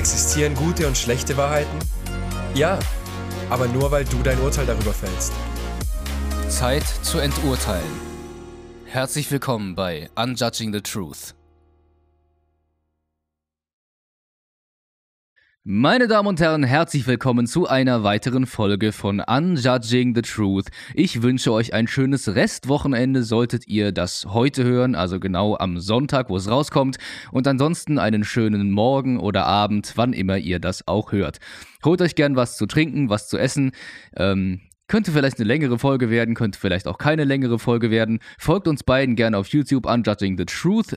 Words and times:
Existieren 0.00 0.54
gute 0.54 0.86
und 0.86 0.96
schlechte 0.96 1.36
Wahrheiten? 1.36 1.78
Ja, 2.54 2.78
aber 3.50 3.68
nur 3.68 3.90
weil 3.90 4.06
du 4.06 4.22
dein 4.22 4.40
Urteil 4.40 4.64
darüber 4.64 4.94
fällst. 4.94 5.30
Zeit 6.48 6.84
zu 7.02 7.18
enturteilen. 7.18 7.84
Herzlich 8.86 9.30
willkommen 9.30 9.74
bei 9.74 10.08
Unjudging 10.16 10.72
the 10.72 10.80
Truth. 10.80 11.34
Meine 15.62 16.08
Damen 16.08 16.26
und 16.26 16.40
Herren, 16.40 16.62
herzlich 16.64 17.06
willkommen 17.06 17.46
zu 17.46 17.68
einer 17.68 18.02
weiteren 18.02 18.46
Folge 18.46 18.92
von 18.92 19.20
Unjudging 19.20 20.14
the 20.14 20.22
Truth. 20.22 20.68
Ich 20.94 21.20
wünsche 21.20 21.52
euch 21.52 21.74
ein 21.74 21.86
schönes 21.86 22.34
Restwochenende, 22.34 23.22
solltet 23.22 23.68
ihr 23.68 23.92
das 23.92 24.24
heute 24.24 24.64
hören, 24.64 24.94
also 24.94 25.20
genau 25.20 25.58
am 25.58 25.78
Sonntag, 25.78 26.30
wo 26.30 26.36
es 26.38 26.48
rauskommt. 26.48 26.96
Und 27.30 27.46
ansonsten 27.46 27.98
einen 27.98 28.24
schönen 28.24 28.70
Morgen 28.70 29.20
oder 29.20 29.44
Abend, 29.44 29.92
wann 29.96 30.14
immer 30.14 30.38
ihr 30.38 30.60
das 30.60 30.88
auch 30.88 31.12
hört. 31.12 31.40
Holt 31.84 32.00
euch 32.00 32.14
gern 32.14 32.36
was 32.36 32.56
zu 32.56 32.64
trinken, 32.64 33.10
was 33.10 33.28
zu 33.28 33.36
essen. 33.36 33.72
Ähm, 34.16 34.62
könnte 34.90 35.12
vielleicht 35.12 35.38
eine 35.38 35.46
längere 35.46 35.78
Folge 35.78 36.10
werden, 36.10 36.34
könnte 36.34 36.58
vielleicht 36.58 36.88
auch 36.88 36.98
keine 36.98 37.22
längere 37.22 37.60
Folge 37.60 37.92
werden. 37.92 38.18
Folgt 38.38 38.66
uns 38.66 38.82
beiden 38.82 39.14
gerne 39.14 39.38
auf 39.38 39.46
YouTube, 39.46 39.86
Unjudging 39.86 40.36
the 40.36 40.44
Truth. 40.44 40.96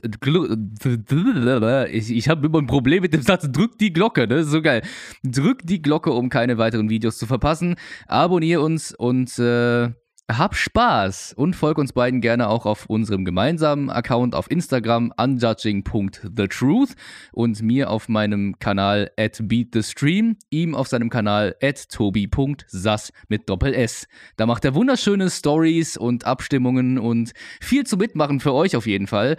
Ich, 1.92 2.10
ich 2.10 2.28
habe 2.28 2.46
immer 2.46 2.58
ein 2.58 2.66
Problem 2.66 3.02
mit 3.02 3.14
dem 3.14 3.22
Satz, 3.22 3.50
drückt 3.52 3.80
die 3.80 3.92
Glocke, 3.92 4.26
ne? 4.26 4.42
So 4.42 4.62
geil. 4.62 4.82
Drückt 5.22 5.70
die 5.70 5.80
Glocke, 5.80 6.10
um 6.10 6.28
keine 6.28 6.58
weiteren 6.58 6.90
Videos 6.90 7.18
zu 7.18 7.26
verpassen. 7.26 7.76
Abonnier 8.08 8.62
uns 8.62 8.92
und 8.92 9.38
äh, 9.38 9.90
hab 10.30 10.56
Spaß 10.56 11.34
und 11.36 11.54
folg 11.54 11.76
uns 11.76 11.92
beiden 11.92 12.22
gerne 12.22 12.48
auch 12.48 12.64
auf 12.64 12.86
unserem 12.86 13.24
gemeinsamen 13.26 13.90
Account 13.90 14.34
auf 14.34 14.50
Instagram 14.50 15.12
unjudging.thetruth 15.16 16.94
und 17.32 17.60
mir 17.62 17.90
auf 17.90 18.08
meinem 18.08 18.58
Kanal 18.58 19.10
at 19.18 19.38
beatthestream, 19.42 20.36
ihm 20.48 20.74
auf 20.74 20.88
seinem 20.88 21.10
Kanal 21.10 21.56
at 21.62 21.90
tobi.sass 21.90 23.12
mit 23.28 23.50
Doppel-S. 23.50 24.06
Da 24.36 24.46
macht 24.46 24.64
er 24.64 24.74
wunderschöne 24.74 25.28
Stories 25.28 25.98
und 25.98 26.24
Abstimmungen 26.24 26.98
und 26.98 27.32
viel 27.60 27.84
zu 27.84 27.98
mitmachen 27.98 28.40
für 28.40 28.54
euch 28.54 28.76
auf 28.76 28.86
jeden 28.86 29.06
Fall. 29.06 29.36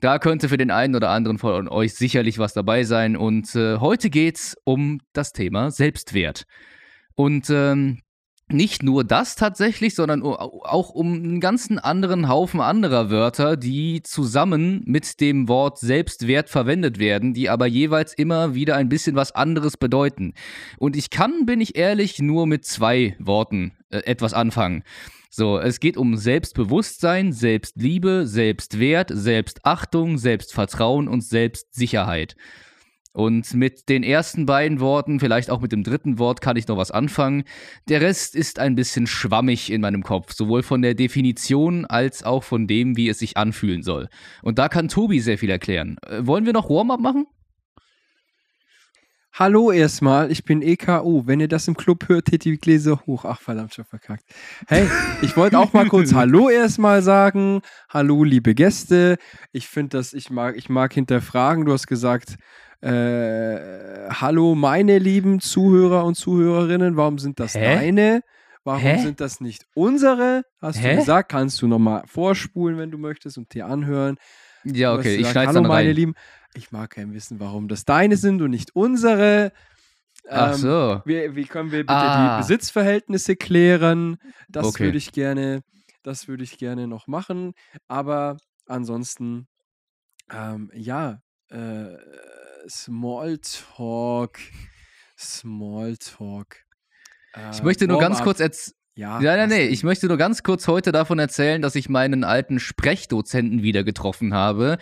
Da 0.00 0.18
könnte 0.18 0.48
für 0.48 0.56
den 0.56 0.70
einen 0.70 0.96
oder 0.96 1.10
anderen 1.10 1.38
von 1.38 1.68
euch 1.68 1.94
sicherlich 1.94 2.38
was 2.38 2.54
dabei 2.54 2.84
sein 2.84 3.16
und 3.16 3.54
äh, 3.54 3.76
heute 3.78 4.08
geht's 4.08 4.56
um 4.64 5.00
das 5.12 5.32
Thema 5.32 5.70
Selbstwert. 5.70 6.44
Und 7.14 7.50
ähm, 7.50 8.00
nicht 8.52 8.82
nur 8.82 9.04
das 9.04 9.36
tatsächlich, 9.36 9.94
sondern 9.94 10.22
auch 10.22 10.90
um 10.90 11.14
einen 11.14 11.40
ganzen 11.40 11.78
anderen 11.78 12.28
Haufen 12.28 12.60
anderer 12.60 13.10
Wörter, 13.10 13.56
die 13.56 14.02
zusammen 14.02 14.82
mit 14.86 15.20
dem 15.20 15.48
Wort 15.48 15.78
Selbstwert 15.78 16.48
verwendet 16.48 16.98
werden, 16.98 17.34
die 17.34 17.48
aber 17.48 17.66
jeweils 17.66 18.14
immer 18.14 18.54
wieder 18.54 18.76
ein 18.76 18.88
bisschen 18.88 19.16
was 19.16 19.32
anderes 19.32 19.76
bedeuten. 19.76 20.34
Und 20.78 20.96
ich 20.96 21.10
kann, 21.10 21.46
bin 21.46 21.60
ich 21.60 21.76
ehrlich, 21.76 22.18
nur 22.18 22.46
mit 22.46 22.64
zwei 22.64 23.16
Worten 23.18 23.72
äh, 23.90 23.98
etwas 23.98 24.34
anfangen. 24.34 24.84
So, 25.30 25.58
es 25.58 25.80
geht 25.80 25.96
um 25.96 26.16
Selbstbewusstsein, 26.18 27.32
Selbstliebe, 27.32 28.26
Selbstwert, 28.26 29.10
Selbstachtung, 29.14 30.18
Selbstvertrauen 30.18 31.08
und 31.08 31.24
Selbstsicherheit. 31.24 32.36
Und 33.12 33.52
mit 33.52 33.90
den 33.90 34.02
ersten 34.02 34.46
beiden 34.46 34.80
Worten, 34.80 35.20
vielleicht 35.20 35.50
auch 35.50 35.60
mit 35.60 35.72
dem 35.72 35.84
dritten 35.84 36.18
Wort, 36.18 36.40
kann 36.40 36.56
ich 36.56 36.66
noch 36.66 36.78
was 36.78 36.90
anfangen. 36.90 37.44
Der 37.88 38.00
Rest 38.00 38.34
ist 38.34 38.58
ein 38.58 38.74
bisschen 38.74 39.06
schwammig 39.06 39.70
in 39.70 39.82
meinem 39.82 40.02
Kopf, 40.02 40.32
sowohl 40.32 40.62
von 40.62 40.80
der 40.80 40.94
Definition 40.94 41.84
als 41.84 42.22
auch 42.22 42.42
von 42.42 42.66
dem, 42.66 42.96
wie 42.96 43.08
es 43.08 43.18
sich 43.18 43.36
anfühlen 43.36 43.82
soll. 43.82 44.08
Und 44.42 44.58
da 44.58 44.68
kann 44.68 44.88
Tobi 44.88 45.20
sehr 45.20 45.36
viel 45.36 45.50
erklären. 45.50 45.96
Äh, 46.06 46.26
wollen 46.26 46.46
wir 46.46 46.54
noch 46.54 46.70
Warm-up 46.70 47.00
machen? 47.00 47.26
Hallo 49.34 49.72
erstmal, 49.72 50.30
ich 50.30 50.44
bin 50.44 50.60
EKU. 50.60 51.26
Wenn 51.26 51.40
ihr 51.40 51.48
das 51.48 51.66
im 51.66 51.74
Club 51.74 52.06
hört, 52.10 52.26
hätte 52.26 52.50
die 52.50 52.58
Gläser 52.58 53.00
hoch. 53.06 53.24
Ach, 53.24 53.40
verdammt, 53.40 53.72
schon 53.72 53.86
verkackt. 53.86 54.24
Hey, 54.68 54.86
ich 55.22 55.38
wollte 55.38 55.58
auch 55.58 55.72
mal 55.72 55.88
kurz 55.88 56.12
Hallo 56.14 56.50
erstmal 56.50 57.00
sagen. 57.00 57.62
Hallo, 57.88 58.24
liebe 58.24 58.54
Gäste. 58.54 59.16
Ich 59.50 59.68
finde 59.68 59.96
das, 59.96 60.12
ich 60.12 60.28
mag, 60.28 60.58
ich 60.58 60.68
mag 60.68 60.92
hinterfragen. 60.92 61.64
Du 61.64 61.72
hast 61.72 61.86
gesagt, 61.86 62.36
äh, 62.82 64.10
hallo, 64.10 64.54
meine 64.54 64.98
lieben 64.98 65.40
Zuhörer 65.40 66.04
und 66.04 66.14
Zuhörerinnen, 66.14 66.98
warum 66.98 67.18
sind 67.18 67.40
das 67.40 67.54
Hä? 67.54 67.76
deine? 67.76 68.20
Warum 68.64 68.82
Hä? 68.82 68.98
sind 68.98 69.20
das 69.20 69.40
nicht 69.40 69.64
unsere? 69.74 70.42
Hast 70.60 70.78
Hä? 70.78 70.90
du 70.90 70.96
gesagt, 70.98 71.30
kannst 71.30 71.62
du 71.62 71.68
nochmal 71.68 72.02
vorspulen, 72.04 72.76
wenn 72.76 72.90
du 72.90 72.98
möchtest 72.98 73.38
und 73.38 73.54
dir 73.54 73.64
anhören. 73.64 74.18
Ja, 74.64 74.94
okay, 74.94 75.16
ich 75.16 75.28
schneide 75.28 75.54
dann 75.54 75.62
meine 75.64 75.88
rein. 75.88 75.96
Lieben, 75.96 76.14
ich 76.54 76.72
mag 76.72 76.90
kein 76.90 77.12
wissen, 77.14 77.40
warum 77.40 77.68
das 77.68 77.84
deine 77.84 78.16
sind 78.16 78.42
und 78.42 78.50
nicht 78.50 78.74
unsere. 78.74 79.52
Ach 80.28 80.52
ähm, 80.52 80.58
so. 80.58 81.02
Wie, 81.04 81.34
wie, 81.34 81.44
können 81.44 81.72
wir 81.72 81.80
bitte 81.80 81.92
ah. 81.92 82.36
die 82.36 82.42
Besitzverhältnisse 82.42 83.36
klären? 83.36 84.18
Das 84.48 84.66
okay. 84.66 84.84
würde 84.84 84.98
ich 84.98 85.12
gerne, 85.12 85.62
das 86.02 86.28
würde 86.28 86.44
ich 86.44 86.58
gerne 86.58 86.86
noch 86.86 87.06
machen. 87.06 87.54
Aber 87.88 88.36
ansonsten, 88.66 89.48
ähm, 90.30 90.70
ja, 90.74 91.20
äh, 91.48 91.96
Smalltalk. 92.68 94.38
Smalltalk. 95.18 96.64
Äh, 97.34 97.50
ich 97.52 97.62
möchte 97.62 97.88
nur 97.88 97.98
ganz 97.98 98.22
kurz 98.22 98.40
erzählen. 98.40 98.76
Ja, 98.94 99.22
ja, 99.22 99.46
nee, 99.46 99.46
nee. 99.46 99.66
Ich 99.68 99.84
möchte 99.84 100.06
nur 100.06 100.18
ganz 100.18 100.42
kurz 100.42 100.68
heute 100.68 100.92
davon 100.92 101.18
erzählen, 101.18 101.62
dass 101.62 101.76
ich 101.76 101.88
meinen 101.88 102.24
alten 102.24 102.60
Sprechdozenten 102.60 103.62
wieder 103.62 103.84
getroffen 103.84 104.34
habe 104.34 104.76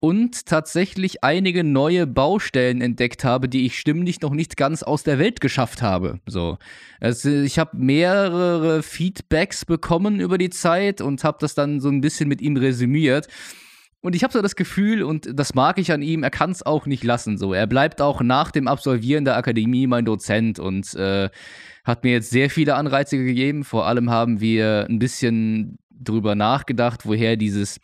und 0.00 0.46
tatsächlich 0.46 1.24
einige 1.24 1.64
neue 1.64 2.06
Baustellen 2.06 2.80
entdeckt 2.80 3.24
habe, 3.24 3.48
die 3.48 3.66
ich 3.66 3.78
stimmlich 3.78 4.20
noch 4.20 4.32
nicht 4.32 4.56
ganz 4.56 4.82
aus 4.82 5.02
der 5.02 5.18
Welt 5.18 5.40
geschafft 5.40 5.82
habe. 5.82 6.20
So, 6.26 6.58
also 7.00 7.30
ich 7.30 7.58
habe 7.58 7.76
mehrere 7.76 8.82
Feedbacks 8.82 9.64
bekommen 9.64 10.20
über 10.20 10.38
die 10.38 10.50
Zeit 10.50 11.00
und 11.00 11.24
habe 11.24 11.38
das 11.40 11.54
dann 11.54 11.80
so 11.80 11.88
ein 11.88 12.00
bisschen 12.00 12.28
mit 12.28 12.40
ihm 12.40 12.56
resümiert. 12.56 13.26
Und 14.00 14.14
ich 14.14 14.22
habe 14.22 14.32
so 14.32 14.40
das 14.40 14.54
Gefühl, 14.54 15.02
und 15.02 15.28
das 15.34 15.54
mag 15.54 15.78
ich 15.78 15.90
an 15.90 16.02
ihm, 16.02 16.22
er 16.22 16.30
kann 16.30 16.52
es 16.52 16.64
auch 16.64 16.86
nicht 16.86 17.02
lassen. 17.02 17.36
So, 17.36 17.52
er 17.52 17.66
bleibt 17.66 18.00
auch 18.00 18.20
nach 18.20 18.52
dem 18.52 18.68
Absolvieren 18.68 19.24
der 19.24 19.36
Akademie 19.36 19.88
mein 19.88 20.04
Dozent 20.04 20.60
und 20.60 20.94
äh, 20.94 21.28
hat 21.82 22.04
mir 22.04 22.12
jetzt 22.12 22.30
sehr 22.30 22.48
viele 22.50 22.76
Anreize 22.76 23.18
gegeben. 23.18 23.64
Vor 23.64 23.86
allem 23.86 24.10
haben 24.10 24.40
wir 24.40 24.86
ein 24.88 25.00
bisschen 25.00 25.78
drüber 25.90 26.36
nachgedacht, 26.36 27.06
woher 27.06 27.36
dieses 27.36 27.80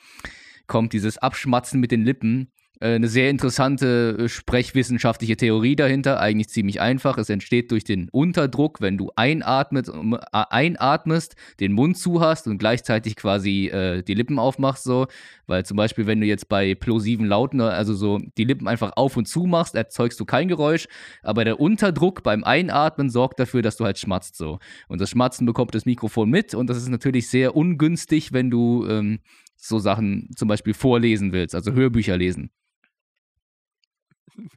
kommt, 0.66 0.92
dieses 0.92 1.18
Abschmatzen 1.18 1.80
mit 1.80 1.90
den 1.90 2.04
Lippen. 2.04 2.50
Äh, 2.80 2.96
eine 2.96 3.08
sehr 3.08 3.30
interessante 3.30 4.16
äh, 4.18 4.28
sprechwissenschaftliche 4.28 5.36
Theorie 5.36 5.76
dahinter, 5.76 6.20
eigentlich 6.20 6.48
ziemlich 6.48 6.80
einfach. 6.80 7.18
Es 7.18 7.30
entsteht 7.30 7.70
durch 7.70 7.84
den 7.84 8.08
Unterdruck, 8.10 8.80
wenn 8.80 8.98
du 8.98 9.10
einatmet, 9.16 9.88
äh, 9.88 10.18
einatmest, 10.32 11.36
den 11.60 11.72
Mund 11.72 11.96
zu 11.96 12.20
hast 12.20 12.46
und 12.46 12.58
gleichzeitig 12.58 13.16
quasi 13.16 13.68
äh, 13.68 14.02
die 14.02 14.14
Lippen 14.14 14.38
aufmachst, 14.38 14.84
so. 14.84 15.06
Weil 15.46 15.64
zum 15.64 15.76
Beispiel, 15.76 16.06
wenn 16.06 16.20
du 16.20 16.26
jetzt 16.26 16.48
bei 16.48 16.74
plosiven 16.74 17.26
Lauten, 17.26 17.60
also 17.60 17.94
so 17.94 18.18
die 18.36 18.44
Lippen 18.44 18.66
einfach 18.66 18.92
auf 18.96 19.16
und 19.16 19.28
zu 19.28 19.44
machst, 19.44 19.74
erzeugst 19.74 20.18
du 20.18 20.24
kein 20.24 20.48
Geräusch. 20.48 20.86
Aber 21.22 21.44
der 21.44 21.60
Unterdruck 21.60 22.22
beim 22.22 22.44
Einatmen 22.44 23.08
sorgt 23.08 23.38
dafür, 23.38 23.62
dass 23.62 23.76
du 23.76 23.84
halt 23.84 23.98
schmatzt, 23.98 24.36
so. 24.36 24.58
Und 24.88 25.00
das 25.00 25.10
Schmatzen 25.10 25.46
bekommt 25.46 25.74
das 25.74 25.86
Mikrofon 25.86 26.28
mit 26.28 26.54
und 26.54 26.68
das 26.68 26.78
ist 26.78 26.88
natürlich 26.88 27.28
sehr 27.28 27.54
ungünstig, 27.54 28.32
wenn 28.32 28.50
du 28.50 28.86
ähm, 28.88 29.20
so 29.66 29.78
Sachen 29.78 30.30
zum 30.36 30.48
Beispiel 30.48 30.74
vorlesen 30.74 31.32
willst, 31.32 31.54
also 31.54 31.72
Hörbücher 31.72 32.16
lesen. 32.16 32.50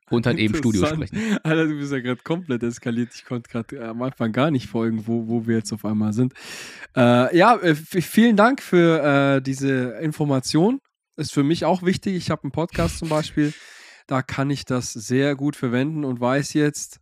Und 0.10 0.26
halt 0.26 0.40
eben 0.40 0.56
Studio 0.56 0.86
sprechen. 0.86 1.38
Alter, 1.44 1.68
du 1.68 1.78
bist 1.78 1.92
ja 1.92 2.00
gerade 2.00 2.22
komplett 2.24 2.64
eskaliert. 2.64 3.14
Ich 3.14 3.26
konnte 3.26 3.50
gerade 3.50 3.88
am 3.88 4.02
Anfang 4.02 4.32
gar 4.32 4.50
nicht 4.50 4.68
folgen, 4.68 5.06
wo, 5.06 5.28
wo 5.28 5.46
wir 5.46 5.58
jetzt 5.58 5.72
auf 5.72 5.86
einmal 5.86 6.14
sind. 6.14 6.34
Äh, 6.96 7.38
ja, 7.38 7.56
äh, 7.58 7.76
vielen 7.76 8.36
Dank 8.36 8.62
für 8.62 9.36
äh, 9.38 9.42
diese 9.42 10.00
Information. 10.02 10.80
Ist 11.16 11.34
für 11.34 11.44
mich 11.44 11.64
auch 11.64 11.84
wichtig. 11.84 12.16
Ich 12.16 12.32
habe 12.32 12.44
einen 12.44 12.52
Podcast 12.52 13.00
zum 13.00 13.10
Beispiel. 13.10 13.54
Da 14.08 14.22
kann 14.24 14.50
ich 14.50 14.66
das 14.66 14.94
sehr 14.94 15.36
gut 15.36 15.56
verwenden 15.56 16.06
und 16.06 16.20
weiß 16.20 16.54
jetzt, 16.54 17.00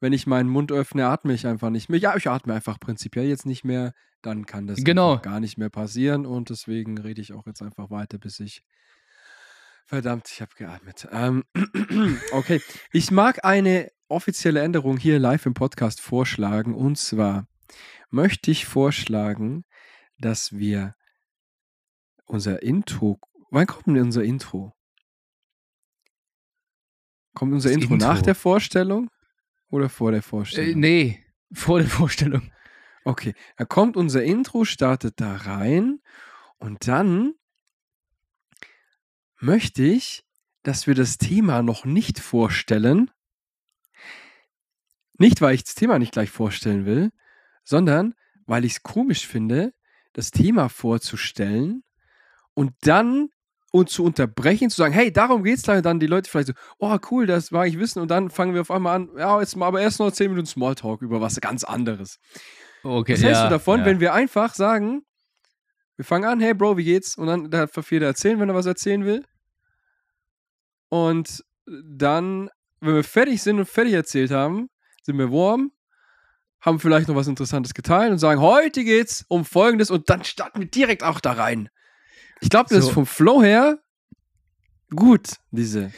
wenn 0.00 0.12
ich 0.12 0.26
meinen 0.26 0.48
Mund 0.48 0.70
öffne, 0.70 1.06
atme 1.08 1.34
ich 1.34 1.46
einfach 1.46 1.70
nicht 1.70 1.88
mehr. 1.88 1.98
Ja, 1.98 2.16
ich 2.16 2.28
atme 2.28 2.54
einfach 2.54 2.78
prinzipiell 2.78 3.26
jetzt 3.26 3.46
nicht 3.46 3.64
mehr. 3.64 3.92
Dann 4.26 4.44
kann 4.44 4.66
das 4.66 4.82
genau. 4.82 5.18
gar 5.18 5.38
nicht 5.38 5.56
mehr 5.56 5.70
passieren 5.70 6.26
und 6.26 6.50
deswegen 6.50 6.98
rede 6.98 7.20
ich 7.20 7.32
auch 7.32 7.46
jetzt 7.46 7.62
einfach 7.62 7.90
weiter, 7.90 8.18
bis 8.18 8.40
ich 8.40 8.64
Verdammt, 9.88 10.28
ich 10.32 10.40
habe 10.40 10.50
geatmet. 10.56 11.06
Ähm, 11.12 11.44
okay, 12.32 12.60
ich 12.90 13.12
mag 13.12 13.44
eine 13.44 13.92
offizielle 14.08 14.60
Änderung 14.60 14.96
hier 14.96 15.20
live 15.20 15.46
im 15.46 15.54
Podcast 15.54 16.00
vorschlagen. 16.00 16.74
Und 16.74 16.98
zwar 16.98 17.46
möchte 18.10 18.50
ich 18.50 18.66
vorschlagen, 18.66 19.64
dass 20.18 20.58
wir 20.58 20.96
unser 22.24 22.64
Intro. 22.64 23.20
Wann 23.52 23.68
kommt 23.68 23.86
denn 23.86 23.98
unser 23.98 24.24
Intro? 24.24 24.72
Kommt 27.32 27.52
unser 27.52 27.70
Intro, 27.70 27.94
Intro, 27.94 28.08
nach 28.08 28.22
der 28.22 28.34
Vorstellung 28.34 29.08
oder 29.68 29.88
vor 29.88 30.10
der 30.10 30.22
Vorstellung? 30.22 30.72
Äh, 30.72 30.74
nee, 30.74 31.24
vor 31.52 31.78
der 31.78 31.88
Vorstellung. 31.88 32.50
Okay, 33.06 33.34
da 33.56 33.64
kommt 33.64 33.96
unser 33.96 34.24
Intro, 34.24 34.64
startet 34.64 35.20
da 35.20 35.36
rein 35.36 36.00
und 36.58 36.88
dann 36.88 37.34
möchte 39.38 39.84
ich, 39.84 40.24
dass 40.64 40.88
wir 40.88 40.96
das 40.96 41.16
Thema 41.16 41.62
noch 41.62 41.84
nicht 41.84 42.18
vorstellen, 42.18 43.10
Nicht, 45.18 45.40
weil 45.40 45.54
ich 45.54 45.64
das 45.64 45.74
Thema 45.74 45.98
nicht 45.98 46.12
gleich 46.12 46.30
vorstellen 46.30 46.84
will, 46.84 47.10
sondern 47.64 48.14
weil 48.44 48.64
ich 48.64 48.72
es 48.72 48.82
komisch 48.82 49.26
finde, 49.26 49.72
das 50.12 50.30
Thema 50.30 50.68
vorzustellen 50.68 51.84
und 52.54 52.72
dann 52.82 53.28
und 53.72 53.90
zu 53.90 54.04
unterbrechen, 54.04 54.70
zu 54.70 54.76
sagen, 54.76 54.94
hey, 54.94 55.12
darum 55.12 55.44
geht's 55.44 55.62
gleich, 55.62 55.78
und 55.78 55.86
dann. 55.86 56.00
Die 56.00 56.06
Leute 56.06 56.30
vielleicht 56.30 56.48
so, 56.48 56.54
oh 56.78 56.96
cool, 57.10 57.26
das 57.26 57.50
mag 57.50 57.68
ich 57.68 57.78
wissen, 57.78 58.00
und 58.00 58.10
dann 58.10 58.30
fangen 58.30 58.54
wir 58.54 58.62
auf 58.62 58.70
einmal 58.70 58.96
an, 58.96 59.10
ja, 59.18 59.40
jetzt 59.40 59.56
mal 59.56 59.66
aber 59.66 59.80
erst 59.80 60.00
noch 60.00 60.10
10 60.10 60.30
Minuten 60.30 60.46
Smalltalk 60.46 61.02
über 61.02 61.20
was 61.20 61.40
ganz 61.40 61.64
anderes. 61.64 62.18
Okay, 62.86 63.14
Was 63.14 63.22
hältst 63.22 63.40
ja, 63.42 63.48
du 63.48 63.50
davon, 63.54 63.80
ja. 63.80 63.86
wenn 63.86 64.00
wir 64.00 64.12
einfach 64.14 64.54
sagen, 64.54 65.04
wir 65.96 66.04
fangen 66.04 66.24
an, 66.24 66.40
hey 66.40 66.54
Bro, 66.54 66.76
wie 66.76 66.84
geht's? 66.84 67.16
Und 67.16 67.26
dann 67.26 67.50
darf 67.50 67.90
jeder 67.90 68.06
erzählen, 68.06 68.38
wenn 68.38 68.48
er 68.48 68.54
was 68.54 68.66
erzählen 68.66 69.04
will. 69.04 69.24
Und 70.88 71.44
dann, 71.66 72.50
wenn 72.80 72.94
wir 72.94 73.04
fertig 73.04 73.42
sind 73.42 73.58
und 73.58 73.66
fertig 73.66 73.94
erzählt 73.94 74.30
haben, 74.30 74.68
sind 75.02 75.18
wir 75.18 75.32
warm, 75.32 75.72
haben 76.60 76.78
vielleicht 76.80 77.08
noch 77.08 77.16
was 77.16 77.26
Interessantes 77.28 77.74
geteilt 77.74 78.12
und 78.12 78.18
sagen, 78.18 78.40
heute 78.40 78.84
geht's 78.84 79.24
um 79.28 79.44
Folgendes 79.44 79.90
und 79.90 80.08
dann 80.10 80.24
starten 80.24 80.60
wir 80.60 80.66
direkt 80.66 81.02
auch 81.02 81.20
da 81.20 81.32
rein. 81.32 81.68
Ich 82.40 82.50
glaube, 82.50 82.68
das 82.68 82.82
So. 82.84 82.88
ist 82.88 82.94
vom 82.94 83.06
Flow 83.06 83.42
her 83.42 83.78
gut, 84.94 85.36
diese. 85.50 85.92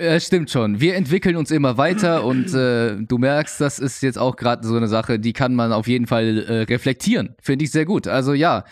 Ja, 0.00 0.20
stimmt 0.20 0.48
schon. 0.50 0.80
Wir 0.80 0.94
entwickeln 0.94 1.34
uns 1.34 1.50
immer 1.50 1.76
weiter 1.76 2.24
und 2.24 2.54
äh, 2.54 2.96
du 2.96 3.18
merkst, 3.18 3.60
das 3.60 3.80
ist 3.80 4.00
jetzt 4.02 4.16
auch 4.16 4.36
gerade 4.36 4.64
so 4.66 4.76
eine 4.76 4.86
Sache, 4.86 5.18
die 5.18 5.32
kann 5.32 5.56
man 5.56 5.72
auf 5.72 5.88
jeden 5.88 6.06
Fall 6.06 6.38
äh, 6.38 6.62
reflektieren. 6.62 7.34
Finde 7.42 7.64
ich 7.64 7.72
sehr 7.72 7.84
gut. 7.84 8.06
Also 8.06 8.32
ja, 8.32 8.64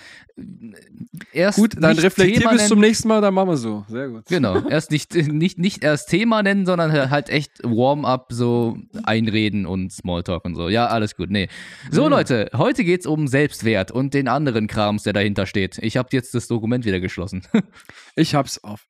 erst 1.32 1.58
Gut, 1.58 1.75
dann 1.81 1.96
nicht 1.96 2.05
reflektier 2.05 2.40
Thema 2.40 2.50
bis 2.50 2.61
nennen, 2.61 2.69
zum 2.69 2.78
nächsten 2.81 3.08
Mal, 3.08 3.20
dann 3.20 3.34
machen 3.34 3.49
wir 3.49 3.56
so. 3.56 3.84
Sehr 3.88 4.08
gut. 4.08 4.26
Genau, 4.26 4.69
erst 4.69 4.90
nicht, 4.93 5.14
nicht, 5.14 5.58
nicht 5.58 5.82
erst 5.82 6.11
Thema 6.11 6.44
nennen, 6.44 6.64
sondern 6.64 6.93
halt 7.11 7.29
echt 7.29 7.52
Warm-up, 7.64 8.26
so 8.31 8.79
einreden 9.02 9.67
und 9.67 9.93
Smalltalk 9.93 10.44
und 10.44 10.55
so. 10.55 10.69
Ja, 10.69 10.87
alles 10.87 11.17
gut. 11.17 11.31
Nee. 11.31 11.49
So, 11.90 12.05
Mhm. 12.05 12.11
Leute, 12.11 12.50
heute 12.55 12.84
geht's 12.84 13.06
um 13.06 13.26
Selbstwert 13.26 13.90
und 13.90 14.14
den 14.14 14.29
anderen 14.29 14.69
Krams, 14.69 15.02
der 15.02 15.12
dahinter 15.12 15.46
steht. 15.46 15.79
Ich 15.79 15.96
habe 15.96 16.11
jetzt 16.12 16.34
das 16.34 16.46
Dokument 16.46 16.84
wieder 16.84 17.00
geschlossen. 17.00 17.43
Ich 18.14 18.34
hab's 18.34 18.62
auf. 18.62 18.87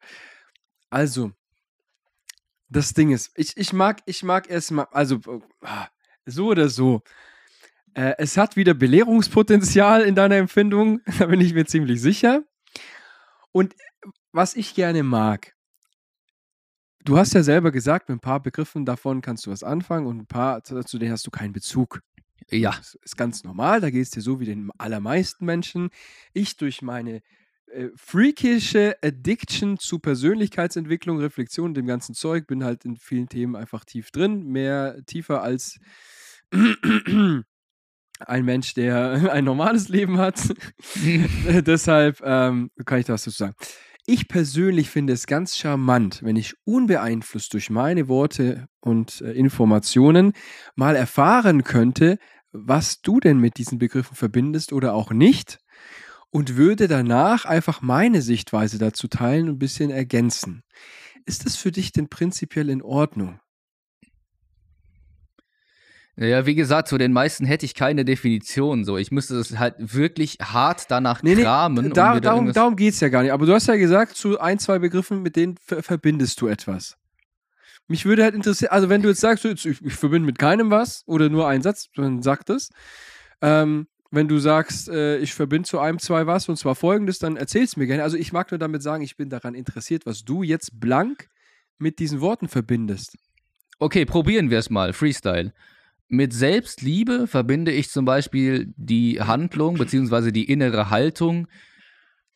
Also, 0.91 1.33
das 2.69 2.93
Ding 2.93 3.13
ist, 3.13 3.31
ich, 3.37 3.57
ich 3.57 3.73
mag, 3.73 4.03
ich 4.07 4.23
mag 4.23 4.51
erstmal, 4.51 4.87
also 4.93 5.21
ah, 5.63 5.89
so 6.25 6.49
oder 6.49 6.69
so. 6.69 7.03
Äh, 7.95 8.15
es 8.19 8.37
hat 8.37 8.57
wieder 8.57 8.75
Belehrungspotenzial 8.75 10.03
in 10.03 10.15
deiner 10.15 10.37
Empfindung, 10.37 11.01
da 11.19 11.27
bin 11.27 11.41
ich 11.41 11.55
mir 11.55 11.67
ziemlich 11.67 12.01
sicher. 12.01 12.43
Und 13.53 13.75
was 14.33 14.55
ich 14.55 14.75
gerne 14.75 15.03
mag, 15.03 15.55
du 17.05 17.17
hast 17.17 17.35
ja 17.35 17.43
selber 17.43 17.71
gesagt, 17.71 18.09
mit 18.09 18.19
ein 18.19 18.21
paar 18.21 18.43
Begriffen 18.43 18.85
davon 18.85 19.23
kannst 19.23 19.47
du 19.47 19.51
was 19.51 19.63
anfangen 19.63 20.07
und 20.07 20.19
ein 20.19 20.27
paar, 20.27 20.63
zu 20.63 20.99
denen 20.99 21.13
hast 21.13 21.27
du 21.27 21.31
keinen 21.31 21.53
Bezug. 21.53 22.03
ja. 22.51 22.73
Das 22.77 22.99
ist 23.03 23.17
ganz 23.17 23.45
normal, 23.45 23.81
da 23.81 23.91
geht 23.91 24.03
es 24.03 24.11
dir 24.11 24.21
so 24.21 24.41
wie 24.41 24.45
den 24.45 24.71
allermeisten 24.77 25.47
Menschen. 25.47 25.89
Ich 26.35 26.57
durch 26.57 26.83
meine 26.83 27.23
äh, 27.77 27.91
freakische 27.95 28.97
Addiction 29.03 29.79
zu 29.79 29.99
Persönlichkeitsentwicklung, 29.99 31.19
Reflexion, 31.19 31.75
dem 31.75 31.87
ganzen 31.87 32.15
Zeug, 32.15 32.47
bin 32.47 32.65
halt 32.65 32.85
in 32.85 32.97
vielen 32.97 33.29
Themen 33.29 33.55
einfach 33.55 33.85
tief 33.85 34.11
drin, 34.11 34.47
mehr 34.47 34.97
tiefer 35.07 35.43
als 35.43 35.79
ein 36.51 37.45
Mensch, 38.45 38.75
der 38.75 39.31
ein 39.33 39.45
normales 39.45 39.89
Leben 39.89 40.19
hat. 40.19 40.41
Deshalb 41.67 42.23
ähm, 42.25 42.71
kann 42.85 43.01
ich 43.01 43.07
das 43.07 43.25
dazu 43.25 43.37
sagen. 43.37 43.55
Ich 44.07 44.29
persönlich 44.29 44.89
finde 44.89 45.13
es 45.13 45.27
ganz 45.27 45.57
charmant, 45.57 46.23
wenn 46.23 46.37
ich 46.37 46.55
unbeeinflusst 46.65 47.53
durch 47.53 47.71
meine 47.71 48.09
Worte 48.09 48.69
und 48.81 49.21
äh, 49.21 49.33
Informationen 49.33 50.33
mal 50.77 50.97
erfahren 50.97 51.65
könnte, 51.65 52.19
was 52.53 53.03
du 53.03 53.21
denn 53.21 53.39
mit 53.39 53.59
diesen 53.59 53.79
Begriffen 53.79 54.17
verbindest 54.17 54.73
oder 54.73 54.95
auch 54.95 55.11
nicht 55.11 55.59
und 56.37 56.55
würde 56.57 56.87
danach 56.87 57.47
einfach 57.47 57.81
meine 57.81 58.21
Sichtweise 58.21 58.77
dazu 58.77 59.09
teilen 59.09 59.49
und 59.49 59.55
ein 59.55 59.59
bisschen 59.59 59.91
ergänzen. 59.91 60.65
Ist 61.25 61.47
das 61.47 61.57
für 61.57 61.73
dich 61.73 61.93
denn 61.93 62.11
prinzipiell 62.11 62.69
in 62.69 62.83
Ordnung? 62.83 63.41
Ja, 66.19 66.45
wie 66.45 66.55
gesagt, 66.55 66.89
zu 66.89 66.99
den 66.99 67.15
meisten 67.15 67.47
hätte 67.47 67.65
ich 67.65 67.73
keine 67.73 68.05
Definition. 68.05 68.85
So, 68.85 68.99
ich 68.99 69.11
müsste 69.11 69.33
das 69.33 69.59
halt 69.59 69.77
wirklich 69.79 70.37
hart 70.43 70.91
danach 70.91 71.23
Nee, 71.23 71.37
nee, 71.37 71.43
kramen. 71.43 71.95
da, 71.95 72.13
um 72.13 72.21
darum 72.21 72.53
darum 72.53 72.77
geht 72.77 72.93
es 72.93 73.01
ja 73.01 73.09
gar 73.09 73.23
nicht. 73.23 73.33
Aber 73.33 73.47
du 73.47 73.55
hast 73.55 73.67
ja 73.69 73.77
gesagt, 73.77 74.15
zu 74.15 74.39
ein, 74.39 74.59
zwei 74.59 74.79
Begriffen, 74.79 75.23
mit 75.23 75.37
denen 75.37 75.57
ver 75.57 75.83
verbindest 75.83 76.39
du 76.43 76.49
etwas. 76.49 76.99
Mich 77.89 78.05
würde 78.05 78.25
halt 78.25 78.35
interessieren, 78.35 78.73
also 78.73 78.91
wenn 78.91 79.01
du 79.01 79.09
jetzt 79.09 79.23
sagst, 79.23 79.47
ich, 79.47 79.65
ich 79.65 79.95
verbinde 79.95 80.27
mit 80.27 80.39
keinem 80.39 80.71
was 80.71 81.03
oder 81.07 81.31
nur 81.31 81.49
einen 81.49 81.63
Satz, 81.63 81.89
dann 81.95 82.21
sag 82.21 82.45
das. 82.45 82.69
Ähm, 83.41 83.87
wenn 84.11 84.29
du 84.29 84.39
sagst, 84.39 84.89
äh, 84.89 85.19
ich 85.19 85.35
verbinde 85.35 85.69
zu 85.69 85.79
einem, 85.79 85.99
zwei 85.99 86.27
was 86.27 86.49
und 86.49 86.57
zwar 86.57 86.75
folgendes, 86.75 87.19
dann 87.19 87.37
erzähl's 87.37 87.77
mir 87.77 87.87
gerne. 87.87 88.03
Also 88.03 88.17
ich 88.17 88.33
mag 88.33 88.51
nur 88.51 88.59
damit 88.59 88.83
sagen, 88.83 89.03
ich 89.03 89.17
bin 89.17 89.31
daran 89.31 89.55
interessiert, 89.55 90.07
was 90.07 90.25
du 90.25 90.43
jetzt 90.43 90.79
blank 90.81 91.29
mit 91.79 91.99
diesen 91.99 92.21
Worten 92.21 92.49
verbindest. 92.49 93.17
Okay, 93.79 94.05
probieren 94.05 94.51
wir 94.51 94.59
es 94.59 94.71
mal. 94.71 94.93
Freestyle. 94.93 95.53
Mit 96.09 96.33
Selbstliebe 96.33 97.27
verbinde 97.27 97.73
ich 97.73 97.91
zum 97.91 98.05
Beispiel 98.05 98.73
die 98.77 99.21
Handlung 99.21 99.77
beziehungsweise 99.77 100.33
die 100.33 100.51
innere 100.51 100.89
Haltung, 100.91 101.49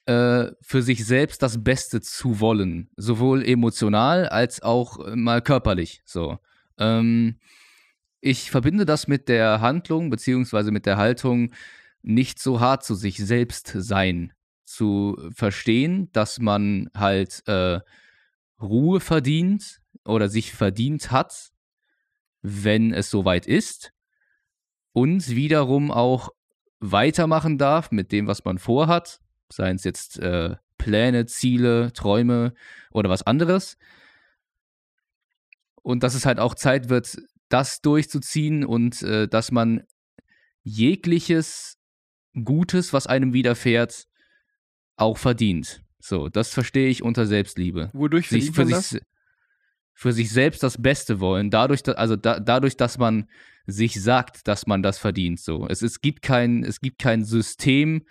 äh, 0.07 0.53
für 0.61 0.83
sich 0.83 1.07
selbst 1.07 1.43
das 1.43 1.63
Beste 1.63 2.01
zu 2.01 2.41
wollen. 2.41 2.91
Sowohl 2.97 3.45
emotional 3.45 4.29
als 4.29 4.61
auch 4.63 5.07
äh, 5.07 5.15
mal 5.15 5.41
körperlich. 5.41 6.03
So. 6.05 6.39
Ähm, 6.79 7.37
ich 8.21 8.51
verbinde 8.51 8.85
das 8.85 9.09
mit 9.09 9.29
der 9.29 9.61
Handlung 9.61 10.11
beziehungsweise 10.11 10.71
mit 10.71 10.87
der 10.87 10.97
Haltung, 10.97 11.53
nicht 12.03 12.39
so 12.39 12.61
hart 12.61 12.85
zu 12.85 12.95
sich 12.95 13.19
selbst 13.19 13.69
sein. 13.75 14.33
Zu 14.65 15.17
verstehen, 15.35 16.11
dass 16.13 16.39
man 16.39 16.91
halt 16.95 17.43
äh, 17.47 17.81
Ruhe 18.61 19.01
verdient 19.01 19.81
oder 20.05 20.29
sich 20.29 20.53
verdient 20.53 21.11
hat, 21.11 21.51
wenn 22.43 22.93
es 22.93 23.11
soweit 23.11 23.47
ist. 23.47 23.93
Und 24.93 25.29
wiederum 25.29 25.91
auch 25.91 26.31
weitermachen 26.79 27.59
darf 27.59 27.91
mit 27.91 28.13
dem, 28.13 28.27
was 28.27 28.45
man 28.45 28.59
vorhat. 28.59 29.21
Seien 29.51 29.77
es 29.77 29.85
jetzt 29.85 30.19
äh, 30.19 30.57
Pläne, 30.79 31.27
Ziele, 31.27 31.93
Träume 31.93 32.55
oder 32.91 33.11
was 33.11 33.23
anderes. 33.23 33.77
Und 35.83 36.03
dass 36.03 36.15
es 36.15 36.27
halt 36.27 36.39
auch 36.39 36.55
Zeit 36.55 36.89
wird, 36.89 37.19
das 37.51 37.83
durchzuziehen 37.83 38.65
und 38.65 39.03
äh, 39.03 39.29
dass 39.29 39.53
man 39.53 39.83
jegliches 40.63 41.77
Gutes, 42.45 42.93
was 42.93 43.07
einem 43.07 43.33
widerfährt, 43.33 44.07
auch 44.97 45.19
verdient. 45.19 45.83
So, 45.99 46.29
das 46.29 46.49
verstehe 46.51 46.89
ich 46.89 47.03
unter 47.03 47.27
Selbstliebe 47.27 47.91
Wodurch 47.93 48.29
sich 48.29 48.53
für 48.53 48.65
sich, 48.65 49.03
für 49.93 50.13
sich 50.13 50.31
selbst 50.31 50.63
das 50.63 50.81
Beste 50.81 51.21
wollen, 51.21 51.51
dadurch, 51.51 51.83
da, 51.83 51.93
also 51.93 52.17
da, 52.17 52.41
dadurch, 52.41 52.77
dass 52.77 52.97
man 52.97 53.29
sich 53.67 54.01
sagt, 54.01 54.49
dass 54.49 54.67
man 54.67 54.83
das 54.83 54.99
verdient. 54.99 55.41
So, 55.41 55.67
es, 55.69 55.83
es 55.83 56.01
gibt 56.01 56.23
kein, 56.23 56.65
es 56.65 56.81
gibt 56.81 56.99
kein 56.99 57.25
System, 57.25 58.07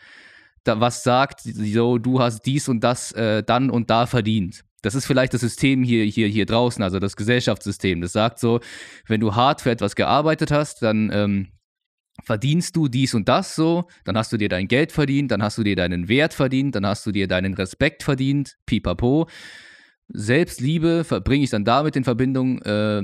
da, 0.63 0.79
was 0.79 1.03
sagt, 1.03 1.41
so, 1.41 1.97
du 1.97 2.19
hast 2.19 2.41
dies 2.41 2.67
und 2.67 2.81
das 2.83 3.11
äh, 3.13 3.43
dann 3.43 3.69
und 3.69 3.89
da 3.89 4.05
verdient. 4.05 4.63
Das 4.81 4.95
ist 4.95 5.05
vielleicht 5.05 5.33
das 5.33 5.41
System 5.41 5.83
hier, 5.83 6.05
hier, 6.05 6.27
hier 6.27 6.45
draußen, 6.45 6.83
also 6.83 7.00
das 7.00 7.15
Gesellschaftssystem. 7.15 8.01
Das 8.01 8.13
sagt 8.13 8.39
so, 8.39 8.59
wenn 9.07 9.19
du 9.19 9.36
hart 9.36 9.62
für 9.62 9.71
etwas 9.71 9.95
gearbeitet 9.95 10.51
hast, 10.51 10.81
dann 10.81 11.09
ähm, 11.13 11.48
verdienst 12.24 12.75
du 12.75 12.88
dies 12.88 13.13
und 13.13 13.27
das 13.29 13.55
so, 13.55 13.88
dann 14.03 14.17
hast 14.17 14.31
du 14.31 14.38
dir 14.38 14.50
dein 14.50 14.67
Geld 14.67 14.91
verdient, 14.91 15.31
dann 15.31 15.43
hast 15.43 15.57
du 15.57 15.63
dir 15.63 15.75
deinen 15.75 16.07
Wert 16.07 16.33
verdient, 16.33 16.75
dann 16.75 16.86
hast 16.86 17.05
du 17.05 17.12
dir 17.12 17.27
deinen 17.27 17.53
Respekt 17.53 18.03
verdient, 18.03 18.57
pipapo. 18.65 19.27
Selbstliebe 20.09 21.03
verbringe 21.03 21.43
ich 21.43 21.50
dann 21.50 21.65
damit 21.65 21.95
in 21.95 22.03
Verbindung, 22.03 22.62
äh, 22.62 23.03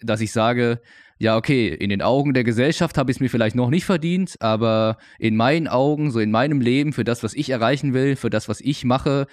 dass 0.00 0.20
ich 0.20 0.32
sage, 0.32 0.80
ja, 1.18 1.36
okay, 1.36 1.68
in 1.68 1.88
den 1.88 2.02
Augen 2.02 2.34
der 2.34 2.44
Gesellschaft 2.44 2.98
habe 2.98 3.10
ich 3.10 3.16
es 3.16 3.20
mir 3.20 3.30
vielleicht 3.30 3.56
noch 3.56 3.70
nicht 3.70 3.86
verdient, 3.86 4.36
aber 4.40 4.98
in 5.18 5.34
meinen 5.34 5.66
Augen, 5.66 6.10
so 6.10 6.20
in 6.20 6.30
meinem 6.30 6.60
Leben, 6.60 6.92
für 6.92 7.04
das, 7.04 7.22
was 7.22 7.32
ich 7.32 7.48
erreichen 7.48 7.94
will, 7.94 8.16
für 8.16 8.28
das, 8.28 8.50
was 8.50 8.60
ich 8.60 8.84
mache, 8.84 9.26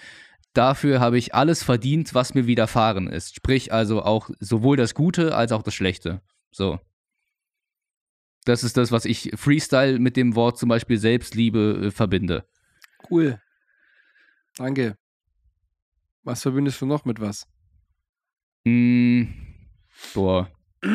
dafür 0.53 0.99
habe 0.99 1.17
ich 1.17 1.35
alles 1.35 1.63
verdient, 1.63 2.13
was 2.13 2.33
mir 2.33 2.47
widerfahren 2.47 3.07
ist. 3.07 3.35
Sprich 3.35 3.73
also 3.73 4.03
auch 4.03 4.29
sowohl 4.39 4.77
das 4.77 4.93
Gute 4.93 5.35
als 5.35 5.51
auch 5.51 5.63
das 5.63 5.73
Schlechte. 5.73 6.21
So. 6.51 6.79
Das 8.45 8.63
ist 8.63 8.77
das, 8.77 8.91
was 8.91 9.05
ich 9.05 9.31
Freestyle 9.35 9.99
mit 9.99 10.17
dem 10.17 10.35
Wort 10.35 10.57
zum 10.57 10.69
Beispiel 10.69 10.97
Selbstliebe 10.97 11.85
äh, 11.85 11.91
verbinde. 11.91 12.45
Cool. 13.09 13.41
Danke. 14.57 14.97
Was 16.23 16.41
verbindest 16.41 16.81
du 16.81 16.85
noch 16.85 17.05
mit 17.05 17.19
was? 17.19 17.47
Mm, 18.65 19.23
boah. 20.13 20.49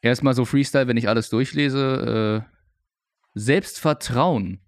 Erstmal 0.00 0.34
so 0.34 0.44
Freestyle, 0.44 0.86
wenn 0.86 0.96
ich 0.96 1.08
alles 1.08 1.28
durchlese. 1.28 2.44
Äh, 2.46 2.56
Selbstvertrauen 3.34 4.60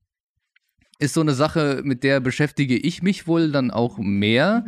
ist 0.98 1.14
so 1.14 1.20
eine 1.20 1.34
Sache, 1.34 1.82
mit 1.84 2.02
der 2.02 2.20
beschäftige 2.20 2.76
ich 2.76 3.02
mich 3.02 3.26
wohl 3.26 3.52
dann 3.52 3.70
auch 3.70 3.98
mehr, 3.98 4.64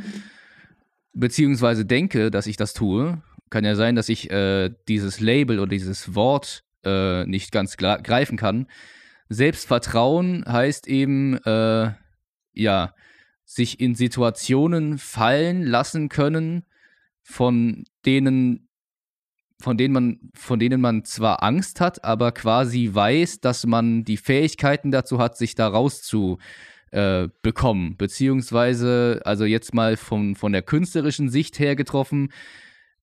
beziehungsweise 1.13 1.85
denke, 1.85 2.31
dass 2.31 2.47
ich 2.47 2.57
das 2.57 2.73
tue. 2.73 3.23
Kann 3.51 3.65
ja 3.65 3.75
sein, 3.75 3.97
dass 3.97 4.09
ich 4.09 4.31
äh, 4.31 4.71
dieses 4.87 5.21
Label 5.21 5.59
oder 5.59 5.71
dieses 5.71 6.15
Wort 6.15 6.63
äh, 6.85 7.25
nicht 7.27 7.51
ganz 7.51 7.77
greifen 7.77 8.37
kann. 8.37 8.69
Selbstvertrauen 9.29 10.45
heißt 10.47 10.87
eben, 10.87 11.37
äh, 11.45 11.93
ja, 12.53 12.95
sich 13.45 13.81
in 13.81 13.97
Situationen 13.97 14.99
fallen 14.99 15.65
lassen 15.65 16.09
können, 16.09 16.65
von 17.23 17.85
denen, 18.07 18.69
von 19.61 19.77
denen 19.77 19.95
man, 19.95 20.21
von 20.35 20.59
denen 20.59 20.81
man 20.81 21.05
zwar 21.05 21.43
Angst 21.43 21.81
hat, 21.81 22.05
aber 22.05 22.33
quasi 22.33 22.91
weiß, 22.93 23.41
dass 23.41 23.67
man 23.67 24.05
die 24.05 24.17
Fähigkeiten 24.17 24.91
dazu 24.91 25.19
hat, 25.19 25.37
sich 25.37 25.55
da 25.55 25.69
rauszu 25.69 26.39
äh. 26.91 27.29
Beziehungsweise, 27.97 29.21
also 29.25 29.45
jetzt 29.45 29.75
mal 29.75 29.97
von, 29.97 30.35
von 30.35 30.53
der 30.53 30.63
künstlerischen 30.63 31.29
Sicht 31.29 31.59
her 31.59 31.77
getroffen, 31.77 32.33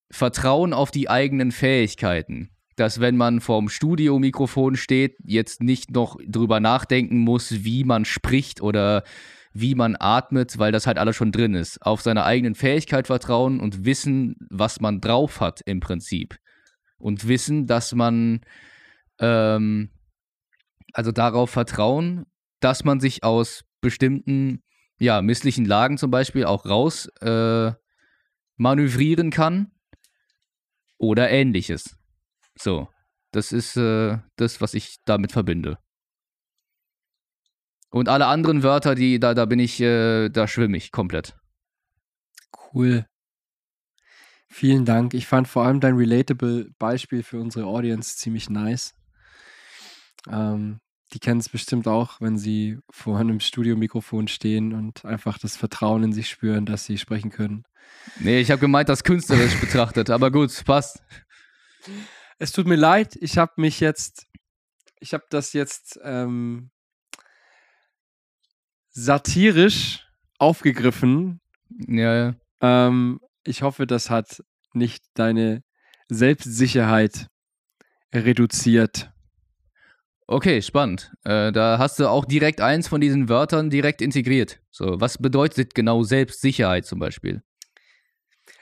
Vertrauen 0.10 0.74
auf 0.74 0.92
die 0.92 1.10
eigenen 1.10 1.52
Fähigkeiten. 1.52 2.50
Dass 2.76 3.00
wenn 3.00 3.18
man 3.18 3.42
vorm 3.42 3.70
Studiomikrofon 3.70 4.76
steht, 4.76 5.18
jetzt 5.26 5.64
nicht 5.64 5.92
noch 5.92 6.18
drüber 6.28 6.60
nachdenken 6.60 7.20
muss, 7.20 7.64
wie 7.64 7.84
man 7.84 8.06
spricht 8.06 8.62
oder 8.62 9.04
wie 9.54 9.74
man 9.74 9.96
atmet, 10.00 10.60
weil 10.60 10.72
das 10.72 10.86
halt 10.86 11.00
alles 11.00 11.16
schon 11.16 11.32
drin 11.32 11.56
ist. 11.56 11.82
Auf 11.82 12.02
seine 12.02 12.26
eigenen 12.26 12.54
Fähigkeit 12.54 13.08
vertrauen 13.08 13.60
und 13.60 13.86
wissen, 13.86 14.36
was 14.50 14.80
man 14.80 15.02
drauf 15.02 15.42
hat 15.42 15.62
im 15.66 15.80
Prinzip. 15.80 16.38
Und 16.98 17.27
wissen, 17.27 17.68
dass 17.68 17.94
man 17.94 18.42
ähm, 19.20 19.92
also 20.94 21.12
darauf 21.12 21.50
vertrauen, 21.50 22.25
dass 22.60 22.84
man 22.84 23.00
sich 23.00 23.24
aus 23.24 23.63
bestimmten, 23.82 24.63
ja, 25.00 25.22
misslichen 25.22 25.66
Lagen 25.66 25.98
zum 25.98 26.10
Beispiel 26.10 26.46
auch 26.46 26.66
raus 26.66 27.08
äh, 27.22 27.72
manövrieren 28.56 29.30
kann 29.30 29.72
oder 30.98 31.30
ähnliches. 31.30 31.96
So, 32.58 32.89
das 33.32 33.51
ist 33.51 33.77
äh, 33.77 34.18
das, 34.36 34.62
was 34.62 34.74
ich 34.74 34.98
damit 35.06 35.32
verbinde. 35.32 35.77
Und 37.89 38.10
alle 38.10 38.25
anderen 38.25 38.63
Wörter, 38.63 38.96
die 38.96 39.20
da, 39.20 39.34
da 39.34 39.46
bin 39.46 39.60
ich, 39.60 39.80
äh, 39.80 40.30
da 40.30 40.48
schwimme 40.48 40.77
ich 40.77 40.92
komplett. 40.92 41.38
Cool. 42.74 43.06
Vielen 44.50 44.86
Dank. 44.86 45.13
Ich 45.13 45.27
fand 45.27 45.48
vor 45.48 45.66
allem 45.66 45.80
dein 45.80 45.96
relatable 45.96 46.70
Beispiel 46.80 47.24
für 47.24 47.39
unsere 47.39 47.66
Audience 47.66 48.18
ziemlich 48.18 48.50
nice. 48.50 48.96
Ähm, 50.30 50.80
die 51.13 51.20
kennen 51.20 51.39
es 51.39 51.50
bestimmt 51.50 51.88
auch, 51.88 52.20
wenn 52.20 52.38
sie 52.38 52.80
vor 52.89 53.18
einem 53.20 53.39
Studiomikrofon 53.39 54.27
stehen 54.27 54.74
und 54.74 55.06
einfach 55.06 55.38
das 55.38 55.56
Vertrauen 55.56 56.04
in 56.04 56.13
sich 56.13 56.30
spüren, 56.30 56.66
dass 56.66 56.86
sie 56.86 56.98
sprechen 56.98 57.30
können. 57.32 57.63
Nee, 58.20 58.39
ich 58.39 58.51
habe 58.51 58.60
gemeint, 58.60 58.89
das 58.89 59.04
künstlerisch 59.04 59.56
betrachtet, 59.62 60.10
aber 60.10 60.32
gut, 60.32 60.63
passt. 60.66 61.01
Es 62.39 62.51
tut 62.51 62.68
mir 62.68 62.75
leid, 62.75 63.18
ich 63.20 63.38
habe 63.38 63.54
mich 63.58 63.80
jetzt, 63.80 64.27
ich 65.00 65.13
habe 65.13 65.25
das 65.30 65.54
jetzt 65.54 66.00
ähm, 66.04 66.72
satirisch 68.89 70.06
aufgegriffen. 70.39 71.39
Ja, 71.88 72.16
ja. 72.16 72.36
Ähm, 72.62 73.20
ich 73.48 73.62
hoffe, 73.62 73.88
das 73.88 74.10
hat 74.10 74.44
nicht 74.74 75.04
deine 75.13 75.63
Selbstsicherheit 76.10 77.27
reduziert. 78.13 79.12
Okay, 80.27 80.62
spannend. 80.62 81.12
Äh, 81.24 81.54
da 81.54 81.77
hast 81.80 82.00
du 82.00 82.10
auch 82.10 82.25
direkt 82.25 82.60
eins 82.60 82.88
von 82.88 83.00
diesen 83.00 83.30
Wörtern 83.30 83.70
direkt 83.70 84.01
integriert. 84.01 84.60
So, 84.72 85.00
was 85.00 85.18
bedeutet 85.18 85.74
genau 85.74 86.04
Selbstsicherheit 86.04 86.86
zum 86.86 87.00
Beispiel? 87.00 87.44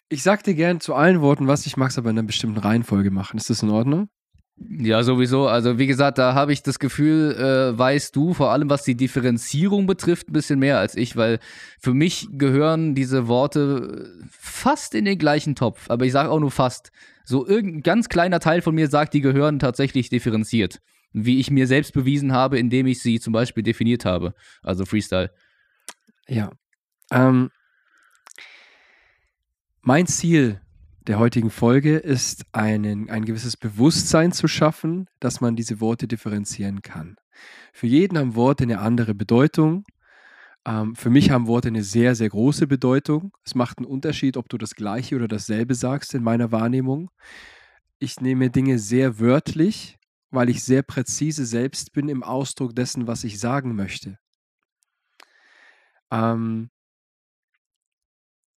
Ich 0.08 0.22
sag 0.22 0.44
dir 0.44 0.54
gern 0.54 0.80
zu 0.80 0.94
allen 0.94 1.22
Worten 1.22 1.48
was, 1.48 1.66
ich 1.66 1.78
mag 1.78 1.90
es 1.90 1.98
aber 1.98 2.12
in 2.12 2.20
einer 2.20 2.28
bestimmten 2.28 2.60
Reihenfolge 2.60 3.10
machen. 3.10 3.38
Ist 3.38 3.50
das 3.50 3.64
in 3.64 3.72
Ordnung? 3.72 4.10
Ja, 4.58 5.04
sowieso. 5.04 5.48
Also 5.48 5.80
wie 5.80 5.88
gesagt, 5.88 6.18
da 6.18 6.34
habe 6.34 6.54
ich 6.54 6.64
das 6.64 6.80
Gefühl, 6.80 7.36
äh, 7.36 7.78
weißt 7.78 8.16
du, 8.16 8.34
vor 8.34 8.52
allem 8.52 8.70
was 8.70 8.84
die 8.84 8.96
Differenzierung 8.96 9.86
betrifft, 9.86 10.30
ein 10.30 10.34
bisschen 10.34 10.60
mehr 10.60 10.80
als 10.80 10.96
ich, 10.96 11.18
weil 11.18 11.40
für 11.80 11.94
mich 11.94 12.30
gehören 12.32 12.96
diese 12.96 13.28
Worte 13.28 14.10
fast 14.30 14.96
in 14.96 15.06
den 15.06 15.18
gleichen 15.18 15.56
Topf. 15.56 15.90
Aber 15.90 16.06
ich 16.06 16.14
sage 16.14 16.30
auch 16.30 16.40
nur 16.40 16.52
fast. 16.52 16.92
So 17.26 17.46
irgendein 17.46 17.84
ganz 17.84 18.08
kleiner 18.08 18.40
Teil 18.40 18.62
von 18.62 18.76
mir 18.76 18.88
sagt, 18.88 19.14
die 19.14 19.22
gehören 19.22 19.60
tatsächlich 19.60 20.10
differenziert 20.10 20.80
wie 21.18 21.40
ich 21.40 21.50
mir 21.50 21.66
selbst 21.66 21.94
bewiesen 21.94 22.34
habe, 22.34 22.60
indem 22.60 22.88
ich 22.88 23.02
sie 23.02 23.22
zum 23.22 23.32
Beispiel 23.32 23.64
definiert 23.64 24.04
habe. 24.04 24.34
Also 24.62 24.86
Freestyle. 24.86 25.32
Ja. 26.28 26.52
Ähm, 27.10 27.52
mein 29.82 30.08
Ziel 30.08 30.60
der 31.08 31.20
heutigen 31.20 31.50
Folge 31.50 31.98
ist, 31.98 32.46
einen, 32.52 33.10
ein 33.10 33.26
gewisses 33.26 33.58
Bewusstsein 33.58 34.32
zu 34.32 34.48
schaffen, 34.48 35.08
dass 35.20 35.42
man 35.42 35.56
diese 35.56 35.80
Worte 35.80 36.08
differenzieren 36.08 36.82
kann. 36.82 37.16
Für 37.74 37.88
jeden 37.88 38.18
haben 38.18 38.36
Worte 38.36 38.64
eine 38.64 38.80
andere 38.80 39.14
Bedeutung. 39.14 39.84
Ähm, 40.66 40.96
für 40.96 41.10
mich 41.10 41.32
haben 41.32 41.48
Worte 41.48 41.68
eine 41.68 41.84
sehr, 41.84 42.16
sehr 42.16 42.30
große 42.30 42.68
Bedeutung. 42.68 43.32
Es 43.44 43.56
macht 43.56 43.78
einen 43.78 43.88
Unterschied, 43.88 44.38
ob 44.38 44.50
du 44.50 44.58
das 44.58 44.76
Gleiche 44.76 45.16
oder 45.16 45.28
dasselbe 45.28 45.76
sagst 45.76 46.14
in 46.14 46.24
meiner 46.24 46.52
Wahrnehmung. 46.52 47.12
Ich 48.00 48.20
nehme 48.22 48.50
Dinge 48.50 48.80
sehr 48.80 49.20
wörtlich 49.20 49.98
weil 50.36 50.50
ich 50.50 50.64
sehr 50.64 50.84
präzise 50.84 51.46
selbst 51.46 51.94
bin 51.94 52.10
im 52.10 52.22
Ausdruck 52.22 52.76
dessen, 52.76 53.08
was 53.08 53.24
ich 53.24 53.40
sagen 53.40 53.76
möchte. 53.76 54.20
Ähm, 56.12 56.70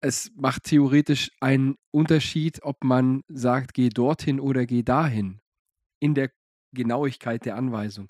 es 0.00 0.30
macht 0.36 0.64
theoretisch 0.64 1.30
einen 1.40 1.76
Unterschied, 1.90 2.62
ob 2.62 2.84
man 2.84 3.22
sagt, 3.28 3.74
geh 3.74 3.88
dorthin 3.88 4.40
oder 4.40 4.66
geh 4.66 4.82
dahin, 4.82 5.40
in 6.00 6.14
der 6.14 6.30
Genauigkeit 6.72 7.44
der 7.44 7.56
Anweisung. 7.56 8.08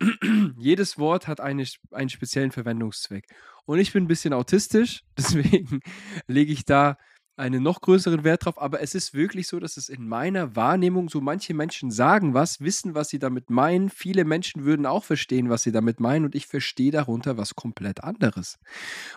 Jedes 0.58 0.98
Wort 0.98 1.26
hat 1.26 1.40
eine, 1.40 1.66
einen 1.90 2.08
speziellen 2.08 2.52
Verwendungszweck. 2.52 3.26
Und 3.64 3.78
ich 3.78 3.92
bin 3.92 4.04
ein 4.04 4.08
bisschen 4.08 4.32
autistisch, 4.32 5.02
deswegen 5.18 5.80
lege 6.26 6.52
ich 6.52 6.64
da 6.64 6.96
einen 7.38 7.62
noch 7.62 7.80
größeren 7.80 8.24
Wert 8.24 8.44
drauf, 8.44 8.60
aber 8.60 8.80
es 8.80 8.94
ist 8.94 9.14
wirklich 9.14 9.48
so, 9.48 9.60
dass 9.60 9.76
es 9.76 9.88
in 9.88 10.08
meiner 10.08 10.56
Wahrnehmung 10.56 11.08
so 11.08 11.20
manche 11.20 11.54
Menschen 11.54 11.90
sagen 11.90 12.34
was, 12.34 12.60
wissen, 12.60 12.94
was 12.94 13.08
sie 13.08 13.18
damit 13.18 13.50
meinen. 13.50 13.90
Viele 13.90 14.24
Menschen 14.24 14.64
würden 14.64 14.86
auch 14.86 15.04
verstehen, 15.04 15.48
was 15.48 15.62
sie 15.62 15.72
damit 15.72 16.00
meinen 16.00 16.24
und 16.24 16.34
ich 16.34 16.46
verstehe 16.46 16.90
darunter 16.90 17.38
was 17.38 17.54
komplett 17.54 18.02
anderes. 18.02 18.58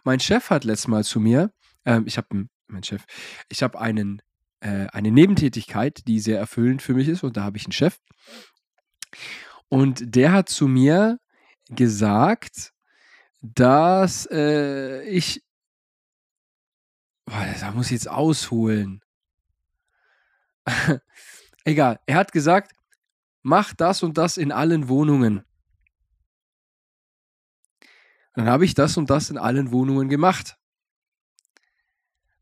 Mein 0.03 0.19
Chef 0.19 0.49
hat 0.49 0.63
letztes 0.63 0.87
Mal 0.87 1.03
zu 1.03 1.19
mir, 1.19 1.51
ähm, 1.85 2.03
ich 2.05 2.17
habe, 2.17 2.47
mein 2.67 2.83
Chef, 2.83 3.03
ich 3.49 3.63
habe 3.63 3.79
einen, 3.79 4.21
äh, 4.59 4.87
eine 4.87 5.11
Nebentätigkeit, 5.11 6.07
die 6.07 6.19
sehr 6.19 6.37
erfüllend 6.37 6.81
für 6.81 6.93
mich 6.93 7.07
ist 7.07 7.23
und 7.23 7.37
da 7.37 7.43
habe 7.43 7.57
ich 7.57 7.65
einen 7.65 7.73
Chef. 7.73 7.97
Und 9.69 10.15
der 10.15 10.31
hat 10.31 10.49
zu 10.49 10.67
mir 10.67 11.17
gesagt, 11.69 12.71
dass 13.41 14.27
äh, 14.31 15.03
ich 15.03 15.43
Boah, 17.31 17.45
da 17.61 17.71
muss 17.71 17.85
ich 17.85 17.93
jetzt 17.93 18.09
ausholen. 18.09 19.01
Egal, 21.63 22.01
er 22.05 22.17
hat 22.17 22.33
gesagt, 22.33 22.75
mach 23.41 23.73
das 23.73 24.03
und 24.03 24.17
das 24.17 24.35
in 24.35 24.51
allen 24.51 24.89
Wohnungen. 24.89 25.45
Dann 28.33 28.49
habe 28.49 28.65
ich 28.65 28.73
das 28.73 28.97
und 28.97 29.09
das 29.09 29.29
in 29.29 29.37
allen 29.37 29.71
Wohnungen 29.71 30.09
gemacht. 30.09 30.57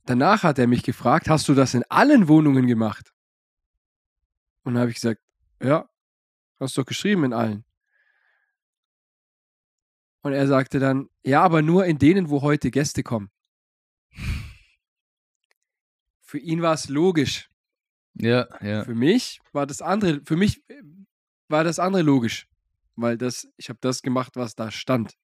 Danach 0.05 0.41
hat 0.41 0.57
er 0.57 0.65
mich 0.65 0.81
gefragt, 0.81 1.29
hast 1.29 1.47
du 1.47 1.53
das 1.53 1.75
in 1.75 1.83
allen 1.89 2.27
Wohnungen 2.27 2.65
gemacht? 2.65 3.13
Und 4.63 4.73
dann 4.73 4.81
habe 4.81 4.89
ich 4.89 4.95
gesagt, 4.95 5.21
ja, 5.61 5.87
hast 6.59 6.75
du 6.75 6.81
doch 6.81 6.87
geschrieben 6.87 7.25
in 7.25 7.33
allen. 7.33 7.63
Und 10.21 10.33
er 10.33 10.47
sagte 10.47 10.79
dann, 10.79 11.09
ja, 11.23 11.43
aber 11.43 11.61
nur 11.61 11.85
in 11.85 11.99
denen, 11.99 12.31
wo 12.31 12.41
heute 12.41 12.71
Gäste 12.71 13.03
kommen. 13.03 13.29
Für 16.29 16.37
ihn 16.37 16.61
war 16.61 16.75
es 16.75 16.89
logisch. 16.89 17.49
Ja, 18.13 18.47
ja. 18.61 18.83
Für 18.83 18.93
mich 18.93 19.41
war 19.51 19.65
das 19.65 19.81
andere, 19.81 20.21
für 20.23 20.35
mich 20.35 20.61
äh, 20.69 20.83
war 21.47 21.63
das 21.63 21.79
andere 21.79 22.03
logisch, 22.03 22.47
weil 22.95 23.17
das, 23.17 23.51
ich 23.57 23.69
habe 23.69 23.79
das 23.81 24.03
gemacht, 24.03 24.35
was 24.35 24.53
da 24.53 24.69
stand. 24.69 25.17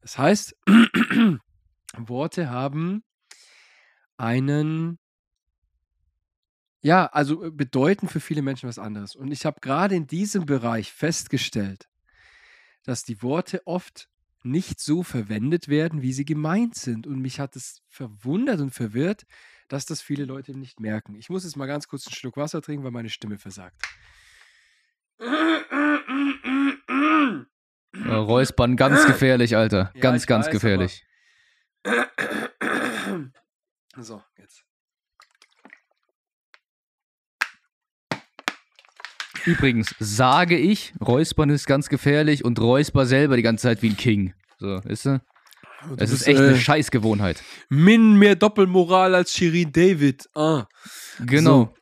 Das 0.00 0.18
heißt, 0.18 0.56
Worte 1.96 2.50
haben 2.50 3.04
einen, 4.16 4.98
ja, 6.80 7.06
also 7.06 7.44
äh, 7.44 7.52
bedeuten 7.52 8.08
für 8.08 8.18
viele 8.18 8.42
Menschen 8.42 8.68
was 8.68 8.80
anderes. 8.80 9.14
Und 9.14 9.30
ich 9.30 9.46
habe 9.46 9.60
gerade 9.60 9.94
in 9.94 10.08
diesem 10.08 10.46
Bereich 10.46 10.92
festgestellt, 10.92 11.88
dass 12.82 13.04
die 13.04 13.22
Worte 13.22 13.64
oft 13.68 14.08
nicht 14.42 14.80
so 14.80 15.04
verwendet 15.04 15.68
werden, 15.68 16.02
wie 16.02 16.12
sie 16.12 16.24
gemeint 16.24 16.74
sind. 16.74 17.06
Und 17.06 17.20
mich 17.20 17.38
hat 17.38 17.54
es 17.54 17.82
verwundert 17.86 18.58
und 18.60 18.72
verwirrt, 18.72 19.26
dass 19.68 19.86
das 19.86 20.02
viele 20.02 20.24
Leute 20.24 20.56
nicht 20.56 20.80
merken. 20.80 21.16
Ich 21.16 21.30
muss 21.30 21.44
jetzt 21.44 21.56
mal 21.56 21.66
ganz 21.66 21.88
kurz 21.88 22.06
einen 22.06 22.14
Schluck 22.14 22.36
Wasser 22.36 22.62
trinken, 22.62 22.84
weil 22.84 22.90
meine 22.90 23.10
Stimme 23.10 23.38
versagt. 23.38 23.80
Äh, 25.18 25.26
ja, 27.94 28.18
Räuspern, 28.18 28.76
ganz 28.76 29.00
ah! 29.00 29.06
gefährlich, 29.06 29.56
Alter. 29.56 29.90
Ja, 29.94 30.00
ganz, 30.00 30.26
ganz 30.26 30.46
weiß, 30.46 30.52
gefährlich. 30.52 31.04
So, 33.96 34.22
jetzt. 34.38 34.64
Übrigens, 39.44 39.94
sage 39.98 40.56
ich, 40.56 40.94
Räuspern 41.00 41.50
ist 41.50 41.66
ganz 41.66 41.88
gefährlich 41.88 42.44
und 42.44 42.60
Räusper 42.60 43.06
selber 43.06 43.36
die 43.36 43.42
ganze 43.42 43.62
Zeit 43.62 43.82
wie 43.82 43.90
ein 43.90 43.96
King. 43.96 44.34
So, 44.58 44.76
ist 44.76 44.86
weißt 44.86 45.06
du? 45.06 45.20
Es 45.96 46.12
ist 46.12 46.26
echt 46.26 46.40
äh, 46.40 46.48
eine 46.48 46.56
Scheißgewohnheit. 46.56 47.42
Min 47.68 48.14
mehr 48.14 48.36
Doppelmoral 48.36 49.14
als 49.14 49.32
Shirin 49.32 49.72
David. 49.72 50.28
Ah. 50.34 50.66
Genau. 51.20 51.74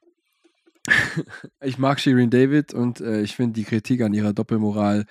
Ich 1.60 1.78
mag 1.78 2.00
Shirin 2.00 2.30
David 2.30 2.72
und 2.72 3.00
äh, 3.00 3.20
ich 3.20 3.36
finde 3.36 3.52
die 3.52 3.64
Kritik 3.64 4.00
an 4.00 4.14
ihrer 4.14 4.32
Doppelmoral 4.32 5.04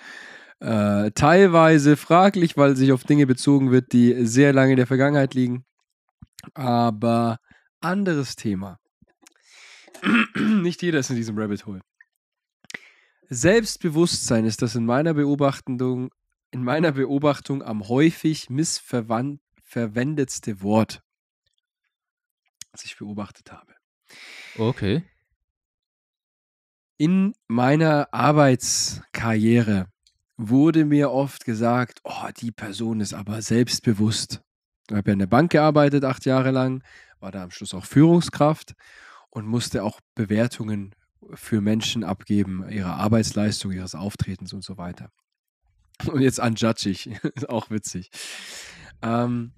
äh, 0.60 1.12
teilweise 1.12 1.96
fraglich, 1.96 2.58
weil 2.58 2.76
sich 2.76 2.92
auf 2.92 3.04
Dinge 3.04 3.26
bezogen 3.28 3.72
wird, 3.72 3.94
die 3.94 4.26
sehr 4.26 4.52
lange 4.52 4.72
in 4.72 4.78
der 4.78 4.88
Vergangenheit 4.88 5.36
liegen. 5.36 5.64
Aber 6.54 7.38
anderes 7.82 8.36
Thema. 8.36 8.80
Nicht 10.36 10.82
jeder 10.82 11.00
ist 11.00 11.12
in 11.12 11.16
diesem 11.16 11.38
Rabbit 11.38 11.66
Hole. 11.66 11.82
Selbstbewusstsein 13.30 14.46
ist 14.46 14.62
das 14.62 14.76
in 14.76 14.86
meiner 14.86 15.14
Beobachtung, 15.14 16.10
in 16.52 16.64
meiner 16.64 16.94
Beobachtung 16.94 17.62
am 17.64 17.88
häufig 17.88 18.50
missverwendetste 18.50 20.62
Wort, 20.62 21.04
das 22.72 22.86
ich 22.86 22.98
beobachtet 22.98 23.52
habe. 23.52 23.74
Okay. 24.58 25.04
In 26.98 27.34
meiner 27.48 28.14
Arbeitskarriere 28.14 29.88
wurde 30.38 30.86
mir 30.86 31.12
oft 31.12 31.46
gesagt, 31.46 32.00
oh, 32.04 32.28
die 32.38 32.52
Person 32.52 33.02
ist 33.02 33.14
aber 33.14 33.42
selbstbewusst. 33.42 34.42
Ich 34.90 34.96
habe 34.96 35.10
ja 35.10 35.14
in 35.14 35.20
der 35.20 35.28
Bank 35.28 35.52
gearbeitet, 35.52 36.04
acht 36.04 36.26
Jahre 36.26 36.52
lang, 36.52 36.84
war 37.20 37.32
da 37.32 37.44
am 37.44 37.52
Schluss 37.52 37.74
auch 37.74 37.86
Führungskraft 37.86 38.74
und 39.30 39.46
musste 39.46 39.84
auch 39.84 40.00
Bewertungen 40.16 40.96
für 41.34 41.62
Menschen 41.62 42.04
abgeben, 42.04 42.68
ihrer 42.70 42.96
Arbeitsleistung, 42.96 43.72
ihres 43.72 43.96
Auftretens 43.96 44.54
und 44.54 44.64
so 44.64 44.78
weiter. 44.78 45.12
Und 46.08 46.22
jetzt 46.22 46.40
unjudge 46.40 46.90
ich, 46.90 47.08
ist 47.36 47.50
auch 47.50 47.70
witzig. 47.70 48.10
Ähm, 49.02 49.54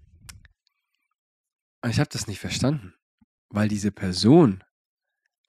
ich 1.87 1.99
habe 1.99 2.09
das 2.11 2.27
nicht 2.27 2.39
verstanden, 2.39 2.93
weil 3.49 3.67
diese 3.67 3.91
Person 3.91 4.63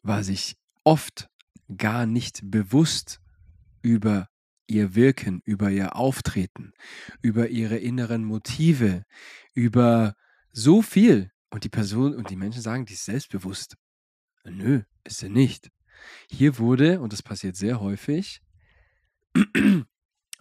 war 0.02 0.25
sich 0.25 0.56
oft 0.84 1.28
gar 1.76 2.06
nicht 2.06 2.40
bewusst 2.44 3.20
über 3.82 4.28
ihr 4.66 4.94
Wirken, 4.94 5.42
über 5.44 5.70
ihr 5.70 5.96
Auftreten, 5.96 6.72
über 7.20 7.49
ihre 7.49 7.76
inneren 7.76 8.25
Motive, 8.25 9.04
über 9.54 10.14
so 10.52 10.82
viel. 10.82 11.30
Und 11.50 11.64
die 11.64 11.68
Person 11.68 12.14
und 12.14 12.30
die 12.30 12.37
Menschen 12.37 12.62
sagen, 12.62 12.87
die 12.87 12.94
ist 12.94 13.04
selbstbewusst. 13.04 13.76
Nö, 14.44 14.82
ist 15.04 15.18
sie 15.18 15.28
nicht. 15.28 15.70
Hier 16.30 16.58
wurde, 16.58 17.00
und 17.00 17.12
das 17.12 17.22
passiert 17.22 17.56
sehr 17.56 17.78
häufig, 17.80 18.40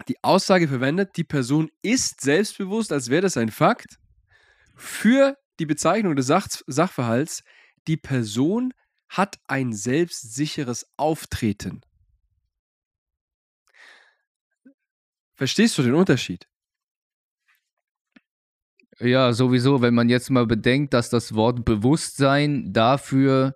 die 0.08 0.24
Aussage 0.24 0.68
verwendet, 0.68 1.18
die 1.18 1.24
Person 1.24 1.70
ist 1.82 2.22
selbstbewusst, 2.22 2.92
als 2.92 3.10
wäre 3.10 3.22
das 3.22 3.38
ein 3.38 3.50
Fakt, 3.50 3.98
für 4.76 5.38
die 5.60 5.66
Bezeichnung 5.66 6.16
des 6.16 6.28
Sach 6.28 6.48
Sachverhalts, 6.66 7.44
die 7.88 7.98
Person 7.98 8.74
hat 9.10 9.38
ein 9.48 9.74
selbstsicheres 9.74 10.88
Auftreten. 10.98 11.82
Verstehst 15.34 15.78
du 15.78 15.84
den 15.84 15.96
Unterschied? 15.96 16.48
Ja, 19.00 19.34
sowieso, 19.34 19.82
wenn 19.82 19.96
man 19.96 20.10
jetzt 20.10 20.30
mal 20.30 20.46
bedenkt, 20.46 20.94
dass 20.94 21.10
das 21.10 21.34
Wort 21.34 21.66
Bewusstsein 21.66 22.72
dafür 22.72 23.56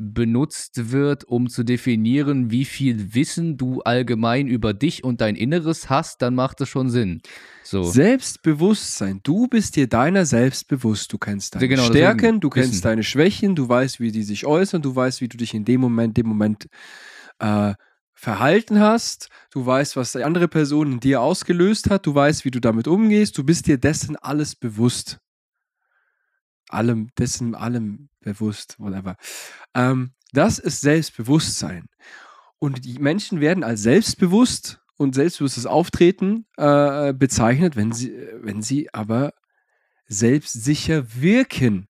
benutzt 0.00 0.92
wird, 0.92 1.24
um 1.24 1.48
zu 1.50 1.64
definieren, 1.64 2.52
wie 2.52 2.64
viel 2.64 3.14
Wissen 3.14 3.56
du 3.56 3.82
allgemein 3.82 4.46
über 4.46 4.72
dich 4.72 5.02
und 5.02 5.20
dein 5.20 5.34
Inneres 5.34 5.90
hast, 5.90 6.22
dann 6.22 6.36
macht 6.36 6.60
das 6.60 6.68
schon 6.68 6.88
Sinn. 6.88 7.20
So. 7.64 7.82
Selbstbewusstsein. 7.82 9.18
Du 9.24 9.48
bist 9.48 9.74
dir 9.74 9.88
deiner 9.88 10.24
selbst 10.24 10.68
bewusst. 10.68 11.12
Du 11.12 11.18
kennst 11.18 11.56
deine 11.56 11.66
Genau, 11.66 11.82
Stärken, 11.82 12.38
du 12.38 12.48
kennst 12.48 12.74
Wissen. 12.74 12.82
deine 12.82 13.02
Schwächen, 13.02 13.56
du 13.56 13.68
weißt, 13.68 13.98
wie 13.98 14.12
die 14.12 14.22
sich 14.22 14.46
äußern, 14.46 14.82
du 14.82 14.94
weißt, 14.94 15.20
wie 15.20 15.28
du 15.28 15.36
dich 15.36 15.52
in 15.52 15.64
dem 15.64 15.80
Moment, 15.80 16.16
dem 16.16 16.28
Moment 16.28 16.68
äh, 17.40 17.74
verhalten 18.14 18.78
hast, 18.78 19.28
du 19.50 19.66
weißt, 19.66 19.96
was 19.96 20.12
die 20.12 20.22
andere 20.22 20.46
Person 20.46 20.92
in 20.92 21.00
dir 21.00 21.22
ausgelöst 21.22 21.90
hat, 21.90 22.06
du 22.06 22.14
weißt, 22.14 22.44
wie 22.44 22.52
du 22.52 22.60
damit 22.60 22.86
umgehst, 22.86 23.36
du 23.36 23.42
bist 23.42 23.66
dir 23.66 23.78
dessen 23.78 24.14
alles 24.16 24.54
bewusst. 24.54 25.18
Allem, 26.68 27.08
dessen 27.18 27.54
allem 27.54 28.08
bewusst, 28.20 28.76
whatever. 28.78 29.16
Ähm, 29.74 30.12
das 30.32 30.58
ist 30.58 30.80
Selbstbewusstsein. 30.80 31.86
Und 32.58 32.84
die 32.84 32.98
Menschen 32.98 33.40
werden 33.40 33.64
als 33.64 33.82
selbstbewusst 33.82 34.80
und 34.96 35.14
selbstbewusstes 35.14 35.66
Auftreten 35.66 36.46
äh, 36.56 37.12
bezeichnet, 37.14 37.76
wenn 37.76 37.92
sie, 37.92 38.12
wenn 38.40 38.62
sie 38.62 38.92
aber 38.92 39.32
selbstsicher 40.06 41.14
wirken. 41.14 41.88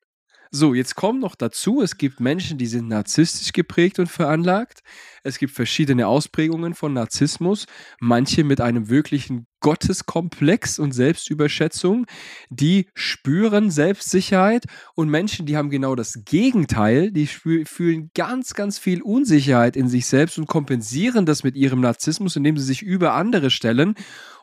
So, 0.50 0.72
jetzt 0.72 0.94
kommt 0.94 1.20
noch 1.20 1.34
dazu, 1.34 1.82
es 1.82 1.98
gibt 1.98 2.20
Menschen, 2.20 2.56
die 2.56 2.66
sind 2.66 2.88
narzisstisch 2.88 3.52
geprägt 3.52 3.98
und 3.98 4.06
veranlagt. 4.06 4.80
Es 5.22 5.38
gibt 5.38 5.52
verschiedene 5.52 6.06
Ausprägungen 6.06 6.74
von 6.74 6.94
Narzissmus, 6.94 7.66
manche 8.00 8.44
mit 8.44 8.60
einem 8.60 8.88
wirklichen 8.88 9.46
Gotteskomplex 9.60 10.78
und 10.78 10.92
Selbstüberschätzung, 10.92 12.06
die 12.48 12.88
spüren 12.94 13.70
Selbstsicherheit 13.70 14.64
und 14.94 15.10
Menschen, 15.10 15.44
die 15.44 15.56
haben 15.56 15.68
genau 15.68 15.94
das 15.94 16.22
Gegenteil, 16.24 17.10
die 17.10 17.26
fühlen 17.26 18.10
ganz, 18.14 18.54
ganz 18.54 18.78
viel 18.78 19.02
Unsicherheit 19.02 19.76
in 19.76 19.88
sich 19.88 20.06
selbst 20.06 20.38
und 20.38 20.46
kompensieren 20.46 21.26
das 21.26 21.42
mit 21.42 21.56
ihrem 21.56 21.80
Narzissmus, 21.80 22.36
indem 22.36 22.56
sie 22.56 22.64
sich 22.64 22.82
über 22.82 23.14
andere 23.14 23.50
stellen 23.50 23.96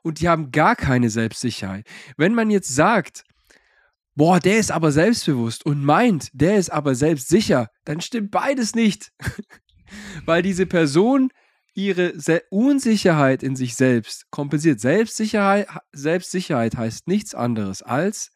und 0.03 0.19
die 0.19 0.29
haben 0.29 0.51
gar 0.51 0.75
keine 0.75 1.09
Selbstsicherheit. 1.09 1.87
Wenn 2.17 2.35
man 2.35 2.51
jetzt 2.51 2.75
sagt, 2.75 3.23
boah, 4.15 4.39
der 4.39 4.57
ist 4.59 4.71
aber 4.71 4.91
selbstbewusst 4.91 5.65
und 5.65 5.83
meint, 5.83 6.29
der 6.33 6.57
ist 6.57 6.69
aber 6.69 6.95
selbstsicher, 6.95 7.69
dann 7.83 8.01
stimmt 8.01 8.31
beides 8.31 8.75
nicht. 8.75 9.11
Weil 10.25 10.41
diese 10.41 10.65
Person 10.65 11.29
ihre 11.73 12.13
Unsicherheit 12.49 13.43
in 13.43 13.55
sich 13.55 13.75
selbst 13.75 14.31
kompensiert. 14.31 14.79
Selbstsicherheit, 14.79 15.67
Selbstsicherheit 15.91 16.75
heißt 16.77 17.07
nichts 17.07 17.35
anderes 17.35 17.81
als, 17.81 18.31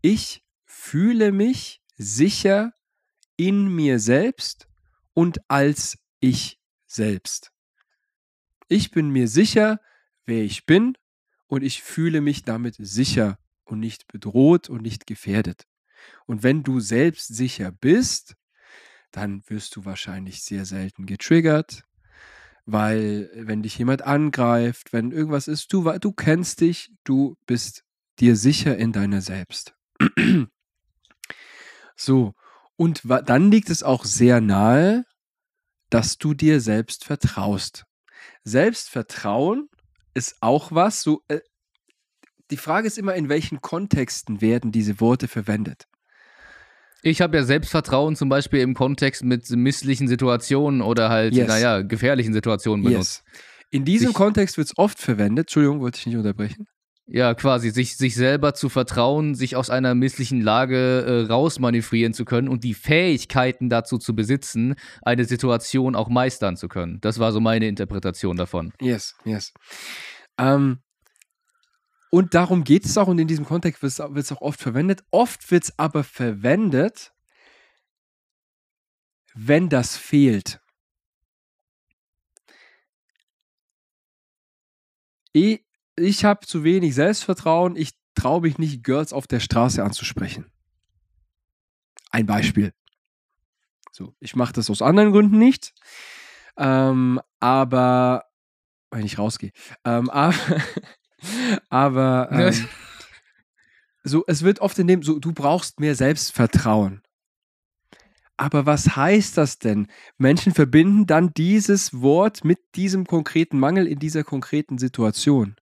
ich 0.00 0.44
fühle 0.64 1.32
mich 1.32 1.82
sicher 1.96 2.72
in 3.36 3.74
mir 3.74 3.98
selbst 3.98 4.68
und 5.12 5.40
als 5.48 5.98
ich 6.20 6.60
selbst. 6.86 7.50
Ich 8.68 8.92
bin 8.92 9.10
mir 9.10 9.28
sicher, 9.28 9.80
wer 10.24 10.42
ich 10.42 10.64
bin 10.64 10.96
und 11.48 11.62
ich 11.62 11.82
fühle 11.82 12.20
mich 12.20 12.44
damit 12.44 12.76
sicher 12.78 13.38
und 13.64 13.80
nicht 13.80 14.06
bedroht 14.08 14.68
und 14.68 14.82
nicht 14.82 15.06
gefährdet. 15.06 15.66
Und 16.26 16.42
wenn 16.42 16.62
du 16.62 16.80
selbstsicher 16.80 17.72
bist, 17.72 18.34
dann 19.10 19.42
wirst 19.48 19.76
du 19.76 19.84
wahrscheinlich 19.84 20.42
sehr 20.42 20.64
selten 20.64 21.06
getriggert, 21.06 21.84
weil 22.66 23.30
wenn 23.34 23.62
dich 23.62 23.78
jemand 23.78 24.02
angreift, 24.02 24.92
wenn 24.92 25.12
irgendwas 25.12 25.48
ist, 25.48 25.72
du, 25.72 25.90
du 25.98 26.12
kennst 26.12 26.60
dich, 26.60 26.90
du 27.04 27.36
bist 27.46 27.84
dir 28.18 28.36
sicher 28.36 28.76
in 28.76 28.92
deiner 28.92 29.20
selbst. 29.20 29.74
so, 31.96 32.34
und 32.76 33.02
dann 33.04 33.50
liegt 33.50 33.70
es 33.70 33.82
auch 33.82 34.04
sehr 34.04 34.40
nahe, 34.40 35.04
dass 35.90 36.18
du 36.18 36.34
dir 36.34 36.60
selbst 36.60 37.04
vertraust. 37.04 37.84
Selbstvertrauen 38.42 39.68
ist 40.14 40.36
auch 40.40 40.72
was, 40.72 41.02
so, 41.02 41.22
äh, 41.28 41.40
die 42.50 42.56
Frage 42.56 42.86
ist 42.86 42.98
immer, 42.98 43.14
in 43.14 43.28
welchen 43.28 43.60
Kontexten 43.60 44.40
werden 44.40 44.72
diese 44.72 45.00
Worte 45.00 45.28
verwendet. 45.28 45.86
Ich 47.02 47.20
habe 47.20 47.36
ja 47.36 47.44
Selbstvertrauen 47.44 48.16
zum 48.16 48.28
Beispiel 48.30 48.60
im 48.60 48.74
Kontext 48.74 49.24
mit 49.24 49.48
misslichen 49.50 50.08
Situationen 50.08 50.80
oder 50.80 51.10
halt, 51.10 51.34
Yes. 51.34 51.48
naja, 51.48 51.82
gefährlichen 51.82 52.32
Situationen 52.32 52.84
benutzt. 52.84 53.22
In 53.70 53.84
diesem 53.84 54.08
Sich- 54.08 54.16
Kontext 54.16 54.56
wird 54.56 54.68
es 54.68 54.78
oft 54.78 54.98
verwendet. 54.98 55.44
Entschuldigung, 55.44 55.80
wollte 55.80 55.98
ich 55.98 56.06
nicht 56.06 56.16
unterbrechen. 56.16 56.66
Ja, 57.06 57.34
quasi, 57.34 57.68
sich, 57.68 57.98
sich 57.98 58.14
selber 58.14 58.54
zu 58.54 58.70
vertrauen, 58.70 59.34
sich 59.34 59.56
aus 59.56 59.68
einer 59.68 59.94
misslichen 59.94 60.40
Lage 60.40 61.02
äh, 61.26 61.30
rausmanövrieren 61.30 62.14
zu 62.14 62.24
können 62.24 62.48
und 62.48 62.64
die 62.64 62.72
Fähigkeiten 62.72 63.68
dazu 63.68 63.98
zu 63.98 64.14
besitzen, 64.14 64.74
eine 65.02 65.26
Situation 65.26 65.96
auch 65.96 66.08
meistern 66.08 66.56
zu 66.56 66.66
können. 66.68 67.00
Das 67.02 67.18
war 67.18 67.32
so 67.32 67.40
meine 67.40 67.68
Interpretation 67.68 68.38
davon. 68.38 68.72
Yes, 68.80 69.14
yes. 69.26 69.52
Ähm, 70.38 70.78
und 72.14 72.32
darum 72.32 72.62
geht 72.62 72.84
es 72.84 72.96
auch 72.96 73.08
und 73.08 73.18
in 73.18 73.26
diesem 73.26 73.44
Kontext 73.44 73.82
wird 73.82 74.16
es 74.16 74.30
auch 74.30 74.40
oft 74.40 74.60
verwendet. 74.60 75.02
Oft 75.10 75.50
wird 75.50 75.64
es 75.64 75.78
aber 75.80 76.04
verwendet, 76.04 77.12
wenn 79.34 79.68
das 79.68 79.96
fehlt. 79.96 80.60
Ich, 85.32 86.24
habe 86.24 86.46
zu 86.46 86.62
wenig 86.62 86.94
Selbstvertrauen, 86.94 87.74
ich 87.74 87.90
traue 88.14 88.42
mich 88.42 88.58
nicht, 88.58 88.84
Girls 88.84 89.12
auf 89.12 89.26
der 89.26 89.40
Straße 89.40 89.82
anzusprechen. 89.82 90.46
Ein 92.12 92.26
Beispiel. 92.26 92.72
So, 93.90 94.14
ich 94.20 94.36
mache 94.36 94.52
das 94.52 94.70
aus 94.70 94.82
anderen 94.82 95.10
Gründen 95.10 95.38
nicht. 95.38 95.74
Ähm, 96.56 97.20
aber, 97.40 98.22
wenn 98.92 99.04
ich 99.04 99.18
rausgehe. 99.18 99.50
Ähm, 99.84 100.08
aber, 100.10 100.36
aber 101.68 102.28
ähm, 102.32 102.68
so, 104.04 104.24
es 104.26 104.42
wird 104.42 104.60
oft 104.60 104.78
in 104.78 104.86
dem, 104.86 105.02
so, 105.02 105.18
du 105.18 105.32
brauchst 105.32 105.80
mehr 105.80 105.94
Selbstvertrauen. 105.94 107.02
Aber 108.36 108.66
was 108.66 108.96
heißt 108.96 109.38
das 109.38 109.58
denn? 109.58 109.86
Menschen 110.18 110.52
verbinden 110.52 111.06
dann 111.06 111.32
dieses 111.34 112.00
Wort 112.00 112.44
mit 112.44 112.58
diesem 112.74 113.06
konkreten 113.06 113.58
Mangel 113.58 113.86
in 113.86 113.98
dieser 113.98 114.24
konkreten 114.24 114.76
Situation. 114.78 115.56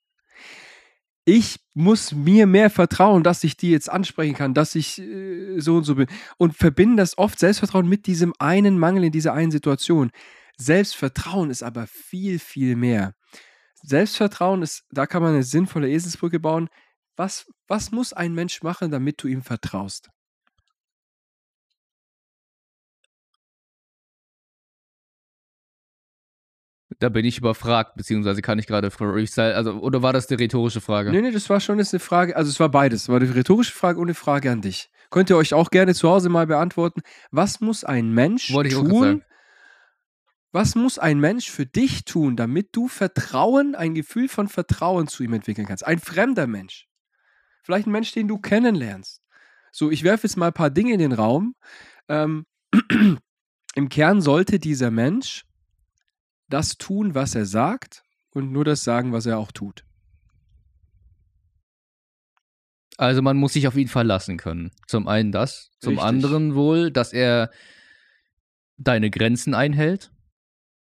Ich 1.24 1.60
muss 1.74 2.12
mir 2.12 2.46
mehr 2.46 2.68
vertrauen, 2.70 3.22
dass 3.22 3.44
ich 3.44 3.56
die 3.56 3.70
jetzt 3.70 3.88
ansprechen 3.88 4.34
kann, 4.34 4.54
dass 4.54 4.74
ich 4.74 4.98
äh, 5.00 5.60
so 5.60 5.76
und 5.76 5.84
so 5.84 5.94
bin. 5.94 6.08
Und 6.36 6.56
verbinden 6.56 6.96
das 6.96 7.16
oft 7.16 7.38
Selbstvertrauen 7.38 7.88
mit 7.88 8.06
diesem 8.06 8.32
einen 8.38 8.78
Mangel 8.78 9.04
in 9.04 9.12
dieser 9.12 9.32
einen 9.32 9.52
Situation. 9.52 10.10
Selbstvertrauen 10.56 11.50
ist 11.50 11.62
aber 11.62 11.86
viel, 11.86 12.38
viel 12.38 12.74
mehr. 12.74 13.14
Selbstvertrauen 13.82 14.62
ist, 14.62 14.84
da 14.90 15.06
kann 15.06 15.22
man 15.22 15.34
eine 15.34 15.42
sinnvolle 15.42 15.90
Eselsbrücke 15.90 16.40
bauen. 16.40 16.68
Was, 17.16 17.46
was 17.68 17.90
muss 17.90 18.12
ein 18.12 18.34
Mensch 18.34 18.62
machen, 18.62 18.90
damit 18.90 19.22
du 19.22 19.28
ihm 19.28 19.42
vertraust? 19.42 20.08
Da 26.98 27.08
bin 27.08 27.24
ich 27.24 27.38
überfragt, 27.38 27.96
beziehungsweise 27.96 28.42
kann 28.42 28.58
ich 28.58 28.66
gerade 28.66 28.90
freestyle, 28.90 29.54
also, 29.56 29.72
oder 29.74 30.02
war 30.02 30.12
das 30.12 30.26
die 30.26 30.34
rhetorische 30.34 30.80
Frage? 30.80 31.10
Nee, 31.10 31.22
nee, 31.22 31.32
das 31.32 31.50
war 31.50 31.58
schon 31.58 31.78
jetzt 31.78 31.92
eine 31.92 32.00
Frage, 32.00 32.36
also 32.36 32.48
es 32.48 32.60
war 32.60 32.68
beides. 32.68 33.02
Es 33.02 33.08
war 33.08 33.20
eine 33.20 33.34
rhetorische 33.34 33.72
Frage 33.72 33.98
und 33.98 34.06
eine 34.06 34.14
Frage 34.14 34.50
an 34.50 34.60
dich. 34.60 34.90
Könnt 35.10 35.28
ihr 35.28 35.36
euch 35.36 35.52
auch 35.52 35.70
gerne 35.70 35.94
zu 35.94 36.08
Hause 36.08 36.28
mal 36.28 36.46
beantworten. 36.46 37.02
Was 37.30 37.60
muss 37.60 37.84
ein 37.84 38.12
Mensch 38.12 38.48
tun? 38.48 39.24
Was 40.52 40.74
muss 40.74 40.98
ein 40.98 41.18
Mensch 41.18 41.50
für 41.50 41.64
dich 41.64 42.04
tun, 42.04 42.36
damit 42.36 42.76
du 42.76 42.86
Vertrauen, 42.86 43.74
ein 43.74 43.94
Gefühl 43.94 44.28
von 44.28 44.48
Vertrauen 44.48 45.08
zu 45.08 45.22
ihm 45.22 45.32
entwickeln 45.32 45.66
kannst? 45.66 45.86
Ein 45.86 45.98
fremder 45.98 46.46
Mensch. 46.46 46.88
Vielleicht 47.62 47.86
ein 47.86 47.92
Mensch, 47.92 48.12
den 48.12 48.28
du 48.28 48.38
kennenlernst. 48.38 49.22
So, 49.70 49.90
ich 49.90 50.04
werfe 50.04 50.26
jetzt 50.26 50.36
mal 50.36 50.48
ein 50.48 50.52
paar 50.52 50.68
Dinge 50.68 50.92
in 50.92 50.98
den 50.98 51.12
Raum. 51.12 51.54
Ähm, 52.08 52.44
Im 53.74 53.88
Kern 53.88 54.20
sollte 54.20 54.58
dieser 54.58 54.90
Mensch 54.90 55.44
das 56.48 56.76
tun, 56.76 57.14
was 57.14 57.34
er 57.34 57.46
sagt 57.46 58.02
und 58.34 58.52
nur 58.52 58.66
das 58.66 58.84
sagen, 58.84 59.12
was 59.12 59.24
er 59.24 59.38
auch 59.38 59.52
tut. 59.52 59.84
Also 62.98 63.22
man 63.22 63.38
muss 63.38 63.54
sich 63.54 63.66
auf 63.66 63.76
ihn 63.76 63.88
verlassen 63.88 64.36
können. 64.36 64.70
Zum 64.86 65.08
einen 65.08 65.32
das, 65.32 65.70
zum 65.80 65.94
Richtig. 65.94 66.06
anderen 66.06 66.54
wohl, 66.54 66.90
dass 66.90 67.14
er 67.14 67.50
deine 68.76 69.10
Grenzen 69.10 69.54
einhält. 69.54 70.11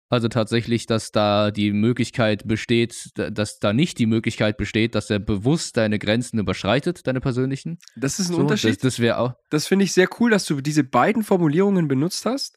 Also 0.08 0.28
tatsächlich, 0.28 0.86
dass 0.86 1.10
da 1.10 1.50
die 1.50 1.72
Möglichkeit 1.72 2.46
besteht, 2.46 3.10
da- 3.14 3.30
dass 3.30 3.58
da 3.58 3.72
nicht 3.72 3.98
die 3.98 4.06
Möglichkeit 4.06 4.56
besteht, 4.56 4.94
dass 4.94 5.10
er 5.10 5.18
bewusst 5.18 5.76
deine 5.76 5.98
Grenzen 5.98 6.38
überschreitet, 6.38 7.06
deine 7.08 7.20
persönlichen. 7.20 7.78
Das 7.96 8.20
ist 8.20 8.28
ein 8.28 8.34
So, 8.34 8.40
Unterschied. 8.42 8.76
Das, 8.76 8.94
das 8.94 8.98
wäre 9.00 9.18
auch. 9.18 9.34
Das 9.50 9.66
finde 9.66 9.84
ich 9.84 9.92
sehr 9.92 10.08
cool, 10.20 10.30
dass 10.30 10.44
du 10.44 10.60
diese 10.60 10.84
beiden 10.84 11.24
Formulierungen 11.24 11.88
benutzt 11.88 12.24
hast. 12.24 12.56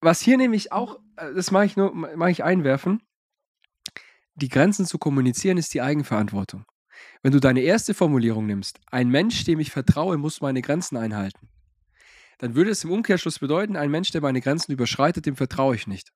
Was 0.00 0.20
hier 0.22 0.38
nämlich 0.38 0.72
auch, 0.72 0.98
äh, 1.16 1.34
das 1.34 1.50
mache 1.50 1.66
ich 1.66 1.76
nur, 1.76 1.94
mache 1.94 2.30
ich 2.30 2.42
einwerfen, 2.42 3.02
die 4.34 4.48
Grenzen 4.48 4.86
zu 4.86 4.96
kommunizieren 4.98 5.58
ist 5.58 5.74
die 5.74 5.82
Eigenverantwortung. 5.82 6.64
Wenn 7.22 7.32
du 7.32 7.40
deine 7.40 7.60
erste 7.60 7.92
Formulierung 7.92 8.46
nimmst, 8.46 8.80
ein 8.90 9.08
Mensch, 9.10 9.44
dem 9.44 9.60
ich 9.60 9.70
vertraue, 9.70 10.16
muss 10.16 10.40
meine 10.40 10.62
Grenzen 10.62 10.96
einhalten, 10.96 11.48
dann 12.38 12.54
würde 12.54 12.70
es 12.70 12.82
im 12.84 12.90
Umkehrschluss 12.90 13.38
bedeuten, 13.38 13.76
ein 13.76 13.90
Mensch, 13.90 14.10
der 14.10 14.22
meine 14.22 14.40
Grenzen 14.40 14.72
überschreitet, 14.72 15.26
dem 15.26 15.36
vertraue 15.36 15.74
ich 15.76 15.86
nicht. 15.86 16.10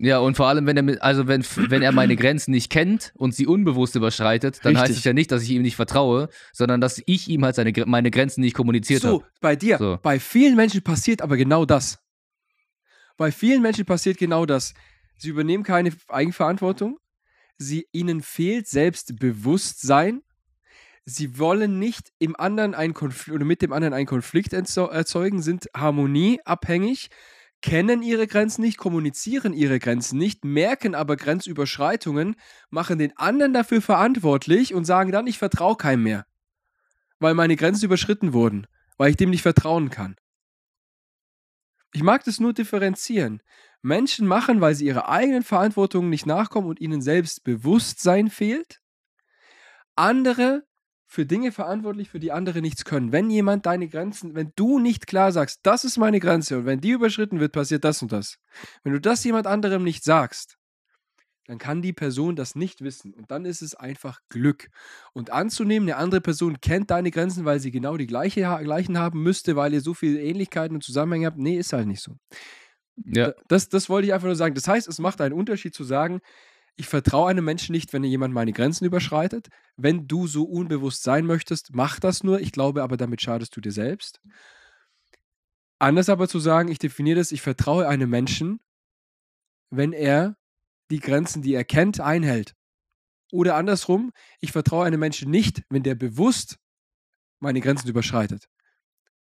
Ja, 0.00 0.20
und 0.20 0.36
vor 0.36 0.46
allem, 0.46 0.64
wenn 0.66 0.76
er 0.76 0.84
mit, 0.84 1.02
also 1.02 1.26
wenn, 1.26 1.44
wenn 1.56 1.82
er 1.82 1.90
meine 1.90 2.14
Grenzen 2.14 2.52
nicht 2.52 2.70
kennt 2.70 3.12
und 3.16 3.34
sie 3.34 3.48
unbewusst 3.48 3.96
überschreitet, 3.96 4.60
dann 4.62 4.76
heißt 4.76 4.90
Richtig. 4.90 4.98
es 4.98 5.04
ja 5.04 5.12
nicht, 5.12 5.32
dass 5.32 5.42
ich 5.42 5.50
ihm 5.50 5.62
nicht 5.62 5.74
vertraue, 5.74 6.28
sondern 6.52 6.80
dass 6.80 7.02
ich 7.06 7.28
ihm 7.28 7.44
halt 7.44 7.56
seine, 7.56 7.72
meine 7.86 8.12
Grenzen 8.12 8.40
nicht 8.42 8.54
kommuniziert 8.54 9.02
So, 9.02 9.22
habe. 9.22 9.24
bei 9.40 9.56
dir. 9.56 9.78
So. 9.78 9.98
Bei 10.00 10.20
vielen 10.20 10.54
Menschen 10.54 10.82
passiert 10.82 11.20
aber 11.20 11.36
genau 11.36 11.64
das. 11.64 11.98
Bei 13.16 13.32
vielen 13.32 13.60
Menschen 13.60 13.84
passiert 13.84 14.18
genau 14.18 14.46
das. 14.46 14.72
Sie 15.16 15.30
übernehmen 15.30 15.64
keine 15.64 15.90
Eigenverantwortung. 16.06 16.98
Sie, 17.56 17.88
ihnen 17.90 18.22
fehlt 18.22 18.68
Selbstbewusstsein. 18.68 20.22
Sie 21.04 21.38
wollen 21.40 21.80
nicht 21.80 22.12
im 22.20 22.36
anderen 22.36 22.74
einen 22.74 22.94
Konflikt 22.94 23.34
oder 23.34 23.44
mit 23.44 23.62
dem 23.62 23.72
anderen 23.72 23.94
einen 23.94 24.06
Konflikt 24.06 24.52
erzeugen, 24.52 25.42
sind 25.42 25.68
harmonieabhängig, 25.74 27.08
kennen 27.60 28.02
ihre 28.02 28.26
Grenzen 28.26 28.62
nicht, 28.62 28.78
kommunizieren 28.78 29.52
ihre 29.52 29.78
Grenzen 29.78 30.18
nicht, 30.18 30.44
merken 30.44 30.94
aber 30.94 31.16
Grenzüberschreitungen, 31.16 32.36
machen 32.70 32.98
den 32.98 33.16
anderen 33.16 33.52
dafür 33.52 33.82
verantwortlich 33.82 34.74
und 34.74 34.84
sagen 34.84 35.12
dann, 35.12 35.26
ich 35.26 35.38
vertraue 35.38 35.76
keinem 35.76 36.04
mehr, 36.04 36.26
weil 37.18 37.34
meine 37.34 37.56
Grenzen 37.56 37.86
überschritten 37.86 38.32
wurden 38.32 38.66
weil 38.98 39.10
ich 39.10 39.16
dem 39.16 39.30
nicht 39.30 39.42
vertrauen 39.42 39.88
kann. 39.88 40.16
Ich 41.94 42.02
mag 42.02 42.22
das 42.24 42.38
nur 42.38 42.52
differenzieren. 42.52 43.42
Menschen 43.80 44.26
machen, 44.26 44.60
weil 44.60 44.74
sie 44.74 44.84
ihrer 44.84 45.08
eigenen 45.08 45.42
Verantwortung 45.42 46.10
nicht 46.10 46.26
nachkommen 46.26 46.68
und 46.68 46.80
ihnen 46.80 47.00
Selbstbewusstsein 47.00 48.28
fehlt. 48.28 48.82
Andere 49.94 50.66
für 51.10 51.24
Dinge 51.24 51.52
verantwortlich, 51.52 52.10
für 52.10 52.20
die 52.20 52.32
andere 52.32 52.60
nichts 52.60 52.84
können. 52.84 53.12
Wenn 53.12 53.30
jemand 53.30 53.64
deine 53.64 53.88
Grenzen, 53.88 54.34
wenn 54.34 54.52
du 54.56 54.78
nicht 54.78 55.06
klar 55.06 55.32
sagst, 55.32 55.60
das 55.62 55.84
ist 55.84 55.96
meine 55.96 56.20
Grenze 56.20 56.58
und 56.58 56.66
wenn 56.66 56.82
die 56.82 56.90
überschritten 56.90 57.40
wird, 57.40 57.52
passiert 57.52 57.82
das 57.84 58.02
und 58.02 58.12
das. 58.12 58.38
Wenn 58.84 58.92
du 58.92 59.00
das 59.00 59.24
jemand 59.24 59.46
anderem 59.46 59.84
nicht 59.84 60.04
sagst, 60.04 60.58
dann 61.46 61.56
kann 61.56 61.80
die 61.80 61.94
Person 61.94 62.36
das 62.36 62.54
nicht 62.54 62.82
wissen. 62.82 63.14
Und 63.14 63.30
dann 63.30 63.46
ist 63.46 63.62
es 63.62 63.74
einfach 63.74 64.20
Glück. 64.28 64.68
Und 65.14 65.30
anzunehmen, 65.30 65.88
eine 65.88 65.96
andere 65.96 66.20
Person 66.20 66.60
kennt 66.60 66.90
deine 66.90 67.10
Grenzen, 67.10 67.46
weil 67.46 67.58
sie 67.58 67.70
genau 67.70 67.96
die 67.96 68.06
gleiche, 68.06 68.42
gleichen 68.62 68.98
haben 68.98 69.22
müsste, 69.22 69.56
weil 69.56 69.72
ihr 69.72 69.80
so 69.80 69.94
viele 69.94 70.20
Ähnlichkeiten 70.20 70.76
und 70.76 70.82
Zusammenhänge 70.82 71.24
habt. 71.24 71.38
Nee, 71.38 71.56
ist 71.56 71.72
halt 71.72 71.86
nicht 71.86 72.02
so. 72.02 72.18
Ja. 73.02 73.32
Das, 73.48 73.70
das 73.70 73.88
wollte 73.88 74.08
ich 74.08 74.12
einfach 74.12 74.26
nur 74.26 74.36
sagen. 74.36 74.54
Das 74.54 74.68
heißt, 74.68 74.86
es 74.88 74.98
macht 74.98 75.22
einen 75.22 75.32
Unterschied 75.32 75.74
zu 75.74 75.84
sagen, 75.84 76.20
ich 76.78 76.86
vertraue 76.86 77.28
einem 77.28 77.44
Menschen 77.44 77.72
nicht, 77.72 77.92
wenn 77.92 78.04
jemand 78.04 78.32
meine 78.32 78.52
Grenzen 78.52 78.84
überschreitet. 78.84 79.48
Wenn 79.76 80.06
du 80.06 80.28
so 80.28 80.44
unbewusst 80.44 81.02
sein 81.02 81.26
möchtest, 81.26 81.74
mach 81.74 81.98
das 81.98 82.22
nur. 82.22 82.40
Ich 82.40 82.52
glaube 82.52 82.84
aber, 82.84 82.96
damit 82.96 83.20
schadest 83.20 83.56
du 83.56 83.60
dir 83.60 83.72
selbst. 83.72 84.20
Anders 85.80 86.08
aber 86.08 86.28
zu 86.28 86.38
sagen, 86.38 86.68
ich 86.68 86.78
definiere 86.78 87.18
das, 87.18 87.32
ich 87.32 87.42
vertraue 87.42 87.88
einem 87.88 88.08
Menschen, 88.08 88.60
wenn 89.70 89.92
er 89.92 90.36
die 90.92 91.00
Grenzen, 91.00 91.42
die 91.42 91.52
er 91.52 91.64
kennt, 91.64 91.98
einhält. 91.98 92.54
Oder 93.32 93.56
andersrum, 93.56 94.12
ich 94.40 94.52
vertraue 94.52 94.86
einem 94.86 95.00
Menschen 95.00 95.32
nicht, 95.32 95.64
wenn 95.70 95.82
der 95.82 95.96
bewusst 95.96 96.60
meine 97.40 97.60
Grenzen 97.60 97.88
überschreitet. 97.88 98.48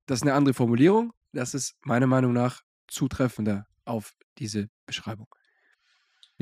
Das 0.07 0.21
ist 0.21 0.23
eine 0.23 0.35
andere 0.35 0.55
Formulierung. 0.55 1.13
Das 1.33 1.53
ist 1.53 1.77
meiner 1.83 2.07
Meinung 2.07 2.33
nach 2.33 2.63
zutreffender 2.89 3.67
auf 3.85 4.15
diese 4.39 4.71
Beschreibung. 4.87 5.29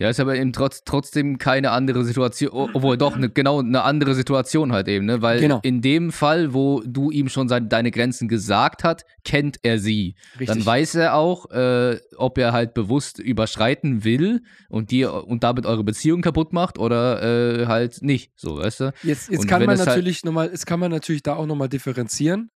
Ja, 0.00 0.08
ist 0.08 0.18
aber 0.18 0.34
eben 0.34 0.54
trotz, 0.54 0.82
trotzdem 0.84 1.36
keine 1.36 1.72
andere 1.72 2.04
Situation, 2.06 2.70
obwohl 2.72 2.96
doch 2.96 3.16
eine, 3.16 3.28
genau 3.28 3.58
eine 3.60 3.82
andere 3.82 4.14
Situation 4.14 4.72
halt 4.72 4.88
eben, 4.88 5.04
ne? 5.04 5.20
Weil 5.20 5.40
Genau. 5.40 5.60
in 5.62 5.82
dem 5.82 6.10
Fall, 6.10 6.54
wo 6.54 6.82
du 6.86 7.10
ihm 7.10 7.28
schon 7.28 7.50
seine, 7.50 7.66
deine 7.68 7.90
Grenzen 7.90 8.26
gesagt 8.26 8.82
hat, 8.82 9.04
kennt 9.24 9.58
er 9.62 9.78
sie. 9.78 10.14
Dann 10.42 10.64
weiß 10.64 10.94
er 10.94 11.16
auch, 11.16 11.50
äh, 11.50 11.98
ob 12.16 12.38
er 12.38 12.52
halt 12.54 12.72
bewusst 12.72 13.18
überschreiten 13.18 14.02
will 14.02 14.42
und 14.70 14.90
dir 14.90 15.12
und 15.26 15.44
damit 15.44 15.66
eure 15.66 15.84
Beziehung 15.84 16.22
kaputt 16.22 16.54
macht 16.54 16.78
oder 16.78 17.60
äh, 17.62 17.66
halt 17.66 18.00
nicht. 18.00 18.32
So, 18.36 18.56
weißt 18.56 18.80
du? 18.80 18.92
Jetzt, 19.02 19.28
jetzt 19.30 19.40
Und 19.40 19.46
kann 19.48 19.66
man 19.66 19.76
halt- 19.76 19.86
natürlich 19.86 20.24
noch 20.24 20.32
mal, 20.32 20.48
jetzt 20.48 20.66
kann 20.66 20.80
man 20.80 20.90
natürlich 20.90 21.22
da 21.22 21.34
auch 21.36 21.44
nochmal 21.44 21.68
differenzieren 21.68 22.50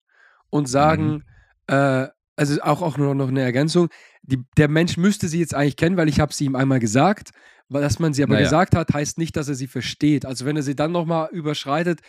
und 0.48 0.66
sagen, 0.66 1.24
äh, 1.66 2.06
also 2.36 2.60
auch, 2.62 2.82
auch 2.82 2.98
nur 2.98 3.14
noch 3.14 3.28
eine 3.28 3.42
Ergänzung, 3.42 3.88
die, 4.22 4.38
der 4.56 4.68
Mensch 4.68 4.96
müsste 4.96 5.28
sie 5.28 5.40
jetzt 5.40 5.54
eigentlich 5.54 5.76
kennen, 5.76 5.96
weil 5.96 6.08
ich 6.08 6.20
habe 6.20 6.32
sie 6.32 6.44
ihm 6.46 6.56
einmal 6.56 6.80
gesagt. 6.80 7.30
Dass 7.70 7.98
man 7.98 8.12
sie 8.12 8.22
aber 8.22 8.34
Naja. 8.34 8.44
gesagt 8.44 8.76
hat, 8.76 8.92
heißt 8.92 9.16
nicht, 9.16 9.36
dass 9.36 9.48
er 9.48 9.54
sie 9.54 9.66
versteht. 9.66 10.26
Also 10.26 10.44
wenn 10.44 10.54
er 10.54 10.62
sie 10.62 10.76
dann 10.76 10.92
nochmal 10.92 11.30
überschreitet, 11.32 12.00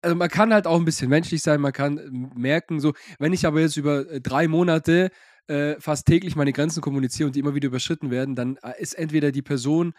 also 0.00 0.16
man 0.16 0.28
kann 0.30 0.52
halt 0.54 0.66
auch 0.66 0.78
ein 0.78 0.84
bisschen 0.86 1.10
menschlich 1.10 1.42
sein, 1.42 1.60
man 1.60 1.72
kann 1.72 1.98
äh, 1.98 2.08
merken, 2.34 2.80
so, 2.80 2.92
wenn 3.18 3.32
ich 3.32 3.46
aber 3.46 3.60
jetzt 3.60 3.76
über 3.76 4.10
äh, 4.10 4.20
drei 4.20 4.48
Monate 4.48 5.10
äh, 5.48 5.74
fast 5.78 6.06
täglich 6.06 6.34
meine 6.34 6.52
Grenzen 6.52 6.80
kommuniziere 6.80 7.26
und 7.26 7.36
die 7.36 7.40
immer 7.40 7.54
wieder 7.54 7.68
überschritten 7.68 8.10
werden, 8.10 8.34
dann 8.34 8.56
äh, 8.62 8.80
ist 8.80 8.94
entweder 8.94 9.32
die 9.32 9.42
Person 9.42 9.92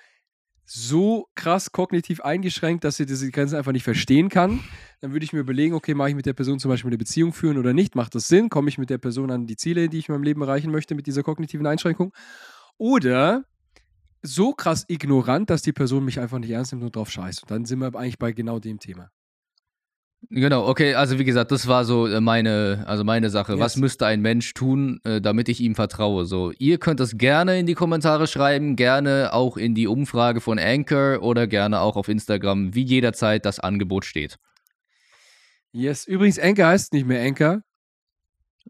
so 0.65 1.27
krass 1.35 1.71
kognitiv 1.71 2.21
eingeschränkt, 2.21 2.83
dass 2.83 2.97
sie 2.97 3.05
diese 3.05 3.29
Grenzen 3.31 3.55
einfach 3.55 3.71
nicht 3.71 3.83
verstehen 3.83 4.29
kann. 4.29 4.59
Dann 5.01 5.11
würde 5.11 5.25
ich 5.25 5.33
mir 5.33 5.39
überlegen, 5.39 5.73
okay, 5.73 5.93
mache 5.93 6.09
ich 6.09 6.15
mit 6.15 6.25
der 6.25 6.33
Person 6.33 6.59
zum 6.59 6.69
Beispiel 6.69 6.89
eine 6.89 6.97
Beziehung 6.97 7.33
führen 7.33 7.57
oder 7.57 7.73
nicht? 7.73 7.95
Macht 7.95 8.15
das 8.15 8.27
Sinn? 8.27 8.49
Komme 8.49 8.69
ich 8.69 8.77
mit 8.77 8.89
der 8.89 8.97
Person 8.97 9.31
an 9.31 9.45
die 9.45 9.57
Ziele, 9.57 9.89
die 9.89 9.99
ich 9.99 10.07
in 10.07 10.15
meinem 10.15 10.23
Leben 10.23 10.41
erreichen 10.41 10.71
möchte, 10.71 10.95
mit 10.95 11.05
dieser 11.05 11.23
kognitiven 11.23 11.67
Einschränkung? 11.67 12.13
Oder 12.77 13.43
so 14.21 14.53
krass 14.53 14.85
ignorant, 14.87 15.49
dass 15.49 15.61
die 15.61 15.73
Person 15.73 16.05
mich 16.05 16.19
einfach 16.19 16.39
nicht 16.39 16.51
ernst 16.51 16.71
nimmt 16.71 16.83
und 16.83 16.95
drauf 16.95 17.11
scheißt. 17.11 17.43
Und 17.43 17.51
dann 17.51 17.65
sind 17.65 17.79
wir 17.79 17.93
eigentlich 17.95 18.17
bei 18.17 18.31
genau 18.31 18.59
dem 18.59 18.79
Thema. 18.79 19.11
Genau, 20.29 20.67
okay, 20.67 20.95
also 20.95 21.19
wie 21.19 21.25
gesagt, 21.25 21.51
das 21.51 21.67
war 21.67 21.85
so 21.85 22.07
äh, 22.07 22.21
meine, 22.21 22.83
also 22.87 23.03
meine 23.03 23.29
Sache. 23.29 23.51
Yes. 23.53 23.61
Was 23.61 23.77
müsste 23.77 24.05
ein 24.05 24.21
Mensch 24.21 24.53
tun, 24.53 24.99
äh, 25.03 25.19
damit 25.21 25.49
ich 25.49 25.59
ihm 25.59 25.75
vertraue? 25.75 26.25
So, 26.25 26.51
ihr 26.57 26.77
könnt 26.79 26.99
das 26.99 27.17
gerne 27.17 27.59
in 27.59 27.65
die 27.65 27.73
Kommentare 27.75 28.25
schreiben, 28.27 28.75
gerne 28.75 29.31
auch 29.33 29.57
in 29.57 29.75
die 29.75 29.85
Umfrage 29.87 30.41
von 30.41 30.57
Anchor 30.59 31.21
oder 31.21 31.45
gerne 31.45 31.81
auch 31.81 31.95
auf 31.97 32.07
Instagram, 32.07 32.73
wie 32.73 32.83
jederzeit 32.83 33.45
das 33.45 33.59
Angebot 33.59 34.05
steht. 34.05 34.37
Yes. 35.71 36.05
Übrigens, 36.05 36.39
Anchor 36.39 36.67
heißt 36.67 36.93
nicht 36.93 37.05
mehr 37.07 37.21
Anchor. 37.23 37.61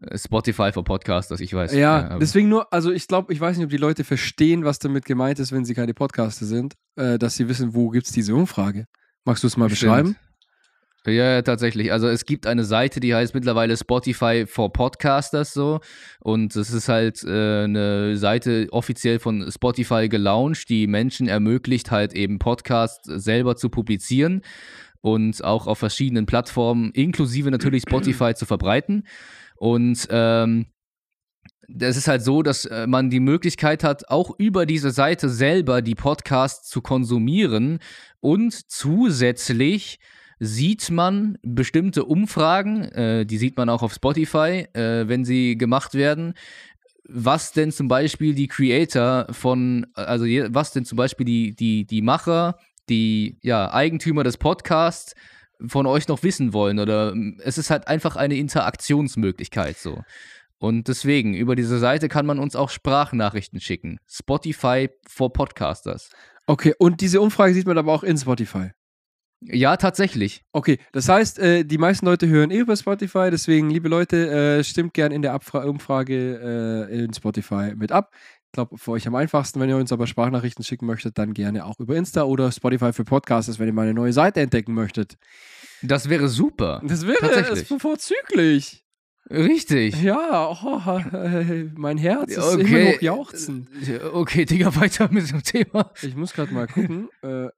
Äh, 0.00 0.18
Spotify 0.18 0.72
für 0.72 0.82
Podcasters, 0.82 1.40
ich 1.40 1.52
weiß. 1.54 1.72
Ja, 1.74 2.08
aber- 2.10 2.18
deswegen 2.18 2.48
nur, 2.48 2.72
also 2.72 2.90
ich 2.92 3.06
glaube, 3.06 3.32
ich 3.32 3.40
weiß 3.40 3.56
nicht, 3.56 3.64
ob 3.64 3.70
die 3.70 3.76
Leute 3.76 4.04
verstehen, 4.04 4.64
was 4.64 4.78
damit 4.78 5.04
gemeint 5.04 5.38
ist, 5.38 5.52
wenn 5.52 5.64
sie 5.64 5.74
keine 5.74 5.94
Podcaster 5.94 6.46
sind, 6.46 6.74
äh, 6.96 7.18
dass 7.18 7.36
sie 7.36 7.48
wissen, 7.48 7.74
wo 7.74 7.90
gibt 7.90 8.06
es 8.06 8.12
diese 8.12 8.34
Umfrage. 8.34 8.86
Magst 9.24 9.42
du 9.42 9.46
es 9.46 9.56
mal 9.56 9.68
Stimmt. 9.70 9.80
beschreiben? 9.80 10.16
Ja, 11.06 11.42
tatsächlich. 11.42 11.92
Also 11.92 12.08
es 12.08 12.24
gibt 12.24 12.46
eine 12.46 12.64
Seite, 12.64 12.98
die 12.98 13.14
heißt 13.14 13.34
mittlerweile 13.34 13.76
Spotify 13.76 14.46
for 14.46 14.72
Podcasters 14.72 15.52
so. 15.52 15.80
Und 16.20 16.56
es 16.56 16.70
ist 16.70 16.88
halt 16.88 17.22
äh, 17.24 17.64
eine 17.64 18.16
Seite 18.16 18.68
offiziell 18.70 19.18
von 19.18 19.50
Spotify 19.50 20.08
gelauncht, 20.08 20.70
die 20.70 20.86
Menschen 20.86 21.28
ermöglicht, 21.28 21.90
halt 21.90 22.14
eben 22.14 22.38
Podcasts 22.38 23.06
selber 23.06 23.56
zu 23.56 23.68
publizieren 23.68 24.40
und 25.02 25.44
auch 25.44 25.66
auf 25.66 25.78
verschiedenen 25.78 26.24
Plattformen, 26.24 26.90
inklusive 26.92 27.50
natürlich 27.50 27.82
Spotify, 27.82 28.34
zu 28.34 28.46
verbreiten. 28.46 29.06
Und 29.56 30.08
ähm, 30.10 30.66
das 31.68 31.98
ist 31.98 32.08
halt 32.08 32.22
so, 32.22 32.42
dass 32.42 32.64
äh, 32.64 32.86
man 32.86 33.10
die 33.10 33.20
Möglichkeit 33.20 33.84
hat, 33.84 34.08
auch 34.08 34.30
über 34.38 34.64
diese 34.64 34.90
Seite 34.90 35.28
selber 35.28 35.82
die 35.82 35.94
Podcasts 35.94 36.70
zu 36.70 36.80
konsumieren 36.80 37.80
und 38.20 38.54
zusätzlich 38.70 39.98
sieht 40.38 40.90
man 40.90 41.38
bestimmte 41.42 42.04
Umfragen, 42.04 42.82
äh, 42.92 43.26
die 43.26 43.38
sieht 43.38 43.56
man 43.56 43.68
auch 43.68 43.82
auf 43.82 43.94
Spotify, 43.94 44.66
äh, 44.72 45.08
wenn 45.08 45.24
sie 45.24 45.56
gemacht 45.56 45.94
werden, 45.94 46.34
was 47.08 47.52
denn 47.52 47.70
zum 47.70 47.88
Beispiel 47.88 48.34
die 48.34 48.48
Creator 48.48 49.26
von, 49.30 49.86
also 49.94 50.24
je- 50.24 50.48
was 50.50 50.72
denn 50.72 50.84
zum 50.84 50.96
Beispiel 50.96 51.26
die, 51.26 51.54
die, 51.54 51.86
die 51.86 52.02
Macher, 52.02 52.58
die 52.88 53.38
ja, 53.42 53.72
Eigentümer 53.72 54.24
des 54.24 54.36
Podcasts 54.38 55.14
von 55.66 55.86
euch 55.86 56.08
noch 56.08 56.22
wissen 56.22 56.52
wollen. 56.52 56.78
Oder 56.78 57.12
ähm, 57.12 57.40
es 57.42 57.58
ist 57.58 57.70
halt 57.70 57.88
einfach 57.88 58.16
eine 58.16 58.36
Interaktionsmöglichkeit 58.36 59.78
so. 59.78 60.02
Und 60.58 60.88
deswegen, 60.88 61.34
über 61.34 61.56
diese 61.56 61.78
Seite 61.78 62.08
kann 62.08 62.26
man 62.26 62.38
uns 62.38 62.56
auch 62.56 62.70
Sprachnachrichten 62.70 63.60
schicken. 63.60 63.98
Spotify 64.08 64.88
for 65.06 65.32
Podcasters. 65.32 66.10
Okay, 66.46 66.74
und 66.78 67.00
diese 67.00 67.20
Umfrage 67.20 67.54
sieht 67.54 67.66
man 67.66 67.76
aber 67.76 67.92
auch 67.92 68.02
in 68.02 68.16
Spotify. 68.16 68.70
Ja, 69.46 69.76
tatsächlich. 69.76 70.42
Okay, 70.52 70.78
das 70.92 71.08
heißt, 71.08 71.38
äh, 71.38 71.64
die 71.64 71.78
meisten 71.78 72.06
Leute 72.06 72.26
hören 72.28 72.50
eh 72.50 72.58
über 72.58 72.76
Spotify, 72.76 73.28
deswegen, 73.30 73.68
liebe 73.70 73.88
Leute, 73.88 74.58
äh, 74.58 74.64
stimmt 74.64 74.94
gern 74.94 75.12
in 75.12 75.22
der 75.22 75.34
Abfra 75.34 75.64
Umfrage 75.64 76.88
äh, 76.90 77.04
in 77.04 77.12
Spotify 77.12 77.74
mit 77.76 77.92
ab. 77.92 78.10
Ich 78.46 78.52
glaube, 78.52 78.78
für 78.78 78.92
euch 78.92 79.06
am 79.06 79.14
einfachsten, 79.16 79.60
wenn 79.60 79.68
ihr 79.68 79.76
uns 79.76 79.92
aber 79.92 80.06
Sprachnachrichten 80.06 80.64
schicken 80.64 80.86
möchtet, 80.86 81.18
dann 81.18 81.34
gerne 81.34 81.66
auch 81.66 81.78
über 81.80 81.96
Insta 81.96 82.22
oder 82.22 82.52
Spotify 82.52 82.92
für 82.92 83.04
Podcasts, 83.04 83.58
wenn 83.58 83.66
ihr 83.66 83.72
mal 83.72 83.82
eine 83.82 83.94
neue 83.94 84.12
Seite 84.12 84.40
entdecken 84.40 84.72
möchtet. 84.74 85.16
Das 85.82 86.08
wäre 86.08 86.28
super. 86.28 86.80
Das 86.84 87.06
wäre 87.06 87.18
Tatsächlich. 87.18 87.68
das 87.68 87.82
vorzüglich. 87.82 88.84
Richtig. 89.30 90.00
Ja, 90.02 90.50
oh, 90.50 90.98
äh, 91.16 91.64
mein 91.74 91.98
Herz 91.98 92.30
ist 92.30 92.38
Okay. 92.38 92.60
immer 92.82 92.92
noch 92.92 93.02
jauchzen. 93.02 93.68
Okay, 94.12 94.44
Digga, 94.44 94.74
weiter 94.80 95.08
mit 95.10 95.30
dem 95.30 95.42
Thema. 95.42 95.90
Ich 96.02 96.14
muss 96.14 96.32
gerade 96.32 96.52
mal 96.54 96.66
gucken. 96.66 97.08
äh. 97.22 97.48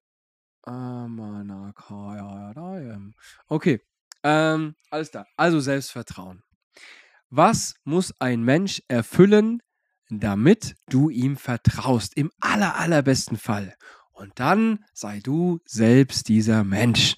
Okay, 3.49 3.81
ähm, 4.23 4.75
alles 4.91 5.11
klar. 5.11 5.27
Also 5.37 5.61
Selbstvertrauen. 5.61 6.43
Was 7.31 7.75
muss 7.85 8.13
ein 8.21 8.43
Mensch 8.43 8.83
erfüllen, 8.89 9.63
damit 10.11 10.75
du 10.89 11.11
ihm 11.11 11.37
vertraust? 11.37 12.17
Im 12.17 12.31
aller, 12.41 12.77
allerbesten 12.77 13.37
Fall. 13.37 13.75
Und 14.13 14.33
dann 14.37 14.85
sei 14.93 15.21
du 15.21 15.61
selbst 15.65 16.29
dieser 16.29 16.65
Mensch. 16.65 17.17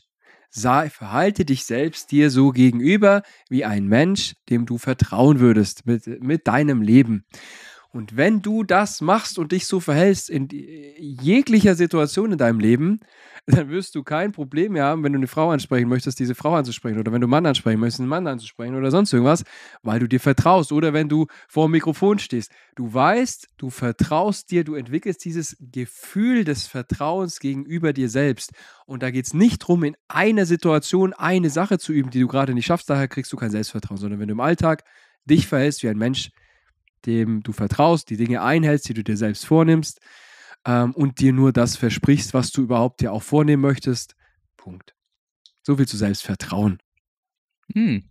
Sei, 0.50 0.90
verhalte 0.90 1.44
dich 1.44 1.64
selbst 1.64 2.10
dir 2.10 2.30
so 2.30 2.50
gegenüber 2.50 3.22
wie 3.48 3.64
ein 3.64 3.86
Mensch, 3.86 4.34
dem 4.48 4.66
du 4.66 4.78
vertrauen 4.78 5.40
würdest 5.40 5.86
mit, 5.86 6.06
mit 6.22 6.46
deinem 6.46 6.82
Leben. 6.82 7.24
Und 7.90 8.16
wenn 8.16 8.42
du 8.42 8.64
das 8.64 9.00
machst 9.00 9.38
und 9.38 9.52
dich 9.52 9.66
so 9.66 9.80
verhältst 9.80 10.30
in 10.30 10.48
jeglicher 10.50 11.74
Situation 11.74 12.32
in 12.32 12.38
deinem 12.38 12.60
Leben, 12.60 13.00
dann 13.50 13.70
wirst 13.70 13.94
du 13.94 14.02
kein 14.02 14.32
Problem 14.32 14.72
mehr 14.72 14.84
haben, 14.84 15.02
wenn 15.02 15.12
du 15.12 15.18
eine 15.18 15.26
Frau 15.26 15.50
ansprechen 15.50 15.88
möchtest, 15.88 16.18
diese 16.18 16.34
Frau 16.34 16.54
anzusprechen. 16.54 16.98
Oder 16.98 17.12
wenn 17.12 17.20
du 17.20 17.24
einen 17.24 17.30
Mann 17.30 17.46
ansprechen 17.46 17.80
möchtest, 17.80 18.00
einen 18.00 18.08
Mann 18.10 18.26
anzusprechen 18.26 18.74
oder 18.74 18.90
sonst 18.90 19.12
irgendwas, 19.12 19.44
weil 19.82 20.00
du 20.00 20.06
dir 20.06 20.20
vertraust. 20.20 20.70
Oder 20.70 20.92
wenn 20.92 21.08
du 21.08 21.26
vor 21.48 21.66
dem 21.66 21.72
Mikrofon 21.72 22.18
stehst. 22.18 22.52
Du 22.76 22.92
weißt, 22.92 23.48
du 23.56 23.70
vertraust 23.70 24.50
dir, 24.50 24.64
du 24.64 24.74
entwickelst 24.74 25.24
dieses 25.24 25.56
Gefühl 25.60 26.44
des 26.44 26.66
Vertrauens 26.66 27.40
gegenüber 27.40 27.94
dir 27.94 28.10
selbst. 28.10 28.52
Und 28.84 29.02
da 29.02 29.10
geht 29.10 29.24
es 29.24 29.34
nicht 29.34 29.62
darum, 29.62 29.82
in 29.84 29.96
einer 30.08 30.44
Situation 30.44 31.14
eine 31.14 31.48
Sache 31.48 31.78
zu 31.78 31.92
üben, 31.92 32.10
die 32.10 32.20
du 32.20 32.28
gerade 32.28 32.52
nicht 32.52 32.66
schaffst. 32.66 32.90
Daher 32.90 33.08
kriegst 33.08 33.32
du 33.32 33.36
kein 33.36 33.50
Selbstvertrauen, 33.50 33.98
sondern 33.98 34.20
wenn 34.20 34.28
du 34.28 34.32
im 34.32 34.40
Alltag 34.40 34.84
dich 35.24 35.46
verhältst 35.46 35.82
wie 35.82 35.88
ein 35.88 35.98
Mensch, 35.98 36.30
dem 37.06 37.42
du 37.42 37.52
vertraust, 37.52 38.10
die 38.10 38.16
Dinge 38.16 38.42
einhältst, 38.42 38.88
die 38.90 38.94
du 38.94 39.02
dir 39.02 39.16
selbst 39.16 39.46
vornimmst 39.46 40.00
ähm, 40.68 40.92
und 40.92 41.18
dir 41.18 41.32
nur 41.32 41.52
das 41.52 41.76
versprichst, 41.76 42.34
was 42.34 42.52
du 42.52 42.62
überhaupt 42.62 43.00
dir 43.00 43.12
auch 43.12 43.22
vornehmen 43.22 43.62
möchtest. 43.62 44.14
Punkt. 44.58 44.94
So 45.62 45.76
viel 45.76 45.88
zu 45.88 45.96
Selbstvertrauen. 45.96 46.78
Hm. 47.72 48.04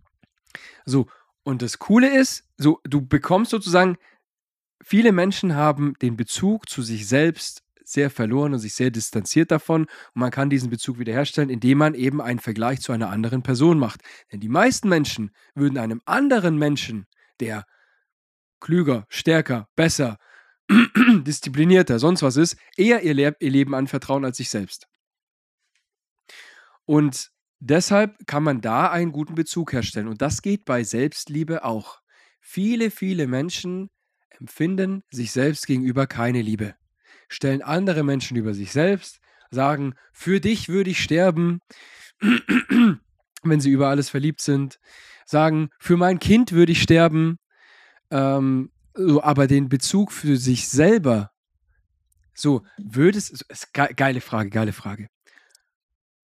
So, 0.84 1.06
und 1.44 1.62
das 1.62 1.78
Coole 1.78 2.14
ist, 2.14 2.44
so, 2.56 2.80
du 2.84 3.06
bekommst 3.06 3.52
sozusagen, 3.52 3.96
viele 4.82 5.12
Menschen 5.12 5.54
haben 5.54 5.94
den 6.02 6.16
Bezug 6.16 6.68
zu 6.68 6.82
sich 6.82 7.06
selbst 7.06 7.62
sehr 7.84 8.10
verloren 8.10 8.52
und 8.52 8.58
sich 8.58 8.74
sehr 8.74 8.90
distanziert 8.90 9.50
davon. 9.50 9.82
Und 9.82 10.20
man 10.20 10.30
kann 10.30 10.50
diesen 10.50 10.68
Bezug 10.68 10.98
wiederherstellen, 10.98 11.48
indem 11.48 11.78
man 11.78 11.94
eben 11.94 12.20
einen 12.20 12.38
Vergleich 12.38 12.80
zu 12.80 12.92
einer 12.92 13.08
anderen 13.08 13.42
Person 13.42 13.78
macht. 13.78 14.02
Denn 14.30 14.40
die 14.40 14.48
meisten 14.48 14.88
Menschen 14.88 15.30
würden 15.54 15.78
einem 15.78 16.02
anderen 16.04 16.58
Menschen, 16.58 17.06
der 17.40 17.64
klüger, 18.60 19.06
stärker, 19.08 19.68
besser, 19.74 20.18
disziplinierter, 21.26 21.98
sonst 21.98 22.22
was 22.22 22.36
ist, 22.36 22.56
eher 22.76 23.02
ihr, 23.02 23.14
Le 23.14 23.36
ihr 23.40 23.50
Leben 23.50 23.74
anvertrauen 23.74 24.24
als 24.24 24.36
sich 24.36 24.50
selbst. 24.50 24.86
Und 26.84 27.30
deshalb 27.60 28.26
kann 28.26 28.42
man 28.42 28.60
da 28.60 28.90
einen 28.90 29.12
guten 29.12 29.34
Bezug 29.34 29.72
herstellen. 29.72 30.08
Und 30.08 30.22
das 30.22 30.42
geht 30.42 30.64
bei 30.64 30.84
Selbstliebe 30.84 31.64
auch. 31.64 32.00
Viele, 32.40 32.90
viele 32.90 33.26
Menschen 33.26 33.90
empfinden 34.30 35.02
sich 35.10 35.32
selbst 35.32 35.66
gegenüber 35.66 36.06
keine 36.06 36.42
Liebe, 36.42 36.74
stellen 37.28 37.62
andere 37.62 38.04
Menschen 38.04 38.36
über 38.36 38.54
sich 38.54 38.72
selbst, 38.72 39.20
sagen, 39.50 39.94
für 40.12 40.40
dich 40.40 40.68
würde 40.68 40.90
ich 40.90 41.02
sterben, 41.02 41.60
wenn 43.42 43.60
sie 43.60 43.70
über 43.70 43.88
alles 43.88 44.10
verliebt 44.10 44.40
sind, 44.40 44.78
sagen, 45.26 45.70
für 45.78 45.96
mein 45.96 46.18
Kind 46.18 46.52
würde 46.52 46.72
ich 46.72 46.82
sterben, 46.82 47.38
ähm, 48.10 48.70
so, 48.98 49.22
aber 49.22 49.46
den 49.46 49.68
Bezug 49.68 50.10
für 50.10 50.36
sich 50.36 50.68
selber, 50.68 51.30
so, 52.34 52.62
würdest, 52.76 53.46
geile 53.72 54.20
Frage, 54.20 54.50
geile 54.50 54.72
Frage. 54.72 55.08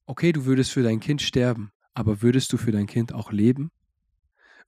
Okay, 0.06 0.32
du 0.32 0.44
würdest 0.44 0.72
für 0.72 0.82
dein 0.82 1.00
Kind 1.00 1.22
sterben, 1.22 1.70
aber 1.94 2.20
würdest 2.20 2.52
du 2.52 2.56
für 2.56 2.72
dein 2.72 2.86
Kind 2.86 3.12
auch 3.12 3.32
leben? 3.32 3.70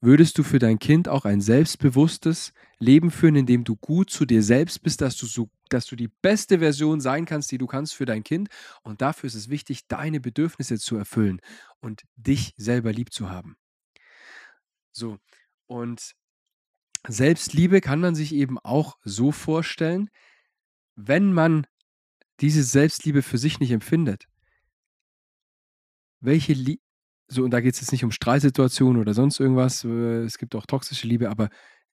Würdest 0.01 0.38
du 0.38 0.42
für 0.42 0.59
dein 0.59 0.79
Kind 0.79 1.09
auch 1.09 1.25
ein 1.25 1.40
selbstbewusstes 1.40 2.53
Leben 2.79 3.11
führen, 3.11 3.35
in 3.35 3.47
dem 3.47 3.64
du 3.64 3.77
gut 3.77 4.11
zu 4.11 4.25
dir 4.25 4.42
selbst 4.42 4.83
bist, 4.83 5.01
dass 5.01 5.16
du, 5.16 5.27
so, 5.27 5.51
dass 5.69 5.87
du 5.87 5.97
die 5.97 6.11
beste 6.23 6.59
Version 6.59 7.01
sein 7.01 7.25
kannst, 7.25 7.51
die 7.51 7.59
du 7.59 7.66
kannst 7.66 7.95
für 7.95 8.05
dein 8.05 8.23
Kind? 8.23 8.49
Und 8.83 9.01
dafür 9.01 9.27
ist 9.27 9.35
es 9.35 9.49
wichtig, 9.49 9.88
deine 9.88 10.21
Bedürfnisse 10.21 10.79
zu 10.79 10.97
erfüllen 10.97 11.40
und 11.81 12.03
dich 12.14 12.55
selber 12.57 12.92
lieb 12.92 13.12
zu 13.12 13.31
haben. 13.31 13.57
So, 14.92 15.19
und 15.66 16.14
Selbstliebe 17.09 17.81
kann 17.81 18.01
man 18.01 18.14
sich 18.14 18.35
eben 18.35 18.59
auch 18.59 18.97
so 19.05 19.33
vorstellen, 19.33 20.11
wenn 20.97 21.33
man 21.33 21.66
diese 22.40 22.62
Selbstliebe 22.62 23.23
für 23.23 23.38
sich 23.38 23.61
nicht 23.61 23.71
empfindet. 23.71 24.27
Welche 26.21 26.53
Liebe, 26.53 26.83
so, 27.29 27.42
und 27.42 27.51
da 27.51 27.61
geht 27.61 27.75
es 27.75 27.81
jetzt 27.81 27.92
nicht 27.92 28.05
um 28.05 28.12
Streitsituationen 28.12 29.01
oder 29.01 29.14
sonst 29.14 29.40
irgendwas, 29.40 29.85
äh, 29.85 30.23
es 30.23 30.38
gibt 30.38 30.55
auch 30.55 30.66
toxische 30.66 31.07
Liebe, 31.07 31.29
aber 31.31 31.51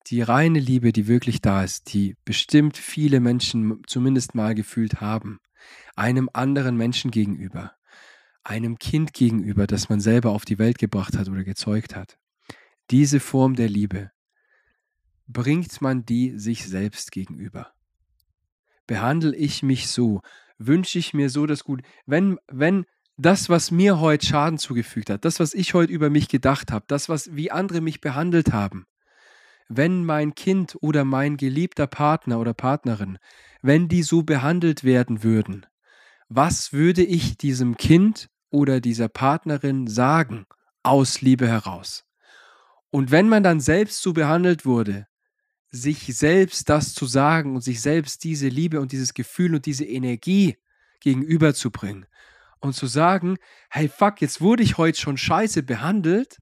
die 0.08 0.22
reine 0.22 0.60
Liebe, 0.60 0.92
die 0.92 1.08
wirklich 1.08 1.42
da 1.42 1.64
ist, 1.64 1.94
die 1.94 2.16
bestimmt 2.26 2.78
viele 2.78 3.20
Menschen 3.20 3.82
zumindest 3.88 4.36
mal 4.36 4.54
gefühlt 4.54 5.02
haben, 5.02 5.40
einem 5.96 6.30
anderen 6.34 6.76
Menschen 6.76 7.10
gegenüber, 7.10 7.74
einem 8.44 8.78
Kind 8.78 9.14
gegenüber, 9.14 9.66
das 9.66 9.90
man 9.90 10.02
selber 10.02 10.32
auf 10.32 10.46
die 10.46 10.60
Welt 10.60 10.78
gebracht 10.78 11.18
hat 11.18 11.30
oder 11.30 11.44
gezeugt 11.44 11.96
hat. 11.96 12.18
Diese 12.92 13.20
Form 13.20 13.56
der 13.56 13.70
Liebe, 13.70 14.12
bringt 15.28 15.82
man 15.82 16.06
die 16.06 16.38
sich 16.38 16.66
selbst 16.66 17.12
gegenüber? 17.12 17.74
Behandle 18.88 19.36
ich 19.36 19.64
mich 19.64 19.88
so? 19.88 20.22
Wünsche 20.58 21.00
ich 21.00 21.14
mir 21.14 21.30
so 21.30 21.46
das 21.46 21.64
Gute? 21.64 21.84
Wenn, 22.06 22.38
wenn 22.48 22.86
das, 23.18 23.50
was 23.50 23.72
mir 23.72 24.00
heute 24.00 24.26
Schaden 24.26 24.58
zugefügt 24.58 25.10
hat, 25.10 25.26
das, 25.26 25.40
was 25.40 25.54
ich 25.54 25.74
heute 25.74 25.94
über 25.94 26.10
mich 26.10 26.28
gedacht 26.28 26.72
habe, 26.72 26.86
das, 26.88 27.10
was 27.10 27.36
wie 27.36 27.52
andere 27.52 27.82
mich 27.82 28.02
behandelt 28.02 28.52
haben, 28.52 28.86
wenn 29.70 30.04
mein 30.04 30.36
Kind 30.36 30.78
oder 30.82 31.06
mein 31.06 31.38
geliebter 31.38 31.88
Partner 31.88 32.40
oder 32.40 32.54
Partnerin, 32.54 33.18
wenn 33.62 33.88
die 33.88 34.04
so 34.04 34.24
behandelt 34.24 34.84
werden 34.84 35.24
würden, 35.24 35.66
was 36.30 36.74
würde 36.74 37.04
ich 37.04 37.38
diesem 37.38 37.78
Kind 37.78 38.30
oder 38.50 38.82
dieser 38.82 39.08
Partnerin 39.08 39.88
sagen 39.88 40.46
aus 40.84 41.22
Liebe 41.22 41.48
heraus? 41.48 42.06
Und 42.90 43.12
wenn 43.12 43.30
man 43.30 43.44
dann 43.44 43.60
selbst 43.60 44.02
so 44.02 44.14
behandelt 44.14 44.66
wurde, 44.66 45.08
sich 45.74 46.16
selbst 46.16 46.70
das 46.70 46.94
zu 46.94 47.08
sagen 47.08 47.56
und 47.56 47.62
sich 47.62 47.82
selbst 47.82 48.24
diese 48.24 48.48
Liebe 48.48 48.80
und 48.80 48.92
dieses 48.92 49.16
Gefühl 49.16 49.56
und 49.56 49.66
diese 49.66 49.86
Energie 49.86 50.56
gegenüberzubringen 51.00 52.06
und 52.60 52.74
zu 52.74 52.86
sagen, 52.86 53.38
hey 53.72 53.90
fuck, 53.90 54.22
jetzt 54.22 54.40
wurde 54.40 54.62
ich 54.62 54.78
heute 54.78 55.02
schon 55.02 55.18
scheiße 55.18 55.64
behandelt, 55.64 56.38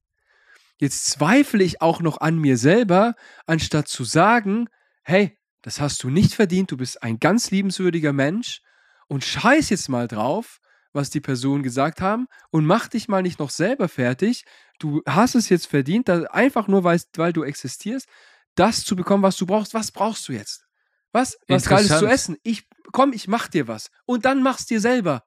jetzt 0.80 1.06
zweifle 1.06 1.64
ich 1.64 1.82
auch 1.82 2.02
noch 2.02 2.20
an 2.20 2.38
mir 2.38 2.58
selber, 2.58 3.16
anstatt 3.46 3.88
zu 3.88 4.04
sagen, 4.04 4.68
hey, 5.04 5.38
das 5.62 5.80
hast 5.80 6.04
du 6.04 6.10
nicht 6.10 6.34
verdient, 6.34 6.70
du 6.72 6.78
bist 6.78 7.02
ein 7.02 7.18
ganz 7.20 7.52
liebenswürdiger 7.52 8.12
Mensch 8.12 8.62
und 9.08 9.24
scheiß 9.24 9.70
jetzt 9.70 9.88
mal 9.88 10.10
drauf, 10.10 10.60
was 10.92 11.10
die 11.10 11.22
Personen 11.22 11.64
gesagt 11.64 12.02
haben 12.02 12.28
und 12.50 12.66
mach 12.66 12.90
dich 12.90 13.08
mal 13.08 13.22
nicht 13.22 13.40
noch 13.40 13.50
selber 13.50 13.88
fertig. 13.88 14.44
Du 14.78 15.02
hast 15.06 15.36
es 15.36 15.48
jetzt 15.48 15.68
verdient, 15.68 16.10
einfach 16.10 16.68
nur 16.68 16.84
weil, 16.84 17.00
weil 17.16 17.32
du 17.32 17.44
existierst, 17.44 18.10
das 18.56 18.84
zu 18.84 18.96
bekommen, 18.96 19.24
was 19.24 19.38
du 19.38 19.46
brauchst. 19.46 19.74
Was 19.74 19.92
brauchst 19.92 20.28
du 20.28 20.34
jetzt? 20.34 20.66
Was? 21.12 21.38
Was 21.48 21.66
Geiles 21.66 22.00
zu 22.00 22.06
essen? 22.06 22.38
Ich, 22.44 22.68
komm, 22.92 23.14
ich 23.14 23.28
mach 23.28 23.48
dir 23.48 23.68
was. 23.68 23.92
Und 24.06 24.26
dann 24.26 24.44
mach's 24.44 24.66
dir 24.66 24.80
selber. 24.80 25.24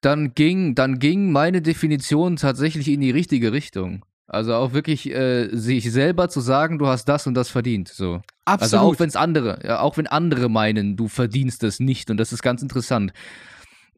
Dann 0.00 0.34
ging, 0.34 0.74
dann 0.74 0.98
ging 0.98 1.32
meine 1.32 1.62
Definition 1.62 2.36
tatsächlich 2.36 2.88
in 2.88 3.00
die 3.00 3.10
richtige 3.10 3.52
Richtung. 3.52 4.04
Also 4.28 4.54
auch 4.54 4.72
wirklich 4.72 5.10
äh, 5.10 5.48
sich 5.52 5.90
selber 5.90 6.28
zu 6.28 6.40
sagen, 6.40 6.78
du 6.78 6.86
hast 6.86 7.06
das 7.06 7.26
und 7.26 7.34
das 7.34 7.48
verdient. 7.48 7.88
So. 7.88 8.22
Absolut. 8.44 8.62
Also 8.62 8.78
auch 8.78 9.00
wenn 9.00 9.08
es 9.08 9.16
andere, 9.16 9.60
ja, 9.64 9.80
auch 9.80 9.96
wenn 9.96 10.06
andere 10.06 10.48
meinen, 10.48 10.96
du 10.96 11.08
verdienst 11.08 11.62
es 11.62 11.80
nicht. 11.80 12.10
Und 12.10 12.16
das 12.18 12.32
ist 12.32 12.42
ganz 12.42 12.62
interessant 12.62 13.12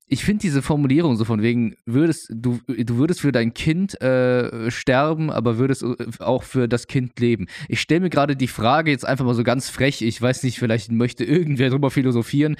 ich 0.08 0.24
finde 0.24 0.40
diese 0.40 0.62
Formulierung 0.62 1.16
so 1.16 1.24
von 1.24 1.42
wegen, 1.42 1.76
würdest 1.84 2.30
du, 2.34 2.60
du 2.66 2.96
würdest 2.96 3.20
für 3.20 3.32
dein 3.32 3.52
Kind 3.52 4.00
äh, 4.00 4.70
sterben, 4.70 5.30
aber 5.30 5.58
würdest 5.58 5.82
äh, 5.82 5.96
auch 6.20 6.42
für 6.42 6.66
das 6.66 6.86
Kind 6.86 7.20
leben. 7.20 7.46
Ich 7.68 7.80
stelle 7.80 8.00
mir 8.00 8.10
gerade 8.10 8.34
die 8.34 8.48
Frage 8.48 8.90
jetzt 8.90 9.06
einfach 9.06 9.26
mal 9.26 9.34
so 9.34 9.44
ganz 9.44 9.68
frech, 9.68 10.00
ich 10.02 10.20
weiß 10.20 10.42
nicht, 10.44 10.58
vielleicht 10.58 10.90
möchte 10.90 11.24
irgendwer 11.24 11.70
drüber 11.70 11.90
philosophieren, 11.90 12.56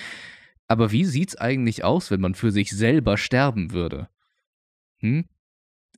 aber 0.67 0.93
wie 0.93 1.07
sieht's 1.07 1.37
eigentlich 1.37 1.85
aus, 1.85 2.11
wenn 2.11 2.21
man 2.21 2.35
für 2.35 2.51
sich 2.51 2.71
selber 2.71 3.17
sterben 3.17 3.73
würde? 3.73 4.09
Hm? 4.99 5.25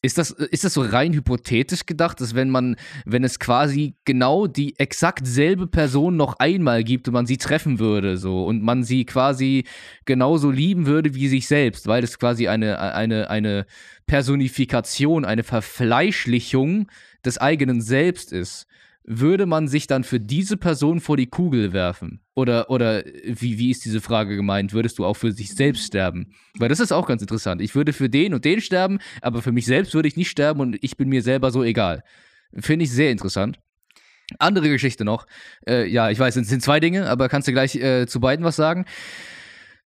Ist 0.02 0.16
das, 0.16 0.30
ist 0.30 0.64
das 0.64 0.72
so 0.72 0.80
rein 0.80 1.12
hypothetisch 1.12 1.84
gedacht, 1.84 2.22
dass 2.22 2.34
wenn 2.34 2.48
man, 2.48 2.76
wenn 3.04 3.22
es 3.22 3.38
quasi 3.38 3.96
genau 4.06 4.46
die 4.46 4.78
exakt 4.78 5.26
selbe 5.26 5.66
Person 5.66 6.16
noch 6.16 6.38
einmal 6.38 6.84
gibt 6.84 7.06
und 7.06 7.12
man 7.12 7.26
sie 7.26 7.36
treffen 7.36 7.78
würde, 7.78 8.16
so 8.16 8.46
und 8.46 8.62
man 8.62 8.82
sie 8.82 9.04
quasi 9.04 9.64
genauso 10.06 10.50
lieben 10.50 10.86
würde 10.86 11.14
wie 11.14 11.28
sich 11.28 11.46
selbst, 11.46 11.86
weil 11.86 12.02
es 12.02 12.18
quasi 12.18 12.48
eine, 12.48 12.78
eine, 12.80 13.28
eine 13.28 13.66
Personifikation, 14.06 15.26
eine 15.26 15.44
Verfleischlichung 15.44 16.88
des 17.22 17.36
eigenen 17.36 17.82
Selbst 17.82 18.32
ist, 18.32 18.66
würde 19.04 19.46
man 19.46 19.66
sich 19.66 19.86
dann 19.86 20.04
für 20.04 20.20
diese 20.20 20.56
Person 20.56 21.00
vor 21.00 21.16
die 21.16 21.26
Kugel 21.26 21.72
werfen? 21.72 22.20
Oder, 22.34 22.70
oder 22.70 23.02
wie, 23.24 23.58
wie 23.58 23.70
ist 23.70 23.84
diese 23.84 24.00
Frage 24.00 24.36
gemeint? 24.36 24.72
Würdest 24.72 24.98
du 24.98 25.04
auch 25.04 25.14
für 25.14 25.32
sich 25.32 25.54
selbst 25.54 25.86
sterben? 25.86 26.34
Weil 26.58 26.68
das 26.68 26.80
ist 26.80 26.92
auch 26.92 27.06
ganz 27.06 27.22
interessant. 27.22 27.60
Ich 27.62 27.74
würde 27.74 27.92
für 27.92 28.08
den 28.08 28.34
und 28.34 28.44
den 28.44 28.60
sterben, 28.60 28.98
aber 29.22 29.42
für 29.42 29.52
mich 29.52 29.66
selbst 29.66 29.94
würde 29.94 30.08
ich 30.08 30.16
nicht 30.16 30.30
sterben 30.30 30.60
und 30.60 30.76
ich 30.80 30.96
bin 30.96 31.08
mir 31.08 31.22
selber 31.22 31.50
so 31.50 31.62
egal. 31.64 32.02
Finde 32.54 32.84
ich 32.84 32.90
sehr 32.90 33.10
interessant. 33.10 33.58
Andere 34.38 34.68
Geschichte 34.68 35.04
noch. 35.04 35.26
Äh, 35.66 35.88
ja, 35.88 36.10
ich 36.10 36.18
weiß, 36.18 36.36
es 36.36 36.48
sind 36.48 36.62
zwei 36.62 36.78
Dinge, 36.78 37.08
aber 37.08 37.28
kannst 37.28 37.48
du 37.48 37.52
gleich 37.52 37.74
äh, 37.76 38.06
zu 38.06 38.20
beiden 38.20 38.44
was 38.44 38.56
sagen? 38.56 38.84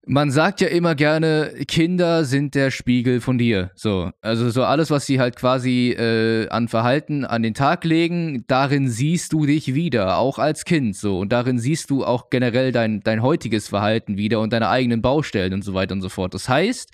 Man 0.06 0.32
sagt 0.32 0.62
ja 0.62 0.68
immer 0.70 0.96
gerne, 0.96 1.54
Kinder 1.68 2.26
sind 2.26 2.56
der 2.56 2.72
Spiegel 2.72 3.22
von 3.22 3.38
dir. 3.38 3.72
So, 3.76 4.12
also 4.22 4.50
so 4.50 4.64
alles, 4.64 4.90
was 4.90 5.06
sie 5.06 5.20
halt 5.20 5.36
quasi 5.36 5.92
äh, 5.92 6.48
an 6.50 6.68
Verhalten 6.68 7.26
an 7.26 7.44
den 7.44 7.54
Tag 7.54 7.84
legen, 7.84 8.44
darin 8.48 8.90
siehst 8.90 9.34
du 9.34 9.46
dich 9.46 9.74
wieder, 9.74 10.18
auch 10.18 10.40
als 10.40 10.66
Kind. 10.66 10.96
So 10.96 11.20
und 11.20 11.32
darin 11.32 11.60
siehst 11.60 11.90
du 11.90 12.06
auch 12.06 12.30
generell 12.30 12.72
dein 12.72 13.02
dein 13.02 13.22
heutiges 13.22 13.68
Verhalten 13.68 14.18
wieder 14.18 14.40
und 14.40 14.54
deine 14.54 14.70
eigenen 14.70 15.02
Baustellen 15.02 15.54
und 15.54 15.64
so 15.64 15.74
weiter 15.74 15.94
und 15.94 16.02
so 16.02 16.10
fort. 16.10 16.34
Das 16.34 16.50
heißt, 16.50 16.92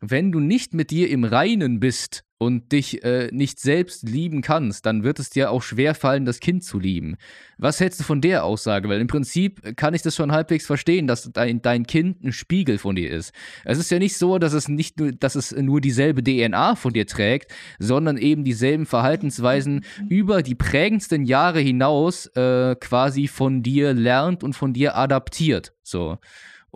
wenn 0.00 0.32
du 0.32 0.40
nicht 0.40 0.74
mit 0.74 0.90
dir 0.90 1.10
im 1.10 1.24
Reinen 1.24 1.80
bist 1.80 2.22
und 2.38 2.70
dich 2.72 3.02
äh, 3.02 3.30
nicht 3.32 3.58
selbst 3.60 4.06
lieben 4.06 4.42
kannst, 4.42 4.84
dann 4.84 5.02
wird 5.02 5.18
es 5.18 5.30
dir 5.30 5.50
auch 5.50 5.62
schwer 5.62 5.94
fallen, 5.94 6.26
das 6.26 6.40
Kind 6.40 6.64
zu 6.64 6.78
lieben. 6.78 7.16
Was 7.56 7.80
hältst 7.80 8.00
du 8.00 8.04
von 8.04 8.20
der 8.20 8.44
Aussage? 8.44 8.90
Weil 8.90 9.00
im 9.00 9.06
Prinzip 9.06 9.74
kann 9.76 9.94
ich 9.94 10.02
das 10.02 10.14
schon 10.14 10.32
halbwegs 10.32 10.66
verstehen, 10.66 11.06
dass 11.06 11.30
dein, 11.32 11.62
dein 11.62 11.86
Kind 11.86 12.22
ein 12.22 12.32
Spiegel 12.32 12.76
von 12.76 12.94
dir 12.94 13.10
ist. 13.10 13.32
Es 13.64 13.78
ist 13.78 13.90
ja 13.90 13.98
nicht 13.98 14.18
so, 14.18 14.38
dass 14.38 14.52
es 14.52 14.68
nicht 14.68 15.00
nur, 15.00 15.12
dass 15.12 15.34
es 15.34 15.52
nur 15.52 15.80
dieselbe 15.80 16.22
DNA 16.22 16.76
von 16.76 16.92
dir 16.92 17.06
trägt, 17.06 17.54
sondern 17.78 18.18
eben 18.18 18.44
dieselben 18.44 18.84
Verhaltensweisen 18.84 19.84
über 20.10 20.42
die 20.42 20.54
prägendsten 20.54 21.24
Jahre 21.24 21.60
hinaus 21.60 22.26
äh, 22.36 22.76
quasi 22.78 23.28
von 23.28 23.62
dir 23.62 23.94
lernt 23.94 24.44
und 24.44 24.52
von 24.52 24.74
dir 24.74 24.96
adaptiert. 24.96 25.72
So. 25.82 26.18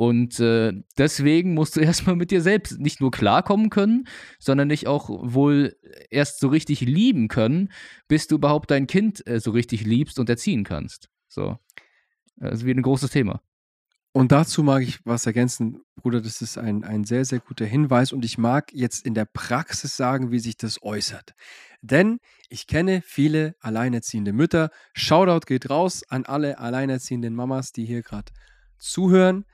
Und 0.00 0.40
äh, 0.40 0.72
deswegen 0.96 1.52
musst 1.52 1.76
du 1.76 1.80
erstmal 1.82 2.16
mit 2.16 2.30
dir 2.30 2.40
selbst 2.40 2.80
nicht 2.80 3.02
nur 3.02 3.10
klarkommen 3.10 3.68
können, 3.68 4.08
sondern 4.38 4.70
dich 4.70 4.86
auch 4.86 5.10
wohl 5.10 5.76
erst 6.08 6.40
so 6.40 6.48
richtig 6.48 6.80
lieben 6.80 7.28
können, 7.28 7.70
bis 8.08 8.26
du 8.26 8.36
überhaupt 8.36 8.70
dein 8.70 8.86
Kind 8.86 9.26
äh, 9.26 9.40
so 9.40 9.50
richtig 9.50 9.84
liebst 9.84 10.18
und 10.18 10.30
erziehen 10.30 10.64
kannst. 10.64 11.10
So. 11.28 11.58
Also 12.40 12.64
wie 12.64 12.70
ein 12.70 12.80
großes 12.80 13.10
Thema. 13.10 13.42
Und 14.12 14.32
dazu 14.32 14.62
mag 14.62 14.84
ich 14.84 15.04
was 15.04 15.26
ergänzen, 15.26 15.82
Bruder, 15.96 16.22
das 16.22 16.40
ist 16.40 16.56
ein, 16.56 16.82
ein 16.82 17.04
sehr, 17.04 17.26
sehr 17.26 17.40
guter 17.40 17.66
Hinweis 17.66 18.14
und 18.14 18.24
ich 18.24 18.38
mag 18.38 18.72
jetzt 18.72 19.04
in 19.04 19.12
der 19.12 19.26
Praxis 19.26 19.98
sagen, 19.98 20.30
wie 20.30 20.38
sich 20.38 20.56
das 20.56 20.82
äußert. 20.82 21.34
Denn 21.82 22.20
ich 22.48 22.66
kenne 22.66 23.02
viele 23.04 23.54
alleinerziehende 23.60 24.32
Mütter. 24.32 24.70
Shoutout 24.94 25.44
geht 25.46 25.68
raus 25.68 26.04
an 26.08 26.24
alle 26.24 26.58
alleinerziehenden 26.58 27.34
Mamas, 27.34 27.72
die 27.72 27.84
hier 27.84 28.00
gerade 28.00 28.32
zuhören. 28.78 29.44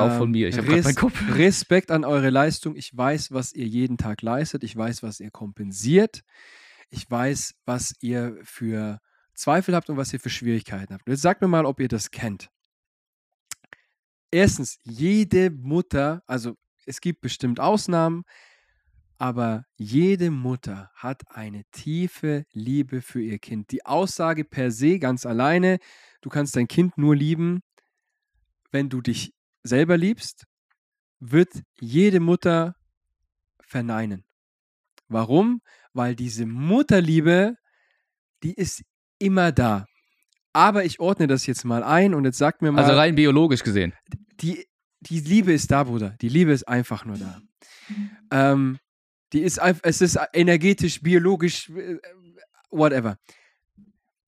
Auch 0.00 0.18
von 0.18 0.30
mir. 0.30 0.48
Ich 0.48 0.58
habe 0.58 0.68
Res 0.68 0.84
meinen 0.84 0.94
Kopf. 0.94 1.20
Respekt 1.36 1.90
an 1.90 2.04
eure 2.04 2.30
Leistung. 2.30 2.76
Ich 2.76 2.96
weiß, 2.96 3.32
was 3.32 3.52
ihr 3.52 3.66
jeden 3.66 3.98
Tag 3.98 4.22
leistet. 4.22 4.64
Ich 4.64 4.76
weiß, 4.76 5.02
was 5.02 5.20
ihr 5.20 5.30
kompensiert. 5.30 6.22
Ich 6.90 7.10
weiß, 7.10 7.54
was 7.64 7.94
ihr 8.00 8.38
für 8.42 9.00
Zweifel 9.34 9.74
habt 9.74 9.90
und 9.90 9.96
was 9.96 10.12
ihr 10.12 10.20
für 10.20 10.30
Schwierigkeiten 10.30 10.94
habt. 10.94 11.08
jetzt 11.08 11.22
sagt 11.22 11.42
mir 11.42 11.48
mal, 11.48 11.66
ob 11.66 11.80
ihr 11.80 11.88
das 11.88 12.10
kennt. 12.10 12.50
Erstens, 14.30 14.78
jede 14.82 15.50
Mutter, 15.50 16.22
also 16.26 16.56
es 16.86 17.00
gibt 17.00 17.20
bestimmt 17.20 17.60
Ausnahmen, 17.60 18.24
aber 19.18 19.64
jede 19.76 20.30
Mutter 20.30 20.90
hat 20.94 21.22
eine 21.30 21.64
tiefe 21.70 22.44
Liebe 22.52 23.00
für 23.00 23.22
ihr 23.22 23.38
Kind. 23.38 23.70
Die 23.70 23.86
Aussage 23.86 24.44
per 24.44 24.70
se 24.70 24.98
ganz 24.98 25.24
alleine, 25.24 25.78
du 26.20 26.30
kannst 26.30 26.56
dein 26.56 26.68
Kind 26.68 26.98
nur 26.98 27.14
lieben, 27.14 27.62
wenn 28.70 28.88
du 28.88 29.00
dich 29.00 29.33
selber 29.64 29.96
liebst, 29.96 30.44
wird 31.20 31.50
jede 31.80 32.20
Mutter 32.20 32.76
verneinen. 33.60 34.24
Warum? 35.08 35.60
Weil 35.92 36.14
diese 36.14 36.46
Mutterliebe, 36.46 37.56
die 38.42 38.54
ist 38.54 38.82
immer 39.18 39.52
da. 39.52 39.86
Aber 40.52 40.84
ich 40.84 41.00
ordne 41.00 41.26
das 41.26 41.46
jetzt 41.46 41.64
mal 41.64 41.82
ein 41.82 42.14
und 42.14 42.24
jetzt 42.24 42.38
sagt 42.38 42.62
mir 42.62 42.70
mal. 42.70 42.82
Also 42.82 42.96
rein 42.96 43.16
biologisch 43.16 43.62
gesehen. 43.62 43.92
Die, 44.40 44.64
die 45.00 45.20
Liebe 45.20 45.52
ist 45.52 45.70
da, 45.70 45.84
Bruder. 45.84 46.16
Die 46.20 46.28
Liebe 46.28 46.52
ist 46.52 46.68
einfach 46.68 47.04
nur 47.04 47.16
da. 47.18 47.40
Ähm, 48.30 48.78
die 49.32 49.40
ist 49.40 49.58
einfach, 49.58 49.82
es 49.84 50.00
ist 50.00 50.18
energetisch, 50.32 51.00
biologisch, 51.02 51.68
äh, 51.70 51.98
whatever. 52.70 53.18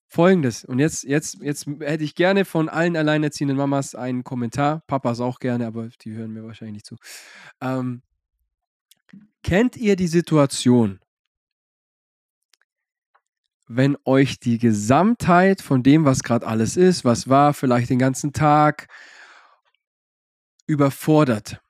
Folgendes, 0.09 0.65
und 0.65 0.79
jetzt, 0.79 1.03
jetzt, 1.05 1.43
jetzt 1.43 1.67
hätte 1.81 2.05
ich 2.05 2.15
gerne 2.15 2.45
von 2.45 2.69
allen 2.69 2.97
alleinerziehenden 2.97 3.57
Mamas 3.57 3.95
einen 3.97 4.23
Kommentar, 4.23 4.83
Papas 4.87 5.21
auch 5.21 5.41
gerne, 5.41 5.67
aber 5.67 5.89
die 6.03 6.13
hören 6.13 6.33
mir 6.33 6.45
wahrscheinlich 6.45 6.75
nicht 6.75 6.87
zu. 6.87 6.97
Ähm, 7.61 8.03
kennt 9.43 9.77
ihr 9.77 9.97
die 9.97 10.07
Situation, 10.07 11.01
wenn 13.67 13.97
euch 14.05 14.39
die 14.39 14.59
Gesamtheit 14.59 15.61
von 15.61 15.83
dem, 15.83 16.05
was 16.05 16.23
gerade 16.23 16.47
alles 16.47 16.77
ist, 16.77 17.05
was 17.05 17.29
war, 17.29 17.53
vielleicht 17.53 17.91
den 17.91 17.99
ganzen 17.99 18.33
Tag, 18.33 18.87
überfordert? 20.69 21.61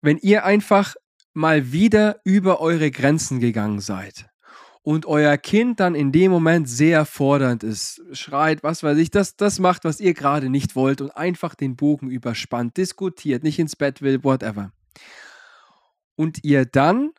Wenn 0.00 0.16
ihr 0.16 0.44
einfach 0.44 0.94
mal 1.34 1.72
wieder 1.72 2.20
über 2.24 2.60
eure 2.60 2.90
Grenzen 2.90 3.38
gegangen 3.38 3.80
seid 3.80 4.30
und 4.84 5.06
euer 5.06 5.38
Kind 5.38 5.80
dann 5.80 5.94
in 5.94 6.12
dem 6.12 6.30
Moment 6.30 6.68
sehr 6.68 7.06
fordernd 7.06 7.64
ist, 7.64 8.02
schreit, 8.12 8.62
was 8.62 8.82
weiß 8.82 8.98
ich, 8.98 9.10
das, 9.10 9.34
das 9.34 9.58
macht, 9.58 9.84
was 9.84 9.98
ihr 9.98 10.12
gerade 10.12 10.50
nicht 10.50 10.76
wollt 10.76 11.00
und 11.00 11.10
einfach 11.10 11.54
den 11.54 11.74
Bogen 11.74 12.10
überspannt, 12.10 12.76
diskutiert, 12.76 13.42
nicht 13.42 13.58
ins 13.58 13.76
Bett 13.76 14.02
will, 14.02 14.22
whatever. 14.22 14.72
und 16.16 16.44
ihr 16.44 16.66
dann 16.66 17.12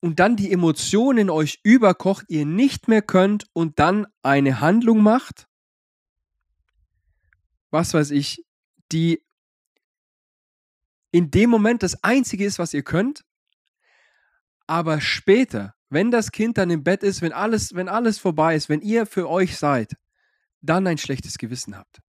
und 0.00 0.20
dann 0.20 0.36
die 0.36 0.52
Emotionen 0.52 1.30
euch 1.30 1.60
überkocht, 1.64 2.26
ihr 2.28 2.46
nicht 2.46 2.86
mehr 2.86 3.02
könnt 3.02 3.46
und 3.52 3.80
dann 3.80 4.06
eine 4.22 4.60
Handlung 4.60 5.02
macht, 5.02 5.48
was 7.70 7.92
weiß 7.92 8.12
ich, 8.12 8.44
die 8.92 9.20
in 11.10 11.30
dem 11.32 11.50
Moment 11.50 11.82
das 11.82 12.02
Einzige 12.04 12.44
ist, 12.44 12.60
was 12.60 12.72
ihr 12.72 12.82
könnt, 12.82 13.24
aber 14.72 15.00
später, 15.00 15.74
wenn 15.90 16.10
das 16.10 16.32
Kind 16.32 16.58
dann 16.58 16.70
im 16.70 16.82
Bett 16.82 17.02
ist, 17.02 17.22
wenn 17.22 17.32
alles, 17.32 17.74
wenn 17.74 17.88
alles 17.88 18.18
vorbei 18.18 18.56
ist, 18.56 18.68
wenn 18.68 18.80
ihr 18.80 19.06
für 19.06 19.28
euch 19.28 19.56
seid, 19.56 19.96
dann 20.60 20.86
ein 20.86 20.98
schlechtes 20.98 21.38
Gewissen 21.38 21.76
habt. 21.76 22.00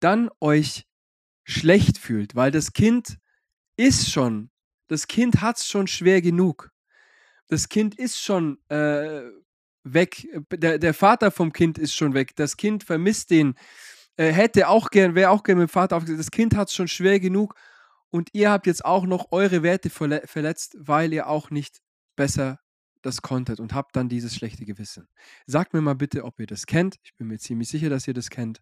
Dann 0.00 0.30
euch 0.40 0.86
schlecht 1.44 1.98
fühlt, 1.98 2.34
weil 2.34 2.50
das 2.50 2.72
Kind 2.72 3.18
ist 3.76 4.10
schon 4.10 4.50
das 4.88 5.06
Kind 5.08 5.40
hat 5.40 5.58
es 5.58 5.66
schon 5.66 5.86
schwer 5.86 6.22
genug. 6.22 6.70
Das 7.48 7.68
Kind 7.68 7.94
ist 7.96 8.20
schon 8.20 8.58
äh, 8.68 9.22
weg. 9.84 10.28
Der, 10.50 10.78
der 10.78 10.94
Vater 10.94 11.30
vom 11.30 11.52
Kind 11.52 11.78
ist 11.78 11.94
schon 11.94 12.14
weg. 12.14 12.34
Das 12.36 12.56
Kind 12.56 12.84
vermisst 12.84 13.30
den. 13.30 13.54
Äh, 14.16 14.32
hätte 14.32 14.68
auch 14.68 14.90
gern, 14.90 15.14
wäre 15.14 15.30
auch 15.30 15.42
gern 15.42 15.58
mit 15.58 15.68
dem 15.68 15.72
Vater 15.72 15.96
aufgesetzt. 15.96 16.20
Das 16.20 16.30
Kind 16.30 16.56
hat 16.56 16.68
es 16.68 16.74
schon 16.74 16.88
schwer 16.88 17.20
genug. 17.20 17.54
Und 18.10 18.30
ihr 18.32 18.50
habt 18.50 18.66
jetzt 18.66 18.84
auch 18.84 19.04
noch 19.04 19.32
eure 19.32 19.62
Werte 19.62 19.90
verle 19.90 20.22
verletzt, 20.26 20.76
weil 20.78 21.12
ihr 21.12 21.28
auch 21.28 21.50
nicht 21.50 21.80
besser 22.16 22.58
das 23.02 23.22
konntet 23.22 23.60
und 23.60 23.72
habt 23.72 23.94
dann 23.96 24.08
dieses 24.08 24.34
schlechte 24.34 24.64
Gewissen. 24.64 25.08
Sagt 25.46 25.72
mir 25.72 25.80
mal 25.80 25.94
bitte, 25.94 26.24
ob 26.24 26.38
ihr 26.40 26.46
das 26.46 26.66
kennt. 26.66 26.96
Ich 27.04 27.14
bin 27.14 27.28
mir 27.28 27.38
ziemlich 27.38 27.68
sicher, 27.68 27.88
dass 27.88 28.08
ihr 28.08 28.14
das 28.14 28.30
kennt. 28.30 28.60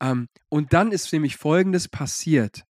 Ähm, 0.00 0.28
und 0.48 0.72
dann 0.72 0.92
ist 0.92 1.12
nämlich 1.12 1.36
Folgendes 1.36 1.88
passiert. 1.88 2.64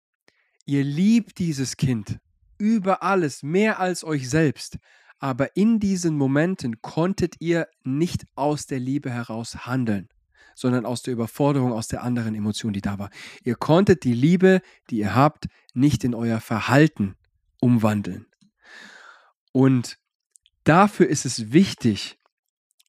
Ihr 0.67 0.85
liebt 0.85 1.39
dieses 1.39 1.77
Kind 1.77 2.19
über 2.59 3.03
alles, 3.03 3.43
mehr 3.43 3.81
als 3.81 4.05
euch 4.05 4.29
selbst. 4.29 4.79
Aber 5.19 5.57
in 5.57 5.79
diesen 5.79 6.17
Momenten 6.17 6.83
konntet 6.83 7.37
ihr 7.41 7.69
nicht 7.85 8.25
aus 8.35 8.67
der 8.67 8.81
Liebe 8.81 9.11
heraus 9.11 9.67
handeln, 9.67 10.09
sondern 10.55 10.87
aus 10.87 11.03
der 11.03 11.13
Überforderung, 11.13 11.73
aus 11.73 11.89
der 11.89 12.03
anderen 12.03 12.35
Emotion, 12.35 12.73
die 12.73 12.81
da 12.81 12.99
war. 12.99 13.11
Ihr 13.45 13.57
konntet 13.57 14.05
die 14.05 14.15
Liebe, 14.15 14.61
die 14.91 14.99
ihr 14.99 15.15
habt, 15.15 15.47
nicht 15.75 16.05
in 16.05 16.15
euer 16.15 16.41
Verhalten 16.41 17.17
umwandeln. 17.61 18.27
Und 19.53 19.99
dafür 20.65 21.09
ist 21.09 21.25
es 21.25 21.53
wichtig, 21.53 22.19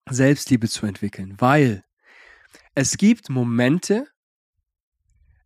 Selbstliebe 0.09 0.67
zu 0.67 0.85
entwickeln, 0.85 1.35
weil 1.39 1.83
es 2.75 2.97
gibt 2.97 3.29
Momente, 3.29 4.07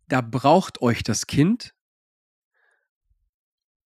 da 0.08 0.20
braucht 0.20 0.80
euch 0.82 1.02
das 1.02 1.26
Kind 1.26 1.74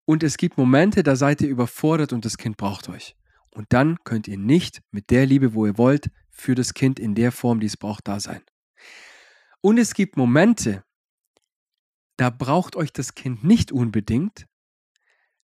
und 0.05 0.23
es 0.23 0.37
gibt 0.37 0.57
Momente, 0.57 1.03
da 1.03 1.15
seid 1.15 1.41
ihr 1.41 1.49
überfordert 1.49 2.13
und 2.13 2.25
das 2.25 2.37
Kind 2.37 2.57
braucht 2.57 2.89
euch. 2.89 3.15
Und 3.49 3.73
dann 3.73 3.97
könnt 4.03 4.27
ihr 4.27 4.37
nicht 4.37 4.81
mit 4.91 5.09
der 5.09 5.25
Liebe, 5.25 5.53
wo 5.53 5.65
ihr 5.65 5.77
wollt, 5.77 6.09
für 6.31 6.55
das 6.55 6.73
Kind 6.73 6.99
in 6.99 7.13
der 7.13 7.31
Form, 7.31 7.59
die 7.59 7.67
es 7.67 7.77
braucht, 7.77 8.07
da 8.07 8.19
sein. 8.19 8.41
Und 9.61 9.77
es 9.77 9.93
gibt 9.93 10.17
Momente, 10.17 10.83
da 12.17 12.29
braucht 12.29 12.75
euch 12.75 12.91
das 12.91 13.13
Kind 13.13 13.43
nicht 13.43 13.71
unbedingt, 13.71 14.47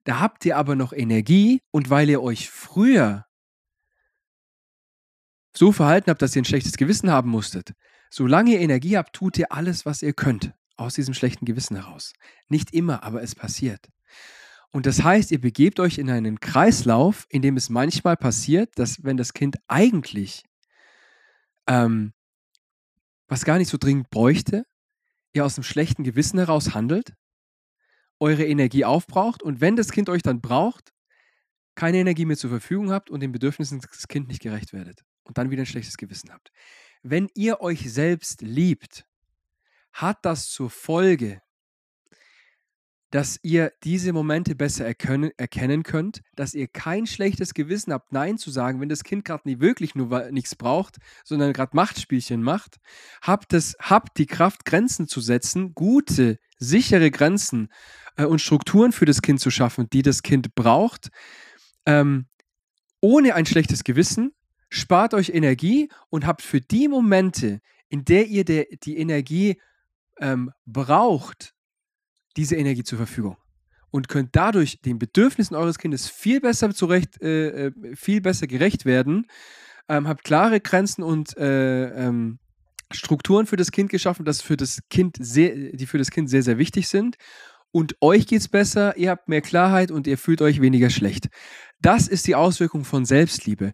da 0.05 0.21
habt 0.21 0.45
ihr 0.45 0.57
aber 0.57 0.77
noch 0.77 0.93
Energie 0.93 1.61
und 1.73 1.91
weil 1.91 2.09
ihr 2.09 2.23
euch 2.23 2.49
früher 2.49 3.27
so 5.57 5.73
verhalten 5.73 6.11
habt, 6.11 6.23
dass 6.23 6.37
ihr 6.37 6.43
ein 6.43 6.47
schlechtes 6.47 6.77
Gewissen 6.77 7.11
haben 7.11 7.31
musstet, 7.31 7.75
solange 8.11 8.53
ihr 8.53 8.61
Energie 8.61 8.97
habt, 8.97 9.15
tut 9.15 9.39
ihr 9.39 9.53
alles, 9.53 9.85
was 9.85 10.03
ihr 10.03 10.13
könnt, 10.13 10.55
aus 10.77 10.95
diesem 10.95 11.15
schlechten 11.15 11.45
Gewissen 11.45 11.77
heraus. 11.77 12.13
Nicht 12.49 12.73
immer, 12.73 13.03
aber 13.03 13.23
es 13.23 13.35
passiert. 13.35 13.89
Und 14.71 14.87
das 14.87 15.03
heißt, 15.03 15.31
ihr 15.31 15.41
begebt 15.41 15.81
euch 15.81 15.99
in 15.99 16.11
einen 16.11 16.39
Kreislauf, 16.39 17.27
in 17.31 17.43
dem 17.43 17.57
es 17.57 17.71
manchmal 17.71 18.17
passiert, 18.17 18.79
dass 18.79 19.03
wenn 19.03 19.17
das 19.17 19.33
Kind 19.33 19.57
eigentlich 19.69 20.45
ähm, 21.67 22.13
was 23.29 23.45
gar 23.45 23.59
nicht 23.59 23.69
so 23.69 23.79
dringend 23.79 24.11
bräuchte, 24.11 24.65
ihr 25.33 25.45
aus 25.45 25.57
einem 25.57 25.65
schlechten 25.65 26.05
Gewissen 26.05 26.39
heraus 26.39 26.75
handelt, 26.75 27.15
eure 28.19 28.45
Energie 28.45 28.85
aufbraucht 28.85 29.43
und 29.43 29.61
wenn 29.61 29.77
das 29.77 29.91
Kind 29.93 30.09
euch 30.09 30.23
dann 30.23 30.41
braucht, 30.41 30.93
keine 31.75 31.99
Energie 31.99 32.25
mehr 32.25 32.37
zur 32.37 32.51
Verfügung 32.51 32.91
habt 32.91 33.11
und 33.11 33.21
den 33.21 33.33
Bedürfnissen 33.33 33.81
des 33.81 34.09
Kindes 34.09 34.29
nicht 34.29 34.43
gerecht 34.43 34.73
werdet 34.73 35.05
und 35.25 35.39
dann 35.39 35.51
wieder 35.51 35.63
ein 35.63 35.67
schlechtes 35.67 35.97
Gewissen 35.97 36.33
habt. 36.33 36.51
Wenn 37.03 37.29
ihr 37.35 37.61
euch 37.61 37.93
selbst 37.93 38.41
liebt, 38.41 39.05
hat 39.93 40.25
das 40.25 40.49
zur 40.49 40.71
Folge, 40.71 41.41
dass 43.11 43.39
ihr 43.43 43.73
diese 43.85 44.13
Momente 44.13 44.55
besser 44.55 44.85
erkennen, 44.85 45.31
erkennen 45.37 45.83
könnt, 45.83 46.23
dass 46.35 46.55
ihr 46.55 46.67
kein 46.67 47.07
schlechtes 47.07 47.55
Gewissen 47.55 47.93
habt, 47.93 48.13
Nein 48.13 48.37
zu 48.37 48.51
sagen, 48.51 48.81
wenn 48.81 48.89
das 48.89 49.05
Kind 49.05 49.25
gerade 49.25 49.49
nicht 49.49 49.61
wirklich 49.61 49.95
nur 49.95 50.31
nichts 50.31 50.57
braucht, 50.57 50.97
sondern 51.25 51.53
gerade 51.53 51.77
Machtspielchen 51.77 52.43
macht. 52.43 52.77
Habt, 53.23 53.53
es, 53.53 53.77
habt 53.81 54.19
die 54.19 54.27
Kraft, 54.27 54.65
Grenzen 54.65 55.07
zu 55.07 55.21
setzen, 55.21 55.75
gute, 55.75 56.39
sichere 56.59 57.11
Grenzen 57.11 57.69
äh, 58.17 58.25
und 58.25 58.41
Strukturen 58.41 58.93
für 58.93 59.05
das 59.05 59.23
Kind 59.23 59.41
zu 59.41 59.51
schaffen, 59.51 59.89
die 59.93 60.03
das 60.03 60.23
Kind 60.23 60.55
braucht, 60.55 61.11
ähm, 61.87 62.27
ohne 63.01 63.35
ein 63.35 63.47
schlechtes 63.47 63.85
Gewissen, 63.85 64.33
spart 64.69 65.15
euch 65.15 65.31
Energie 65.31 65.89
und 66.11 66.27
habt 66.27 66.43
für 66.43 66.61
die 66.61 66.89
Momente, 66.89 67.61
in 67.89 68.05
der 68.05 68.27
ihr 68.27 68.45
der, 68.45 68.67
die 68.83 68.99
Energie 68.99 69.61
ähm, 70.19 70.51
braucht, 70.65 71.55
diese 72.37 72.57
Energie 72.57 72.85
zur 72.85 72.99
Verfügung 72.99 73.37
und 73.91 74.09
könnt 74.09 74.31
dadurch 74.37 74.81
den 74.83 74.99
Bedürfnissen 74.99 75.57
eures 75.57 75.79
Kindes 75.79 76.09
viel 76.09 76.41
besser 76.41 76.75
zurecht, 76.75 77.21
äh, 77.23 77.67
äh, 77.67 77.73
viel 77.95 78.21
besser 78.21 78.47
gerecht 78.47 78.85
werden, 78.85 79.27
ähm, 79.89 80.09
habt 80.09 80.25
klare 80.25 80.61
Grenzen 80.61 81.03
und 81.03 81.37
äh, 81.37 81.87
ähm, 82.07 82.39
Strukturen 82.93 83.47
für 83.47 83.57
das 83.57 83.73
Kind 83.73 83.91
geschaffen, 83.91 84.25
das 84.25 84.43
für 84.43 84.57
das 84.57 84.81
Kind 84.91 85.17
sehr, 85.19 85.73
die 85.73 85.87
für 85.87 85.99
das 85.99 86.11
Kind 86.11 86.31
sehr, 86.31 86.43
sehr 86.43 86.59
wichtig 86.59 86.89
sind. 86.89 87.17
Und 87.73 87.97
euch 88.01 88.27
geht 88.27 88.41
es 88.41 88.49
besser, 88.49 88.97
ihr 88.97 89.11
habt 89.11 89.29
mehr 89.29 89.43
Klarheit 89.43 89.91
und 89.91 90.07
ihr 90.07 90.19
fühlt 90.19 90.41
euch 90.41 90.61
weniger 90.61 90.89
schlecht. 90.89 91.29
Das 91.81 92.09
ist 92.09 92.27
die 92.27 92.35
Auswirkung 92.35 92.85
von 92.85 93.05
Selbstliebe 93.05 93.73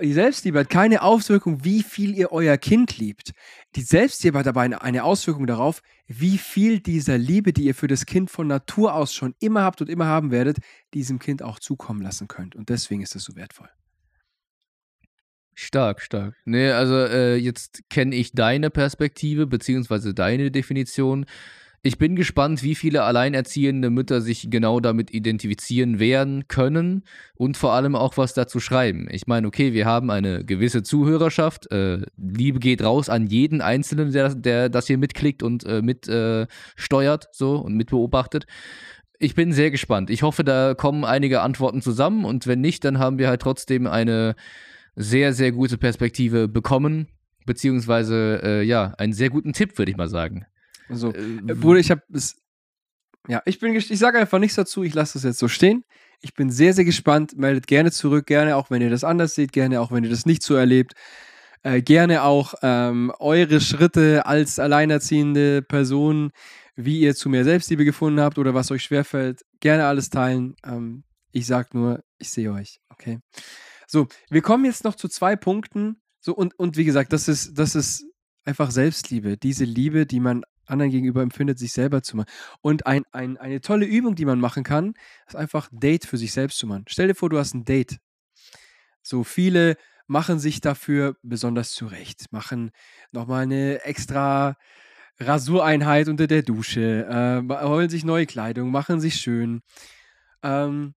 die 0.00 0.12
Selbstliebe 0.12 0.58
hat 0.58 0.70
keine 0.70 1.02
Auswirkung, 1.02 1.64
wie 1.64 1.82
viel 1.82 2.16
ihr 2.16 2.32
euer 2.32 2.56
Kind 2.56 2.98
liebt. 2.98 3.32
Die 3.76 3.82
Selbstliebe 3.82 4.38
hat 4.38 4.46
aber 4.46 4.60
eine, 4.60 4.82
eine, 4.82 5.04
Auswirkung 5.04 5.46
darauf, 5.46 5.82
wie 6.06 6.38
viel 6.38 6.80
dieser 6.80 7.18
Liebe, 7.18 7.52
die 7.52 7.64
ihr 7.64 7.74
für 7.74 7.86
das 7.86 8.06
Kind 8.06 8.30
von 8.30 8.46
Natur 8.46 8.94
aus 8.94 9.14
schon 9.14 9.34
immer 9.40 9.62
habt 9.62 9.80
und 9.80 9.88
immer 9.88 10.06
haben 10.06 10.30
werdet, 10.30 10.58
diesem 10.94 11.18
Kind 11.18 11.42
auch 11.42 11.58
zukommen 11.58 12.02
lassen 12.02 12.28
könnt. 12.28 12.54
Und 12.54 12.68
deswegen 12.68 13.02
ist 13.02 13.14
das 13.14 13.24
so 13.24 13.36
wertvoll. 13.36 13.68
Stark, 15.54 16.02
stark. 16.02 16.34
Nee, 16.44 16.70
also 16.70 16.94
äh, 16.96 17.36
jetzt 17.36 17.88
kenne 17.88 18.14
ich 18.14 18.32
deine 18.32 18.68
Perspektive 18.68 19.46
beziehungsweise 19.46 20.12
deine 20.12 20.50
Definition. 20.50 21.24
Ich 21.86 21.98
bin 21.98 22.16
gespannt, 22.16 22.64
wie 22.64 22.74
viele 22.74 23.04
alleinerziehende 23.04 23.90
Mütter 23.90 24.20
sich 24.20 24.48
genau 24.50 24.80
damit 24.80 25.14
identifizieren 25.14 26.00
werden 26.00 26.48
können 26.48 27.04
und 27.36 27.56
vor 27.56 27.74
allem 27.74 27.94
auch 27.94 28.16
was 28.16 28.34
dazu 28.34 28.58
schreiben. 28.58 29.06
Ich 29.08 29.28
meine, 29.28 29.46
okay, 29.46 29.72
wir 29.72 29.86
haben 29.86 30.10
eine 30.10 30.44
gewisse 30.44 30.82
Zuhörerschaft. 30.82 31.70
Äh, 31.70 32.00
Liebe 32.16 32.58
geht 32.58 32.82
raus 32.82 33.08
an 33.08 33.28
jeden 33.28 33.60
Einzelnen, 33.60 34.10
der, 34.10 34.34
der 34.34 34.68
das 34.68 34.88
hier 34.88 34.98
mitklickt 34.98 35.44
und 35.44 35.64
äh, 35.64 35.80
mitsteuert 35.80 37.24
äh, 37.24 37.28
so 37.30 37.58
und 37.58 37.76
mitbeobachtet. 37.76 38.46
Ich 39.20 39.36
bin 39.36 39.52
sehr 39.52 39.70
gespannt. 39.70 40.10
Ich 40.10 40.24
hoffe, 40.24 40.42
da 40.42 40.74
kommen 40.74 41.04
einige 41.04 41.40
Antworten 41.40 41.82
zusammen 41.82 42.24
und 42.24 42.48
wenn 42.48 42.60
nicht, 42.60 42.84
dann 42.84 42.98
haben 42.98 43.18
wir 43.18 43.28
halt 43.28 43.42
trotzdem 43.42 43.86
eine 43.86 44.34
sehr, 44.96 45.32
sehr 45.32 45.52
gute 45.52 45.78
Perspektive 45.78 46.48
bekommen, 46.48 47.06
beziehungsweise 47.46 48.40
äh, 48.42 48.62
ja, 48.64 48.92
einen 48.98 49.12
sehr 49.12 49.30
guten 49.30 49.52
Tipp, 49.52 49.78
würde 49.78 49.92
ich 49.92 49.96
mal 49.96 50.08
sagen. 50.08 50.46
So, 50.90 51.12
äh, 51.12 51.18
äh 51.18 51.54
Bruder, 51.54 51.80
ich 51.80 51.90
habe 51.90 52.02
es. 52.12 52.36
Ja, 53.28 53.42
ich 53.44 53.58
bin, 53.58 53.74
ich 53.74 53.98
sage 53.98 54.18
einfach 54.18 54.38
nichts 54.38 54.54
dazu. 54.54 54.84
Ich 54.84 54.94
lasse 54.94 55.14
das 55.14 55.24
jetzt 55.24 55.38
so 55.38 55.48
stehen. 55.48 55.84
Ich 56.20 56.34
bin 56.34 56.50
sehr, 56.50 56.72
sehr 56.72 56.84
gespannt. 56.84 57.36
Meldet 57.36 57.66
gerne 57.66 57.90
zurück, 57.90 58.26
gerne 58.26 58.56
auch, 58.56 58.70
wenn 58.70 58.82
ihr 58.82 58.90
das 58.90 59.02
anders 59.02 59.34
seht, 59.34 59.52
gerne 59.52 59.80
auch, 59.80 59.90
wenn 59.90 60.04
ihr 60.04 60.10
das 60.10 60.26
nicht 60.26 60.42
so 60.44 60.54
erlebt. 60.54 60.92
Äh, 61.62 61.82
gerne 61.82 62.22
auch 62.22 62.54
ähm, 62.62 63.12
eure 63.18 63.60
Schritte 63.60 64.26
als 64.26 64.60
alleinerziehende 64.60 65.62
Person, 65.62 66.30
wie 66.76 67.00
ihr 67.00 67.16
zu 67.16 67.28
mehr 67.28 67.42
Selbstliebe 67.42 67.84
gefunden 67.84 68.20
habt 68.20 68.38
oder 68.38 68.54
was 68.54 68.70
euch 68.70 68.84
schwerfällt. 68.84 69.42
Gerne 69.58 69.86
alles 69.86 70.08
teilen. 70.08 70.54
Ähm, 70.64 71.02
ich 71.32 71.46
sag 71.46 71.74
nur, 71.74 72.04
ich 72.18 72.30
sehe 72.30 72.52
euch. 72.52 72.78
Okay. 72.88 73.18
So, 73.88 74.06
wir 74.30 74.42
kommen 74.42 74.64
jetzt 74.64 74.84
noch 74.84 74.94
zu 74.94 75.08
zwei 75.08 75.34
Punkten. 75.34 76.00
So, 76.20 76.34
und, 76.34 76.58
und 76.58 76.76
wie 76.76 76.84
gesagt, 76.84 77.12
das 77.12 77.26
ist, 77.26 77.58
das 77.58 77.74
ist 77.74 78.04
einfach 78.44 78.70
Selbstliebe. 78.70 79.36
Diese 79.36 79.64
Liebe, 79.64 80.06
die 80.06 80.20
man 80.20 80.42
anderen 80.66 80.90
gegenüber 80.90 81.22
empfindet, 81.22 81.58
sich 81.58 81.72
selber 81.72 82.02
zu 82.02 82.16
machen. 82.16 82.28
Und 82.60 82.86
ein, 82.86 83.04
ein, 83.12 83.36
eine 83.36 83.60
tolle 83.60 83.86
Übung, 83.86 84.14
die 84.14 84.24
man 84.24 84.40
machen 84.40 84.64
kann, 84.64 84.94
ist 85.26 85.36
einfach 85.36 85.68
Date 85.72 86.04
für 86.04 86.18
sich 86.18 86.32
selbst 86.32 86.58
zu 86.58 86.66
machen. 86.66 86.84
Stell 86.88 87.08
dir 87.08 87.14
vor, 87.14 87.30
du 87.30 87.38
hast 87.38 87.54
ein 87.54 87.64
Date. 87.64 87.98
So 89.02 89.24
viele 89.24 89.76
machen 90.06 90.38
sich 90.38 90.60
dafür 90.60 91.16
besonders 91.22 91.72
zurecht, 91.72 92.26
machen 92.32 92.70
nochmal 93.12 93.42
eine 93.42 93.84
extra 93.84 94.56
Rasureinheit 95.18 96.08
unter 96.08 96.26
der 96.26 96.42
Dusche, 96.42 97.06
äh, 97.08 97.66
holen 97.66 97.88
sich 97.88 98.04
neue 98.04 98.26
Kleidung, 98.26 98.70
machen 98.70 99.00
sich 99.00 99.16
schön. 99.16 99.62
Ähm, 100.42 100.94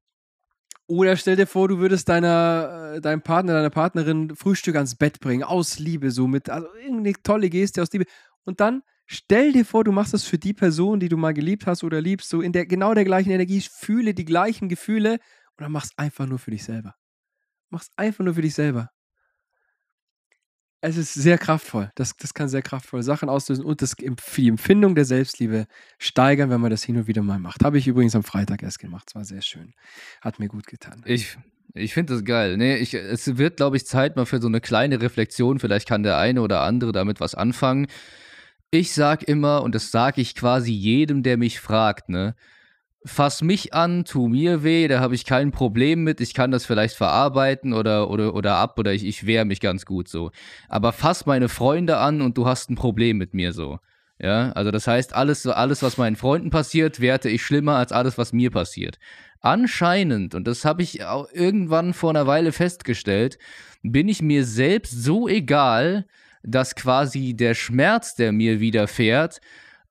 oder 0.88 1.16
stell 1.16 1.36
dir 1.36 1.46
vor, 1.46 1.68
du 1.68 1.78
würdest 1.78 2.08
deiner, 2.08 2.94
äh, 2.96 3.00
deinem 3.00 3.22
Partner, 3.22 3.54
deiner 3.54 3.70
Partnerin 3.70 4.34
Frühstück 4.36 4.76
ans 4.76 4.94
Bett 4.94 5.20
bringen, 5.20 5.42
aus 5.42 5.78
Liebe, 5.78 6.10
so 6.10 6.28
mit, 6.28 6.48
also 6.48 6.68
irgendeine 6.76 7.14
tolle 7.22 7.50
Geste 7.50 7.82
aus 7.82 7.92
Liebe. 7.92 8.06
Und 8.44 8.60
dann 8.60 8.82
stell 9.06 9.52
dir 9.52 9.64
vor, 9.64 9.84
du 9.84 9.92
machst 9.92 10.14
das 10.14 10.24
für 10.24 10.38
die 10.38 10.52
Person, 10.52 11.00
die 11.00 11.08
du 11.08 11.16
mal 11.16 11.34
geliebt 11.34 11.66
hast 11.66 11.84
oder 11.84 12.00
liebst, 12.00 12.28
so 12.28 12.40
in 12.40 12.52
der 12.52 12.66
genau 12.66 12.94
der 12.94 13.04
gleichen 13.04 13.30
Energie, 13.30 13.60
fühle 13.60 14.14
die 14.14 14.24
gleichen 14.24 14.68
Gefühle 14.68 15.18
dann 15.56 15.72
machst 15.72 15.92
einfach 15.96 16.26
nur 16.26 16.38
für 16.38 16.50
dich 16.50 16.64
selber. 16.64 16.94
Mach's 17.70 17.90
einfach 17.96 18.24
nur 18.24 18.34
für 18.34 18.42
dich 18.42 18.54
selber. 18.54 18.90
Es 20.82 20.96
ist 20.96 21.14
sehr 21.14 21.38
kraftvoll. 21.38 21.90
Das, 21.94 22.16
das 22.16 22.34
kann 22.34 22.48
sehr 22.48 22.62
kraftvolle 22.62 23.02
Sachen 23.02 23.28
auslösen 23.28 23.64
und 23.64 23.82
das, 23.82 23.96
die 23.96 24.46
Empfindung 24.46 24.94
der 24.94 25.04
Selbstliebe 25.04 25.66
steigern, 25.98 26.50
wenn 26.50 26.60
man 26.60 26.70
das 26.70 26.84
hin 26.84 26.96
und 26.96 27.06
wieder 27.06 27.22
mal 27.22 27.38
macht. 27.38 27.64
Habe 27.64 27.78
ich 27.78 27.88
übrigens 27.88 28.14
am 28.14 28.22
Freitag 28.22 28.62
erst 28.62 28.78
gemacht. 28.78 29.06
Es 29.08 29.14
war 29.14 29.24
sehr 29.24 29.42
schön. 29.42 29.72
Hat 30.20 30.38
mir 30.38 30.48
gut 30.48 30.66
getan. 30.66 31.02
Ich, 31.06 31.38
ich 31.74 31.94
finde 31.94 32.12
das 32.12 32.24
geil. 32.24 32.56
Nee, 32.56 32.76
ich, 32.76 32.94
es 32.94 33.38
wird, 33.38 33.56
glaube 33.56 33.78
ich, 33.78 33.86
Zeit 33.86 34.16
mal 34.16 34.26
für 34.26 34.40
so 34.40 34.48
eine 34.48 34.60
kleine 34.60 35.00
Reflexion. 35.00 35.58
Vielleicht 35.58 35.88
kann 35.88 36.02
der 36.02 36.18
eine 36.18 36.42
oder 36.42 36.60
andere 36.60 36.92
damit 36.92 37.20
was 37.20 37.34
anfangen. 37.34 37.88
Ich 38.70 38.92
sag 38.92 39.22
immer, 39.22 39.62
und 39.62 39.74
das 39.74 39.90
sage 39.90 40.20
ich 40.20 40.34
quasi 40.34 40.72
jedem, 40.72 41.22
der 41.22 41.36
mich 41.36 41.60
fragt, 41.60 42.08
ne? 42.08 42.34
fass 43.06 43.40
mich 43.40 43.72
an, 43.72 44.04
tu 44.04 44.28
mir 44.28 44.62
weh, 44.62 44.88
da 44.88 45.00
habe 45.00 45.14
ich 45.14 45.24
kein 45.24 45.52
Problem 45.52 46.04
mit, 46.04 46.20
ich 46.20 46.34
kann 46.34 46.50
das 46.50 46.66
vielleicht 46.66 46.96
verarbeiten 46.96 47.72
oder, 47.72 48.10
oder, 48.10 48.34
oder 48.34 48.56
ab 48.56 48.78
oder 48.78 48.92
ich, 48.92 49.04
ich 49.04 49.26
wehre 49.26 49.44
mich 49.44 49.60
ganz 49.60 49.86
gut 49.86 50.08
so. 50.08 50.30
Aber 50.68 50.92
fass 50.92 51.24
meine 51.26 51.48
Freunde 51.48 51.98
an 51.98 52.20
und 52.20 52.36
du 52.36 52.46
hast 52.46 52.68
ein 52.70 52.74
Problem 52.74 53.16
mit 53.16 53.32
mir 53.32 53.52
so. 53.52 53.78
Ja, 54.18 54.52
also 54.52 54.70
das 54.70 54.86
heißt, 54.86 55.14
alles, 55.14 55.46
alles, 55.46 55.82
was 55.82 55.98
meinen 55.98 56.16
Freunden 56.16 56.50
passiert, 56.50 57.00
werte 57.00 57.28
ich 57.28 57.42
schlimmer 57.42 57.76
als 57.76 57.92
alles, 57.92 58.16
was 58.16 58.32
mir 58.32 58.50
passiert. 58.50 58.98
Anscheinend, 59.40 60.34
und 60.34 60.46
das 60.46 60.64
habe 60.64 60.82
ich 60.82 61.00
irgendwann 61.00 61.92
vor 61.92 62.10
einer 62.10 62.26
Weile 62.26 62.52
festgestellt, 62.52 63.38
bin 63.82 64.08
ich 64.08 64.22
mir 64.22 64.44
selbst 64.44 65.02
so 65.02 65.28
egal, 65.28 66.06
dass 66.46 66.74
quasi 66.74 67.34
der 67.34 67.54
Schmerz, 67.54 68.14
der 68.14 68.32
mir 68.32 68.60
widerfährt, 68.60 69.40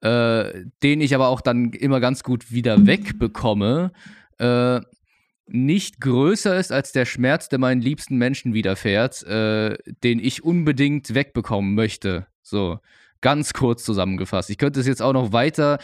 äh, 0.02 0.66
den 0.82 1.02
ich 1.02 1.14
aber 1.14 1.28
auch 1.28 1.42
dann 1.42 1.72
immer 1.74 2.00
ganz 2.00 2.24
gut 2.24 2.52
wieder 2.52 2.88
wegbekomme, 2.88 3.92
äh, 4.40 4.82
nicht 5.48 6.02
größer 6.02 6.58
ist 6.58 6.72
als 6.72 6.92
der 6.92 7.06
Schmerz, 7.06 7.50
der 7.50 7.60
meinen 7.60 7.82
liebsten 7.82 8.18
Menschen 8.18 8.54
widerfährt, 8.54 9.24
äh, 9.24 9.78
den 10.04 10.20
ich 10.20 10.44
unbedingt 10.44 11.14
wegbekommen 11.14 11.76
möchte. 11.76 12.26
So, 12.42 12.80
ganz 13.26 13.54
kurz 13.54 13.84
zusammengefasst. 13.84 14.52
Ich 14.52 14.60
könnte 14.60 14.80
es 14.80 14.86
jetzt 14.86 15.02
auch 15.02 15.12
noch 15.12 15.34
weiter 15.34 15.80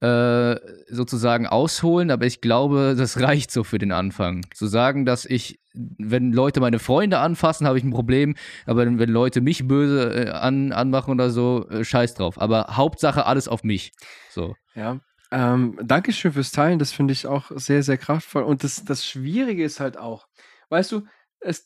äh, 0.00 0.56
sozusagen 0.90 1.46
ausholen, 1.46 2.10
aber 2.10 2.26
ich 2.26 2.42
glaube, 2.42 2.94
das 2.98 3.18
reicht 3.18 3.50
so 3.50 3.64
für 3.64 3.78
den 3.78 3.92
Anfang. 3.92 4.44
Zu 4.52 4.66
sagen, 4.66 5.06
dass 5.06 5.24
ich, 5.24 5.58
wenn 5.72 6.34
Leute 6.34 6.60
meine 6.60 6.78
Freunde 6.78 7.18
anfassen, 7.18 7.66
habe 7.66 7.78
ich 7.78 7.84
ein 7.84 7.92
Problem, 7.92 8.34
aber 8.66 8.84
wenn, 8.84 9.08
Leute 9.08 9.40
mich 9.40 9.66
böse 9.66 10.26
äh, 10.26 10.30
an, 10.32 10.72
anmachen 10.72 11.12
oder 11.12 11.30
so, 11.30 11.66
äh, 11.70 11.82
scheiß 11.82 12.12
drauf. 12.12 12.38
Aber 12.38 12.76
Hauptsache 12.76 13.24
alles 13.24 13.48
auf 13.48 13.64
mich. 13.64 13.92
So. 14.28 14.54
Ja. 14.74 15.00
Ähm, 15.30 15.78
Dankeschön 15.82 16.34
fürs 16.34 16.52
Teilen, 16.52 16.78
das 16.78 16.92
finde 16.92 17.14
ich 17.14 17.26
auch 17.26 17.52
sehr, 17.54 17.82
sehr 17.82 17.96
kraftvoll. 17.96 18.42
Und 18.42 18.64
das, 18.64 18.84
das 18.84 19.06
Schwierige 19.06 19.64
ist 19.64 19.80
halt 19.80 19.96
auch, 19.96 20.26
weißt 20.68 20.92
du, 20.92 21.06
es, 21.40 21.64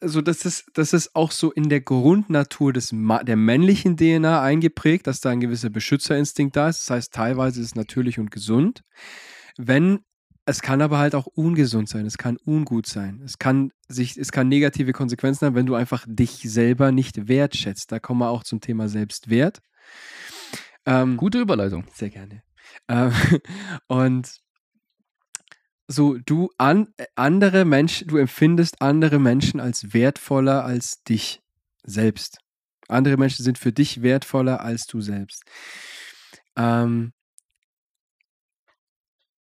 also 0.00 0.20
das 0.20 0.44
ist, 0.44 0.66
das 0.74 0.92
ist 0.92 1.14
auch 1.14 1.30
so 1.30 1.52
in 1.52 1.68
der 1.68 1.80
Grundnatur 1.80 2.72
des, 2.72 2.90
der 2.92 3.36
männlichen 3.36 3.96
DNA 3.96 4.42
eingeprägt, 4.42 5.06
dass 5.06 5.20
da 5.20 5.30
ein 5.30 5.40
gewisser 5.40 5.70
Beschützerinstinkt 5.70 6.56
da 6.56 6.68
ist. 6.68 6.80
Das 6.88 6.90
heißt, 6.90 7.12
teilweise 7.12 7.60
ist 7.60 7.68
es 7.68 7.74
natürlich 7.74 8.18
und 8.18 8.30
gesund. 8.30 8.82
Wenn 9.56 10.00
es 10.48 10.62
kann 10.62 10.80
aber 10.80 10.96
halt 10.96 11.14
auch 11.14 11.26
ungesund 11.26 11.90
sein, 11.90 12.06
es 12.06 12.16
kann 12.16 12.38
ungut 12.42 12.86
sein. 12.86 13.20
Es 13.22 13.38
kann 13.38 13.70
sich, 13.86 14.16
es 14.16 14.32
kann 14.32 14.48
negative 14.48 14.92
Konsequenzen 14.92 15.44
haben, 15.44 15.54
wenn 15.54 15.66
du 15.66 15.74
einfach 15.74 16.06
dich 16.08 16.40
selber 16.40 16.90
nicht 16.90 17.28
wertschätzt. 17.28 17.92
Da 17.92 17.98
kommen 17.98 18.20
wir 18.20 18.30
auch 18.30 18.44
zum 18.44 18.60
Thema 18.60 18.88
Selbstwert. 18.88 19.58
Ähm, 20.86 21.18
Gute 21.18 21.38
Überleitung. 21.38 21.84
Sehr 21.92 22.08
gerne. 22.08 22.42
Ähm, 22.88 23.12
und 23.88 24.40
so 25.88 26.18
du 26.18 26.50
an, 26.58 26.92
äh, 26.98 27.06
andere 27.16 27.64
Menschen, 27.64 28.08
du 28.08 28.18
empfindest 28.18 28.82
andere 28.82 29.18
Menschen 29.18 29.58
als 29.58 29.94
wertvoller 29.94 30.64
als 30.64 31.02
dich 31.02 31.42
selbst. 31.82 32.38
Andere 32.88 33.16
Menschen 33.16 33.42
sind 33.42 33.58
für 33.58 33.72
dich 33.72 34.02
wertvoller 34.02 34.60
als 34.60 34.86
du 34.86 35.00
selbst. 35.00 35.44
Ähm, 36.56 37.12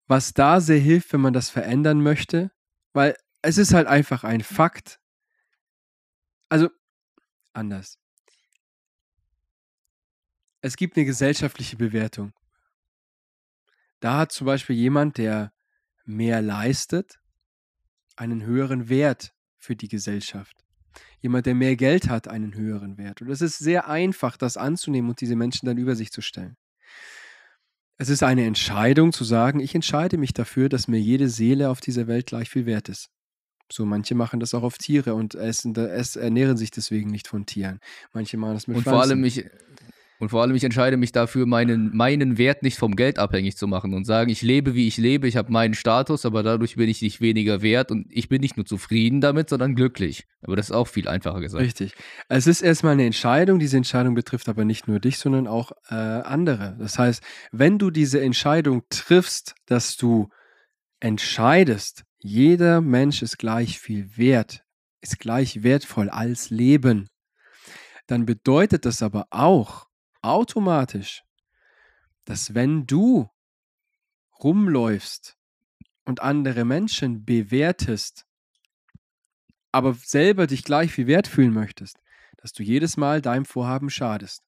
was 0.07 0.33
da 0.33 0.59
sehr 0.59 0.79
hilft, 0.79 1.13
wenn 1.13 1.21
man 1.21 1.33
das 1.33 1.49
verändern 1.49 2.01
möchte, 2.01 2.51
weil 2.93 3.15
es 3.41 3.57
ist 3.57 3.73
halt 3.73 3.87
einfach 3.87 4.23
ein 4.23 4.41
Fakt. 4.41 4.99
Also 6.49 6.69
anders. 7.53 7.97
Es 10.61 10.75
gibt 10.77 10.97
eine 10.97 11.05
gesellschaftliche 11.05 11.77
Bewertung. 11.77 12.33
Da 14.01 14.17
hat 14.17 14.31
zum 14.33 14.45
Beispiel 14.45 14.75
jemand, 14.75 15.17
der 15.17 15.52
mehr 16.05 16.41
leistet, 16.41 17.19
einen 18.15 18.43
höheren 18.43 18.89
Wert 18.89 19.33
für 19.57 19.75
die 19.75 19.87
Gesellschaft. 19.87 20.57
Jemand, 21.19 21.45
der 21.45 21.55
mehr 21.55 21.75
Geld 21.75 22.09
hat, 22.09 22.27
einen 22.27 22.53
höheren 22.53 22.97
Wert. 22.97 23.21
Und 23.21 23.29
es 23.29 23.41
ist 23.41 23.57
sehr 23.57 23.87
einfach, 23.87 24.37
das 24.37 24.57
anzunehmen 24.57 25.09
und 25.09 25.21
diese 25.21 25.35
Menschen 25.35 25.65
dann 25.65 25.77
über 25.77 25.95
sich 25.95 26.11
zu 26.11 26.21
stellen. 26.21 26.57
Es 27.97 28.09
ist 28.09 28.23
eine 28.23 28.45
Entscheidung 28.45 29.13
zu 29.13 29.23
sagen, 29.23 29.59
ich 29.59 29.73
entscheide 29.75 30.17
mich 30.17 30.33
dafür, 30.33 30.67
dass 30.67 30.87
mir 30.87 30.99
jede 30.99 31.29
Seele 31.29 31.69
auf 31.69 31.79
dieser 31.79 32.07
Welt 32.07 32.25
gleich 32.25 32.49
viel 32.49 32.65
wert 32.65 32.89
ist. 32.89 33.09
So, 33.71 33.85
manche 33.85 34.13
machen 34.13 34.39
das 34.39 34.53
auch 34.53 34.63
auf 34.63 34.77
Tiere 34.77 35.15
und 35.15 35.35
essen, 35.35 35.75
es 35.75 36.15
ernähren 36.15 36.57
sich 36.57 36.69
deswegen 36.69 37.09
nicht 37.09 37.27
von 37.27 37.45
Tieren. 37.45 37.79
Manche 38.11 38.37
machen 38.37 38.55
das 38.55 38.67
mit 38.67 38.77
und 38.77 38.83
Pflanzen. 38.83 38.99
vor 38.99 39.09
allem, 39.09 39.23
ich, 39.23 39.45
und 40.23 40.29
vor 40.29 40.41
allem, 40.41 40.55
ich 40.55 40.63
entscheide 40.63 40.95
mich 40.95 41.11
dafür, 41.11 41.45
meinen, 41.45 41.93
meinen 41.93 42.37
Wert 42.37 42.63
nicht 42.63 42.77
vom 42.77 42.95
Geld 42.95 43.19
abhängig 43.19 43.57
zu 43.57 43.67
machen 43.67 43.93
und 43.93 44.05
sagen, 44.05 44.29
ich 44.29 44.41
lebe, 44.41 44.73
wie 44.73 44.87
ich 44.87 44.95
lebe, 44.95 45.27
ich 45.27 45.35
habe 45.35 45.51
meinen 45.51 45.73
Status, 45.73 46.25
aber 46.25 46.43
dadurch 46.43 46.77
bin 46.77 46.87
ich 46.87 47.01
nicht 47.01 47.19
weniger 47.19 47.61
wert 47.61 47.91
und 47.91 48.07
ich 48.09 48.29
bin 48.29 48.39
nicht 48.39 48.55
nur 48.55 48.65
zufrieden 48.65 49.19
damit, 49.19 49.49
sondern 49.49 49.75
glücklich. 49.75 50.25
Aber 50.41 50.55
das 50.55 50.67
ist 50.69 50.71
auch 50.71 50.87
viel 50.87 51.09
einfacher 51.09 51.41
gesagt. 51.41 51.61
Richtig. 51.61 51.93
Es 52.29 52.47
ist 52.47 52.61
erstmal 52.61 52.93
eine 52.93 53.05
Entscheidung, 53.05 53.59
diese 53.59 53.75
Entscheidung 53.75 54.15
betrifft 54.15 54.47
aber 54.47 54.63
nicht 54.63 54.87
nur 54.87 55.01
dich, 55.01 55.17
sondern 55.17 55.45
auch 55.45 55.73
äh, 55.89 55.95
andere. 55.95 56.77
Das 56.79 56.97
heißt, 56.97 57.21
wenn 57.51 57.77
du 57.77 57.91
diese 57.91 58.21
Entscheidung 58.21 58.83
triffst, 58.89 59.55
dass 59.65 59.97
du 59.97 60.29
entscheidest, 61.01 62.03
jeder 62.19 62.79
Mensch 62.79 63.21
ist 63.21 63.37
gleich 63.37 63.77
viel 63.77 64.15
wert, 64.15 64.63
ist 65.01 65.19
gleich 65.19 65.63
wertvoll 65.63 66.09
als 66.09 66.49
Leben, 66.49 67.09
dann 68.07 68.25
bedeutet 68.25 68.85
das 68.85 69.03
aber 69.03 69.27
auch, 69.29 69.87
automatisch, 70.23 71.23
dass 72.25 72.53
wenn 72.55 72.87
du 72.87 73.29
rumläufst 74.43 75.37
und 76.05 76.21
andere 76.21 76.65
Menschen 76.65 77.25
bewertest, 77.25 78.25
aber 79.71 79.93
selber 79.93 80.47
dich 80.47 80.63
gleich 80.63 80.91
viel 80.91 81.07
wert 81.07 81.27
fühlen 81.27 81.53
möchtest, 81.53 81.97
dass 82.37 82.53
du 82.53 82.63
jedes 82.63 82.97
Mal 82.97 83.21
deinem 83.21 83.45
Vorhaben 83.45 83.89
schadest. 83.89 84.43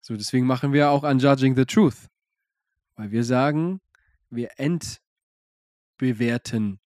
So, 0.00 0.16
deswegen 0.16 0.46
machen 0.46 0.72
wir 0.72 0.90
auch 0.90 1.02
Unjudging 1.02 1.56
the 1.56 1.64
Truth, 1.64 2.08
weil 2.96 3.10
wir 3.10 3.24
sagen, 3.24 3.80
wir 4.30 4.50
entbewerten 5.98 6.80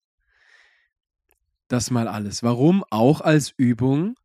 das 1.68 1.90
mal 1.90 2.08
alles. 2.08 2.42
Warum? 2.42 2.84
Auch 2.90 3.20
als 3.20 3.50
Übung, 3.56 4.16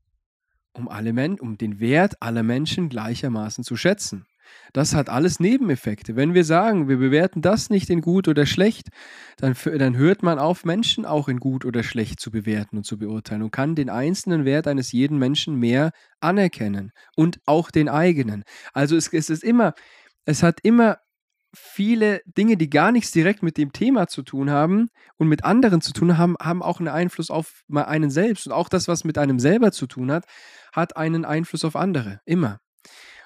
um, 0.73 0.87
alle 0.87 1.13
Men 1.13 1.39
um 1.39 1.57
den 1.57 1.79
Wert 1.79 2.21
aller 2.21 2.43
Menschen 2.43 2.89
gleichermaßen 2.89 3.63
zu 3.63 3.75
schätzen. 3.75 4.25
Das 4.73 4.93
hat 4.93 5.09
alles 5.09 5.39
Nebeneffekte. 5.39 6.15
Wenn 6.15 6.33
wir 6.33 6.43
sagen, 6.43 6.87
wir 6.87 6.97
bewerten 6.97 7.41
das 7.41 7.69
nicht 7.69 7.89
in 7.89 8.01
gut 8.01 8.27
oder 8.27 8.45
schlecht, 8.45 8.89
dann, 9.37 9.55
dann 9.77 9.95
hört 9.97 10.23
man 10.23 10.39
auf, 10.39 10.65
Menschen 10.65 11.05
auch 11.05 11.27
in 11.27 11.39
gut 11.39 11.65
oder 11.65 11.83
schlecht 11.83 12.19
zu 12.19 12.31
bewerten 12.31 12.77
und 12.77 12.83
zu 12.85 12.97
beurteilen 12.97 13.43
und 13.43 13.51
kann 13.51 13.75
den 13.75 13.89
einzelnen 13.89 14.45
Wert 14.45 14.67
eines 14.67 14.91
jeden 14.91 15.17
Menschen 15.17 15.55
mehr 15.55 15.91
anerkennen 16.19 16.91
und 17.15 17.39
auch 17.45 17.71
den 17.71 17.89
eigenen. 17.89 18.43
Also 18.73 18.95
es, 18.95 19.11
es 19.13 19.29
ist 19.29 19.43
immer, 19.43 19.73
es 20.25 20.43
hat 20.43 20.59
immer 20.63 20.97
viele 21.53 22.21
Dinge, 22.25 22.57
die 22.57 22.69
gar 22.69 22.91
nichts 22.91 23.11
direkt 23.11 23.43
mit 23.43 23.57
dem 23.57 23.71
Thema 23.73 24.07
zu 24.07 24.23
tun 24.23 24.49
haben 24.49 24.89
und 25.17 25.27
mit 25.27 25.43
anderen 25.43 25.81
zu 25.81 25.93
tun 25.93 26.17
haben, 26.17 26.35
haben 26.39 26.63
auch 26.63 26.79
einen 26.79 26.89
Einfluss 26.89 27.29
auf 27.29 27.63
einen 27.73 28.09
selbst. 28.09 28.47
Und 28.47 28.53
auch 28.53 28.69
das, 28.69 28.87
was 28.87 29.03
mit 29.03 29.17
einem 29.17 29.39
selber 29.39 29.71
zu 29.71 29.87
tun 29.87 30.11
hat, 30.11 30.25
hat 30.71 30.97
einen 30.97 31.25
Einfluss 31.25 31.63
auf 31.63 31.75
andere. 31.75 32.21
Immer. 32.25 32.59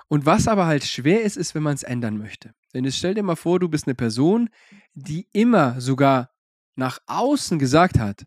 Und 0.09 0.25
was 0.25 0.47
aber 0.47 0.65
halt 0.65 0.83
schwer 0.83 1.23
ist, 1.23 1.37
ist, 1.37 1.55
wenn 1.55 1.63
man 1.63 1.75
es 1.75 1.83
ändern 1.83 2.17
möchte. 2.17 2.53
Denn 2.73 2.85
jetzt 2.85 2.97
stell 2.97 3.13
dir 3.13 3.23
mal 3.23 3.35
vor, 3.35 3.59
du 3.59 3.69
bist 3.69 3.87
eine 3.87 3.95
Person, 3.95 4.49
die 4.93 5.27
immer 5.33 5.79
sogar 5.81 6.29
nach 6.75 6.99
außen 7.07 7.59
gesagt 7.59 7.99
hat, 7.99 8.25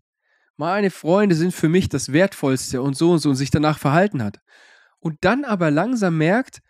meine 0.57 0.91
Freunde 0.91 1.35
sind 1.37 1.55
für 1.55 1.71
mich 1.71 1.89
das 1.89 2.13
Wertvollste 2.13 2.83
und 2.83 2.95
so 2.95 3.13
und 3.13 3.19
so 3.21 3.31
und 3.31 3.37
sich 3.37 3.51
danach 3.51 3.79
verhalten 3.79 4.23
hat. 4.23 4.41
Und 4.99 5.17
dann 5.23 5.45
aber 5.45 5.71
langsam 5.71 6.19
merkt, 6.19 6.61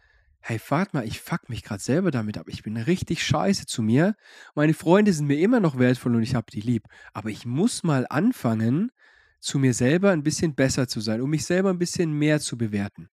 hey, 0.41 0.61
warte 0.69 0.97
mal, 0.97 1.07
ich 1.07 1.21
fuck 1.21 1.49
mich 1.49 1.63
gerade 1.63 1.83
selber 1.83 2.11
damit 2.11 2.39
ab. 2.39 2.47
Ich 2.49 2.63
bin 2.63 2.77
richtig 2.77 3.25
scheiße 3.25 3.67
zu 3.67 3.83
mir. 3.83 4.17
Meine 4.55 4.75
Freunde 4.75 5.13
sind 5.13 5.27
mir 5.27 5.39
immer 5.39 5.61
noch 5.61 5.79
wertvoll 5.79 6.17
und 6.17 6.23
ich 6.23 6.35
habe 6.35 6.51
die 6.51 6.61
lieb. 6.61 6.85
Aber 7.13 7.29
ich 7.29 7.47
muss 7.47 7.83
mal 7.83 8.07
anfangen, 8.09 8.91
zu 9.39 9.59
mir 9.59 9.75
selber 9.75 10.11
ein 10.11 10.23
bisschen 10.23 10.55
besser 10.55 10.87
zu 10.87 11.01
sein, 11.01 11.21
um 11.21 11.31
mich 11.31 11.45
selber 11.47 11.71
ein 11.71 11.79
bisschen 11.79 12.13
mehr 12.13 12.41
zu 12.41 12.59
bewerten. 12.59 13.09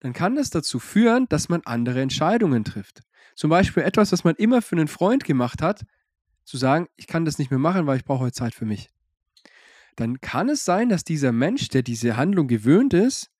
Dann 0.00 0.12
kann 0.12 0.36
das 0.36 0.50
dazu 0.50 0.78
führen, 0.78 1.28
dass 1.28 1.48
man 1.48 1.62
andere 1.64 2.00
Entscheidungen 2.00 2.64
trifft. 2.64 3.00
Zum 3.34 3.50
Beispiel 3.50 3.82
etwas, 3.82 4.12
was 4.12 4.24
man 4.24 4.34
immer 4.36 4.62
für 4.62 4.76
einen 4.76 4.88
Freund 4.88 5.24
gemacht 5.24 5.62
hat, 5.62 5.84
zu 6.44 6.56
sagen, 6.56 6.88
ich 6.96 7.06
kann 7.06 7.24
das 7.24 7.38
nicht 7.38 7.50
mehr 7.50 7.58
machen, 7.58 7.86
weil 7.86 7.98
ich 7.98 8.04
brauche 8.04 8.24
heute 8.24 8.32
Zeit 8.32 8.54
für 8.54 8.64
mich. 8.64 8.88
Dann 9.96 10.20
kann 10.20 10.48
es 10.48 10.64
sein, 10.64 10.88
dass 10.88 11.04
dieser 11.04 11.32
Mensch, 11.32 11.68
der 11.68 11.82
diese 11.82 12.16
Handlung 12.16 12.48
gewöhnt 12.48 12.94
ist, 12.94 13.30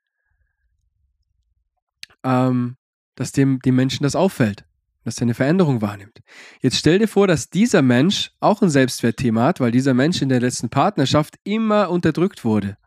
ähm, 2.25 2.77
dass 3.19 3.33
dem, 3.33 3.59
dem 3.59 3.75
Menschen 3.75 4.05
das 4.05 4.15
auffällt, 4.15 4.65
dass 5.03 5.19
er 5.19 5.23
eine 5.23 5.35
Veränderung 5.35 5.83
wahrnimmt. 5.83 6.21
Jetzt 6.61 6.77
stell 6.77 7.01
dir 7.01 7.09
vor, 7.09 7.27
dass 7.27 7.51
dieser 7.51 7.83
Mensch 7.83 8.31
auch 8.39 8.63
ein 8.63 8.71
Selbstwertthema 8.71 9.45
hat, 9.45 9.59
weil 9.59 9.73
dieser 9.73 9.93
Mensch 9.93 10.23
in 10.23 10.29
der 10.29 10.41
letzten 10.41 10.69
Partnerschaft 10.69 11.35
immer 11.43 11.91
unterdrückt 11.91 12.45
wurde. 12.45 12.79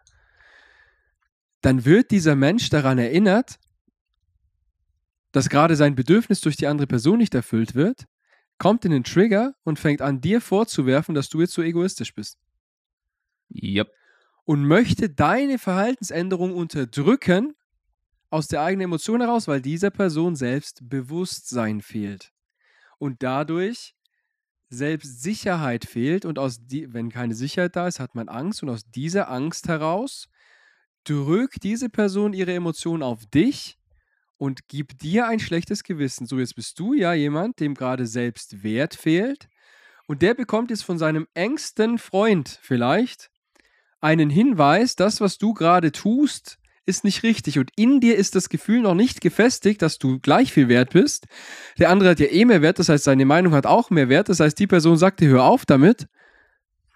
Dann 1.59 1.83
wird 1.83 2.11
dieser 2.11 2.37
Mensch 2.37 2.69
daran 2.69 2.97
erinnert, 2.97 3.59
dass 5.33 5.49
gerade 5.49 5.75
sein 5.75 5.95
Bedürfnis 5.95 6.39
durch 6.39 6.55
die 6.55 6.67
andere 6.67 6.87
Person 6.87 7.17
nicht 7.17 7.35
erfüllt 7.35 7.75
wird, 7.75 8.05
kommt 8.57 8.85
in 8.85 8.91
den 8.91 9.03
Trigger 9.03 9.53
und 9.65 9.79
fängt 9.79 10.01
an, 10.01 10.21
dir 10.21 10.39
vorzuwerfen, 10.39 11.13
dass 11.13 11.27
du 11.27 11.41
jetzt 11.41 11.53
so 11.53 11.61
egoistisch 11.61 12.15
bist. 12.15 12.39
Yep. 13.53 13.91
Und 14.45 14.65
möchte 14.65 15.09
deine 15.09 15.59
Verhaltensänderung 15.59 16.55
unterdrücken 16.55 17.53
aus 18.31 18.47
der 18.47 18.63
eigenen 18.63 18.85
Emotion 18.85 19.21
heraus, 19.21 19.47
weil 19.47 19.61
dieser 19.61 19.91
Person 19.91 20.35
selbst 20.35 20.89
Bewusstsein 20.89 21.81
fehlt. 21.81 22.31
Und 22.97 23.21
dadurch 23.23 23.93
Selbstsicherheit 24.69 25.85
fehlt 25.85 26.23
und 26.23 26.39
aus 26.39 26.65
die, 26.65 26.93
wenn 26.93 27.09
keine 27.09 27.35
Sicherheit 27.35 27.75
da 27.75 27.87
ist, 27.87 27.99
hat 27.99 28.15
man 28.15 28.29
Angst 28.29 28.63
und 28.63 28.69
aus 28.69 28.89
dieser 28.89 29.29
Angst 29.29 29.67
heraus 29.67 30.29
drückt 31.03 31.63
diese 31.63 31.89
Person 31.89 32.33
ihre 32.33 32.53
Emotionen 32.53 33.03
auf 33.03 33.25
dich 33.25 33.77
und 34.37 34.69
gibt 34.69 35.01
dir 35.01 35.27
ein 35.27 35.39
schlechtes 35.39 35.83
Gewissen. 35.83 36.25
So, 36.25 36.39
jetzt 36.39 36.55
bist 36.55 36.79
du 36.79 36.93
ja 36.93 37.13
jemand, 37.13 37.59
dem 37.59 37.73
gerade 37.73 38.07
Selbstwert 38.07 38.95
fehlt. 38.95 39.49
Und 40.07 40.21
der 40.21 40.35
bekommt 40.35 40.69
jetzt 40.69 40.83
von 40.83 40.97
seinem 40.97 41.27
engsten 41.33 41.97
Freund 41.97 42.59
vielleicht 42.61 43.29
einen 43.99 44.29
Hinweis, 44.29 44.95
das, 44.95 45.21
was 45.21 45.37
du 45.37 45.53
gerade 45.53 45.91
tust, 45.91 46.60
ist 46.91 47.03
nicht 47.03 47.23
richtig. 47.23 47.57
Und 47.57 47.71
in 47.75 47.99
dir 47.99 48.17
ist 48.17 48.35
das 48.35 48.49
Gefühl 48.49 48.81
noch 48.81 48.93
nicht 48.93 49.21
gefestigt, 49.21 49.81
dass 49.81 49.97
du 49.97 50.19
gleich 50.19 50.51
viel 50.51 50.67
wert 50.67 50.91
bist. 50.91 51.25
Der 51.79 51.89
andere 51.89 52.09
hat 52.09 52.19
ja 52.19 52.27
eh 52.27 52.45
mehr 52.45 52.61
Wert, 52.61 52.77
das 52.79 52.89
heißt, 52.89 53.05
seine 53.05 53.25
Meinung 53.25 53.53
hat 53.53 53.65
auch 53.65 53.89
mehr 53.89 54.09
Wert. 54.09 54.29
Das 54.29 54.39
heißt, 54.39 54.59
die 54.59 54.67
Person 54.67 54.97
sagt 54.97 55.21
dir, 55.21 55.29
hör 55.29 55.43
auf 55.43 55.65
damit. 55.65 56.07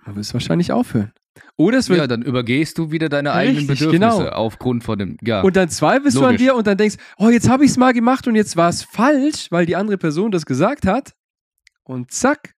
Man 0.06 0.16
wird 0.16 0.26
es 0.26 0.34
wahrscheinlich 0.34 0.72
aufhören. 0.72 1.14
Oder 1.58 1.80
es 1.80 1.90
wird. 1.90 2.00
Ja, 2.00 2.08
dann 2.08 2.22
übergehst 2.22 2.78
du 2.78 2.92
wieder 2.92 3.10
deine 3.10 3.32
eigenen 3.32 3.68
Richtig, 3.68 3.80
Bedürfnisse 3.80 4.18
genau. 4.24 4.30
aufgrund 4.30 4.84
von 4.84 5.00
dem. 5.00 5.18
Ja. 5.22 5.42
Und 5.42 5.56
dann 5.56 5.70
zweifelst 5.70 6.18
du 6.18 6.22
an 6.22 6.34
Logisch. 6.34 6.42
dir 6.42 6.56
und 6.56 6.68
dann 6.68 6.78
denkst, 6.78 6.98
oh, 7.18 7.30
jetzt 7.30 7.50
habe 7.50 7.64
ich 7.66 7.72
es 7.72 7.78
mal 7.78 7.94
gemacht 7.94 8.28
und 8.28 8.36
jetzt 8.36 8.58
war 8.58 8.70
es 8.70 8.84
falsch, 8.84 9.48
weil 9.52 9.66
die 9.66 9.76
andere 9.76 9.98
Person 9.98 10.32
das 10.32 10.46
gesagt 10.46 10.86
hat. 10.86 11.14
Und 11.84 12.12
zack, 12.12 12.56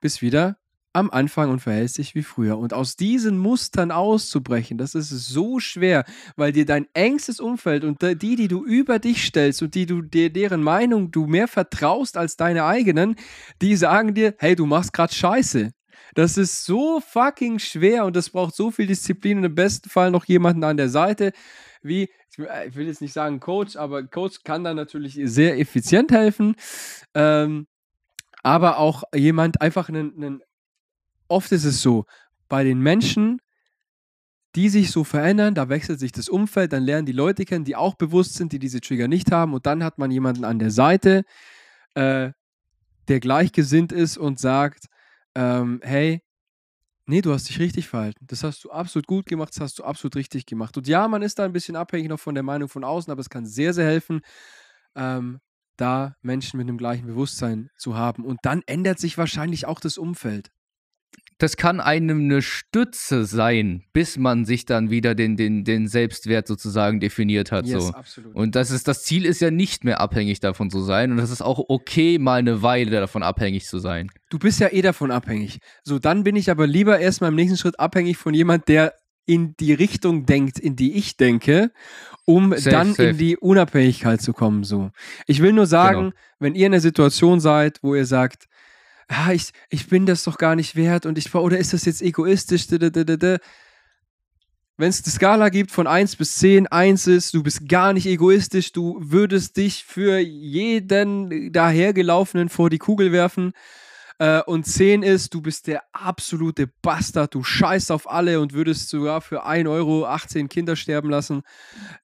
bist 0.00 0.22
wieder 0.22 0.59
am 0.92 1.10
Anfang 1.10 1.50
und 1.50 1.60
verhältst 1.60 1.98
dich 1.98 2.14
wie 2.14 2.22
früher. 2.22 2.58
Und 2.58 2.74
aus 2.74 2.96
diesen 2.96 3.38
Mustern 3.38 3.90
auszubrechen, 3.92 4.76
das 4.78 4.94
ist 4.94 5.10
so 5.10 5.60
schwer, 5.60 6.04
weil 6.36 6.52
dir 6.52 6.66
dein 6.66 6.86
engstes 6.94 7.38
Umfeld 7.40 7.84
und 7.84 8.02
die, 8.02 8.36
die 8.36 8.48
du 8.48 8.64
über 8.64 8.98
dich 8.98 9.24
stellst 9.24 9.62
und 9.62 9.74
die 9.74 9.86
du 9.86 10.02
dir 10.02 10.30
deren 10.32 10.62
Meinung 10.62 11.10
du 11.10 11.26
mehr 11.26 11.48
vertraust 11.48 12.16
als 12.16 12.36
deine 12.36 12.64
eigenen, 12.64 13.16
die 13.62 13.76
sagen 13.76 14.14
dir, 14.14 14.34
hey, 14.38 14.56
du 14.56 14.66
machst 14.66 14.92
gerade 14.92 15.14
Scheiße. 15.14 15.70
Das 16.14 16.36
ist 16.36 16.64
so 16.64 17.00
fucking 17.00 17.60
schwer 17.60 18.04
und 18.04 18.16
das 18.16 18.30
braucht 18.30 18.54
so 18.56 18.70
viel 18.72 18.86
Disziplin 18.88 19.38
und 19.38 19.44
im 19.44 19.54
besten 19.54 19.88
Fall 19.88 20.10
noch 20.10 20.24
jemanden 20.24 20.64
an 20.64 20.76
der 20.76 20.88
Seite, 20.88 21.32
wie, 21.82 22.08
ich 22.32 22.38
will- 22.38 22.48
ich 22.68 22.74
will 22.74 22.86
jetzt 22.86 23.00
nicht 23.00 23.12
sagen 23.12 23.38
Coach, 23.38 23.76
aber 23.76 24.02
Coach 24.02 24.42
kann 24.42 24.64
da 24.64 24.74
natürlich 24.74 25.18
sehr 25.24 25.58
effizient 25.58 26.10
helfen. 26.10 26.56
Ähm, 27.14 27.66
aber 28.42 28.78
auch 28.78 29.04
jemand 29.14 29.60
einfach 29.60 29.88
einen, 29.88 30.14
einen, 30.16 30.42
oft 31.30 31.52
ist 31.52 31.64
es 31.64 31.82
so, 31.82 32.04
bei 32.48 32.64
den 32.64 32.80
Menschen, 32.80 33.40
die 34.56 34.68
sich 34.68 34.90
so 34.90 35.04
verändern, 35.04 35.54
da 35.54 35.68
wechselt 35.68 36.00
sich 36.00 36.12
das 36.12 36.28
Umfeld, 36.28 36.72
dann 36.72 36.82
lernen 36.82 37.06
die 37.06 37.12
Leute 37.12 37.44
kennen, 37.44 37.64
die 37.64 37.76
auch 37.76 37.94
bewusst 37.94 38.34
sind, 38.34 38.52
die 38.52 38.58
diese 38.58 38.80
Trigger 38.80 39.06
nicht 39.06 39.30
haben 39.30 39.54
und 39.54 39.66
dann 39.66 39.84
hat 39.84 39.98
man 39.98 40.10
jemanden 40.10 40.44
an 40.44 40.58
der 40.58 40.70
Seite, 40.70 41.24
äh, 41.94 42.32
der 43.08 43.20
gleichgesinnt 43.20 43.92
ist 43.92 44.18
und 44.18 44.40
sagt, 44.40 44.86
ähm, 45.34 45.80
hey, 45.82 46.22
nee, 47.06 47.20
du 47.20 47.32
hast 47.32 47.48
dich 47.48 47.58
richtig 47.58 47.88
verhalten. 47.88 48.26
Das 48.26 48.44
hast 48.44 48.64
du 48.64 48.70
absolut 48.70 49.06
gut 49.06 49.26
gemacht, 49.26 49.50
das 49.54 49.60
hast 49.60 49.78
du 49.78 49.84
absolut 49.84 50.16
richtig 50.16 50.46
gemacht. 50.46 50.76
Und 50.76 50.88
ja, 50.88 51.06
man 51.08 51.22
ist 51.22 51.38
da 51.38 51.44
ein 51.44 51.52
bisschen 51.52 51.76
abhängig 51.76 52.08
noch 52.08 52.20
von 52.20 52.34
der 52.34 52.44
Meinung 52.44 52.68
von 52.68 52.84
außen, 52.84 53.10
aber 53.10 53.20
es 53.20 53.30
kann 53.30 53.46
sehr, 53.46 53.74
sehr 53.74 53.86
helfen, 53.86 54.20
ähm, 54.96 55.40
da 55.76 56.16
Menschen 56.22 56.58
mit 56.58 56.68
einem 56.68 56.78
gleichen 56.78 57.06
Bewusstsein 57.06 57.70
zu 57.76 57.96
haben. 57.96 58.24
Und 58.24 58.40
dann 58.42 58.62
ändert 58.66 58.98
sich 58.98 59.18
wahrscheinlich 59.18 59.66
auch 59.66 59.80
das 59.80 59.98
Umfeld. 59.98 60.50
Das 61.40 61.56
kann 61.56 61.80
einem 61.80 62.24
eine 62.24 62.42
Stütze 62.42 63.24
sein, 63.24 63.82
bis 63.94 64.18
man 64.18 64.44
sich 64.44 64.66
dann 64.66 64.90
wieder 64.90 65.14
den, 65.14 65.36
den, 65.36 65.64
den 65.64 65.88
Selbstwert 65.88 66.46
sozusagen 66.46 67.00
definiert 67.00 67.50
hat. 67.50 67.66
so. 67.66 67.88
absolut. 67.92 68.34
Und 68.34 68.54
das 68.54 68.70
ist, 68.70 68.86
das 68.86 69.04
Ziel 69.04 69.24
ist 69.24 69.40
ja 69.40 69.50
nicht 69.50 69.82
mehr 69.82 70.00
abhängig 70.00 70.40
davon 70.40 70.70
zu 70.70 70.80
sein. 70.82 71.10
Und 71.10 71.16
das 71.16 71.30
ist 71.30 71.40
auch 71.40 71.58
okay, 71.68 72.18
mal 72.18 72.40
eine 72.40 72.62
Weile 72.62 72.90
davon 72.90 73.22
abhängig 73.22 73.64
zu 73.66 73.78
sein. 73.78 74.10
Du 74.28 74.38
bist 74.38 74.60
ja 74.60 74.68
eh 74.70 74.82
davon 74.82 75.10
abhängig. 75.10 75.60
So, 75.82 75.98
dann 75.98 76.24
bin 76.24 76.36
ich 76.36 76.50
aber 76.50 76.66
lieber 76.66 76.98
erstmal 76.98 77.30
im 77.30 77.36
nächsten 77.36 77.56
Schritt 77.56 77.80
abhängig 77.80 78.18
von 78.18 78.34
jemand, 78.34 78.68
der 78.68 78.94
in 79.24 79.54
die 79.58 79.72
Richtung 79.72 80.26
denkt, 80.26 80.58
in 80.58 80.76
die 80.76 80.94
ich 80.94 81.16
denke, 81.16 81.70
um 82.26 82.50
Safe, 82.52 82.70
dann 82.70 82.88
safe. 82.94 83.10
in 83.10 83.16
die 83.16 83.36
Unabhängigkeit 83.36 84.20
zu 84.20 84.32
kommen. 84.32 84.64
So. 84.64 84.90
Ich 85.26 85.40
will 85.40 85.52
nur 85.52 85.66
sagen, 85.66 86.10
Genau. 86.10 86.12
wenn 86.38 86.54
ihr 86.54 86.66
in 86.66 86.72
einer 86.74 86.80
Situation 86.80 87.40
seid, 87.40 87.78
wo 87.82 87.94
ihr 87.94 88.06
sagt, 88.06 88.46
ah, 89.10 89.32
ich, 89.32 89.50
ich 89.68 89.88
bin 89.88 90.06
das 90.06 90.24
doch 90.24 90.38
gar 90.38 90.56
nicht 90.56 90.76
wert 90.76 91.04
und 91.04 91.18
ich 91.18 91.34
oder 91.34 91.58
ist 91.58 91.72
das 91.72 91.84
jetzt 91.84 92.02
egoistisch? 92.02 92.70
Wenn 92.70 93.40
es 94.88 95.04
eine 95.04 95.12
Skala 95.12 95.50
gibt 95.50 95.72
von 95.72 95.86
1 95.86 96.16
bis 96.16 96.36
10, 96.36 96.68
1 96.68 97.06
ist, 97.08 97.34
du 97.34 97.42
bist 97.42 97.68
gar 97.68 97.92
nicht 97.92 98.06
egoistisch, 98.06 98.72
du 98.72 98.98
würdest 99.00 99.56
dich 99.56 99.84
für 99.84 100.18
jeden 100.18 101.52
dahergelaufenen 101.52 102.48
vor 102.48 102.70
die 102.70 102.78
Kugel 102.78 103.12
werfen. 103.12 103.52
Äh, 104.20 104.42
und 104.42 104.66
10 104.66 105.02
ist, 105.02 105.32
du 105.32 105.40
bist 105.40 105.66
der 105.66 105.82
absolute 105.92 106.66
Bastard, 106.82 107.34
du 107.34 107.42
scheißt 107.42 107.90
auf 107.90 108.08
alle 108.10 108.38
und 108.38 108.52
würdest 108.52 108.90
sogar 108.90 109.22
für 109.22 109.46
1 109.46 109.66
Euro 109.66 110.04
18 110.04 110.50
Kinder 110.50 110.76
sterben 110.76 111.08
lassen. 111.08 111.42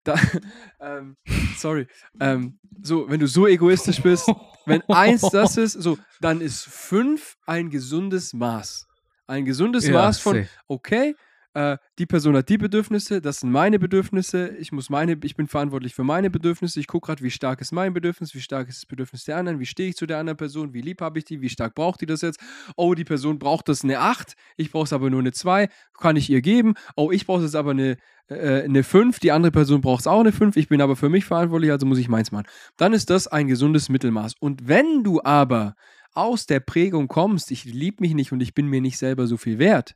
Da, 0.03 0.15
ähm, 0.81 1.19
sorry. 1.59 1.87
Ähm, 2.19 2.59
so, 2.83 3.11
wenn 3.11 3.21
du 3.21 3.29
so 3.29 3.47
egoistisch 3.47 4.01
bist, 4.01 4.33
wenn 4.65 4.81
1 4.89 5.29
das 5.31 5.57
ist, 5.59 5.75
so, 5.75 5.99
dann 6.23 6.41
ist 6.41 6.65
5 6.65 7.37
ein 7.45 7.69
gesundes 7.69 8.33
Maß. 8.33 8.87
Ein 9.27 9.45
gesundes 9.45 9.87
Ja, 9.87 9.93
Maß 9.93 10.19
von, 10.19 10.37
safe. 10.37 10.49
okay, 10.69 11.15
äh, 11.57 11.79
die 11.99 12.05
Person 12.05 12.37
hat 12.37 12.51
die 12.51 12.59
Bedürfnisse, 12.59 13.23
das 13.23 13.41
sind 13.41 13.51
meine 13.51 13.79
Bedürfnisse, 13.79 14.49
ich 14.59 14.73
muss 14.73 14.91
meine, 14.91 15.17
ich 15.23 15.37
bin 15.37 15.47
verantwortlich 15.47 15.95
für 15.95 16.05
meine 16.05 16.29
Bedürfnisse, 16.29 16.79
ich 16.79 16.87
gucke 16.87 17.07
gerade, 17.07 17.23
wie 17.23 17.31
stark 17.31 17.63
ist 17.63 17.73
mein 17.73 17.95
Bedürfnis, 17.95 18.35
wie 18.35 18.43
stark 18.43 18.69
ist 18.69 18.83
das 18.83 18.87
Bedürfnis 18.87 19.25
der 19.25 19.39
anderen, 19.39 19.59
wie 19.59 19.65
stehe 19.65 19.89
ich 19.89 19.97
zu 19.97 20.05
der 20.05 20.19
anderen 20.19 20.37
Person, 20.37 20.75
wie 20.75 20.83
lieb 20.83 21.01
habe 21.01 21.19
ich 21.19 21.25
die, 21.25 21.41
wie 21.41 21.49
stark 21.49 21.75
braucht 21.75 22.03
die 22.03 22.07
das 22.07 22.21
jetzt? 22.21 22.39
Oh, 22.77 22.93
die 22.95 23.05
Person 23.05 23.39
braucht 23.39 23.71
das 23.71 23.85
eine 23.85 24.01
8, 24.01 24.37
ich 24.59 24.71
brauche 24.71 24.85
es 24.85 24.93
aber 24.93 25.09
nur 25.09 25.21
eine 25.21 25.33
2, 25.33 25.71
kann 25.99 26.17
ich 26.17 26.29
ihr 26.29 26.43
geben. 26.43 26.75
Oh, 26.95 27.11
ich 27.11 27.25
brauche 27.25 27.43
es 27.43 27.55
aber 27.55 27.71
eine, 27.71 27.97
äh, 28.29 28.65
eine 28.65 28.83
5, 28.83 29.19
die 29.19 29.33
andere 29.33 29.51
Person 29.51 29.81
braucht 29.81 30.01
es 30.01 30.07
auch 30.07 30.21
eine 30.21 30.33
5, 30.33 30.57
ich 30.57 30.69
bin 30.69 30.83
aber 30.83 30.95
für 30.95 31.09
mich 31.09 31.25
verantwortlich, 31.25 31.71
also 31.71 31.87
muss 31.87 31.97
ich 31.97 32.11
meins 32.11 32.33
machen. 32.33 32.47
Dann 32.77 32.93
ist 32.93 33.09
das 33.09 33.29
ein 33.29 33.47
gesundes 33.47 33.89
Mittelmaß. 33.89 34.35
Und 34.41 34.69
wenn 34.69 35.03
du 35.03 35.23
aber 35.23 35.75
aus 36.13 36.45
der 36.45 36.61
Prägung 36.61 37.09
kommst, 37.09 37.51
ich 37.51 37.65
liebe 37.65 38.03
mich 38.03 38.13
nicht 38.13 38.33
und 38.33 38.43
ich 38.43 38.53
bin 38.53 38.67
mir 38.67 38.83
nicht 38.83 38.99
selber 38.99 39.27
so 39.27 39.39
viel 39.39 39.59
wert, 39.59 39.95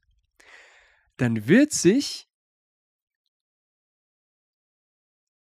dann 1.20 1.46
wird 1.46 1.72
sich, 1.72 2.26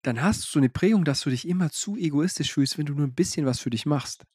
dann 0.03 0.21
hast 0.21 0.43
du 0.43 0.47
so 0.47 0.59
eine 0.59 0.69
Prägung, 0.69 1.03
dass 1.05 1.21
du 1.21 1.31
dich 1.31 1.47
immer 1.47 1.71
zu 1.71 1.97
egoistisch 1.97 2.53
fühlst, 2.53 2.77
wenn 2.77 2.85
du 2.85 2.93
nur 2.93 3.07
ein 3.07 3.15
bisschen 3.15 3.47
was 3.47 3.59
für 3.59 3.71
dich 3.71 3.87
machst. 3.87 4.25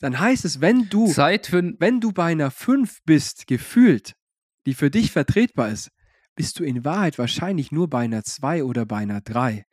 Dann 0.00 0.18
heißt 0.18 0.44
es, 0.46 0.62
wenn 0.62 0.88
du, 0.88 1.06
Zeit 1.06 1.48
für 1.48 1.62
wenn 1.78 2.00
du 2.00 2.12
bei 2.12 2.32
einer 2.32 2.50
5 2.50 3.02
bist, 3.04 3.46
gefühlt, 3.46 4.14
die 4.66 4.72
für 4.72 4.90
dich 4.90 5.12
vertretbar 5.12 5.68
ist, 5.68 5.90
bist 6.34 6.58
du 6.58 6.64
in 6.64 6.84
Wahrheit 6.84 7.18
wahrscheinlich 7.18 7.70
nur 7.70 7.88
bei 7.88 8.04
einer 8.04 8.24
2 8.24 8.64
oder 8.64 8.86
bei 8.86 8.96
einer 8.96 9.20
3. 9.20 9.66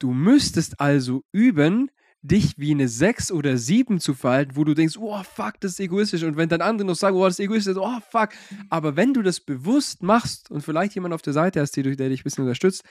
Du 0.00 0.12
müsstest 0.12 0.80
also 0.80 1.22
üben, 1.30 1.88
dich 2.22 2.54
wie 2.56 2.70
eine 2.70 2.88
6 2.88 3.32
oder 3.32 3.56
7 3.56 3.98
zu 3.98 4.14
verhalten, 4.14 4.52
wo 4.54 4.64
du 4.64 4.74
denkst, 4.74 4.96
oh 4.98 5.22
fuck, 5.24 5.54
das 5.60 5.72
ist 5.72 5.80
egoistisch. 5.80 6.22
Und 6.22 6.36
wenn 6.36 6.48
dann 6.48 6.60
andere 6.60 6.86
noch 6.86 6.94
sagen, 6.94 7.16
oh, 7.16 7.24
das 7.24 7.34
ist 7.34 7.44
egoistisch, 7.44 7.76
oh 7.76 7.98
fuck. 8.10 8.30
Aber 8.70 8.96
wenn 8.96 9.12
du 9.12 9.22
das 9.22 9.40
bewusst 9.40 10.02
machst 10.02 10.50
und 10.50 10.62
vielleicht 10.62 10.94
jemand 10.94 11.14
auf 11.14 11.22
der 11.22 11.32
Seite 11.32 11.60
hast, 11.60 11.76
der, 11.76 11.82
dich 11.82 12.00
ein 12.00 12.24
bisschen 12.24 12.44
unterstützt, 12.44 12.84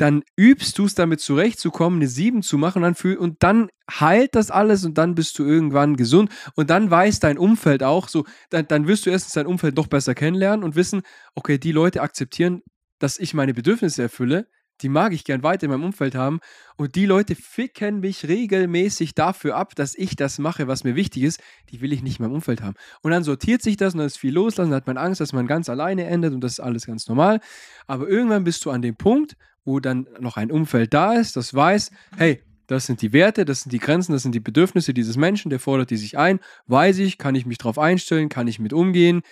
dann 0.00 0.22
übst 0.34 0.78
du 0.78 0.86
es 0.86 0.94
damit 0.94 1.20
zurechtzukommen, 1.20 1.98
eine 1.98 2.08
7 2.08 2.42
zu 2.42 2.56
machen 2.56 2.82
und 2.82 3.04
dann, 3.04 3.16
und 3.18 3.42
dann 3.42 3.68
heilt 3.90 4.34
das 4.34 4.50
alles 4.50 4.84
und 4.84 4.96
dann 4.96 5.14
bist 5.14 5.38
du 5.38 5.44
irgendwann 5.44 5.96
gesund 5.96 6.30
und 6.54 6.70
dann 6.70 6.90
weiß 6.90 7.20
dein 7.20 7.36
Umfeld 7.36 7.82
auch 7.82 8.08
so, 8.08 8.24
dann, 8.48 8.66
dann 8.66 8.88
wirst 8.88 9.04
du 9.04 9.10
erstens 9.10 9.34
dein 9.34 9.46
Umfeld 9.46 9.76
noch 9.76 9.88
besser 9.88 10.14
kennenlernen 10.14 10.64
und 10.64 10.74
wissen, 10.74 11.02
okay, 11.34 11.58
die 11.58 11.72
Leute 11.72 12.00
akzeptieren, 12.00 12.62
dass 12.98 13.18
ich 13.18 13.34
meine 13.34 13.52
Bedürfnisse 13.52 14.02
erfülle, 14.02 14.48
die 14.82 14.88
mag 14.88 15.12
ich 15.12 15.24
gern 15.24 15.42
weiter 15.42 15.64
in 15.64 15.70
meinem 15.70 15.84
Umfeld 15.84 16.14
haben 16.14 16.40
und 16.76 16.94
die 16.94 17.06
Leute 17.06 17.34
ficken 17.34 18.00
mich 18.00 18.26
regelmäßig 18.26 19.14
dafür 19.14 19.56
ab, 19.56 19.74
dass 19.74 19.94
ich 19.94 20.16
das 20.16 20.38
mache, 20.38 20.68
was 20.68 20.84
mir 20.84 20.96
wichtig 20.96 21.22
ist, 21.22 21.40
die 21.70 21.80
will 21.80 21.92
ich 21.92 22.02
nicht 22.02 22.18
in 22.18 22.24
meinem 22.24 22.34
Umfeld 22.34 22.62
haben. 22.62 22.74
Und 23.02 23.10
dann 23.10 23.24
sortiert 23.24 23.62
sich 23.62 23.76
das 23.76 23.94
und 23.94 23.98
dann 23.98 24.06
ist 24.06 24.18
viel 24.18 24.34
loslassen, 24.34 24.70
dann 24.70 24.76
hat 24.76 24.86
man 24.86 24.96
Angst, 24.96 25.20
dass 25.20 25.32
man 25.32 25.46
ganz 25.46 25.68
alleine 25.68 26.04
endet 26.04 26.32
und 26.32 26.42
das 26.42 26.52
ist 26.52 26.60
alles 26.60 26.86
ganz 26.86 27.08
normal. 27.08 27.40
Aber 27.86 28.08
irgendwann 28.08 28.44
bist 28.44 28.64
du 28.64 28.70
an 28.70 28.82
dem 28.82 28.96
Punkt, 28.96 29.36
wo 29.64 29.80
dann 29.80 30.06
noch 30.20 30.36
ein 30.36 30.50
Umfeld 30.50 30.94
da 30.94 31.14
ist, 31.14 31.36
das 31.36 31.54
weiß, 31.54 31.90
hey, 32.16 32.42
das 32.66 32.86
sind 32.86 33.02
die 33.02 33.12
Werte, 33.12 33.44
das 33.44 33.62
sind 33.62 33.72
die 33.72 33.78
Grenzen, 33.78 34.12
das 34.12 34.22
sind 34.22 34.34
die 34.34 34.40
Bedürfnisse 34.40 34.94
dieses 34.94 35.16
Menschen, 35.16 35.50
der 35.50 35.58
fordert 35.58 35.90
die 35.90 35.96
sich 35.96 36.16
ein, 36.16 36.38
weiß 36.66 36.98
ich, 36.98 37.18
kann 37.18 37.34
ich 37.34 37.44
mich 37.44 37.58
drauf 37.58 37.78
einstellen, 37.78 38.28
kann 38.28 38.46
ich 38.46 38.60
mit 38.60 38.72
umgehen, 38.72 39.22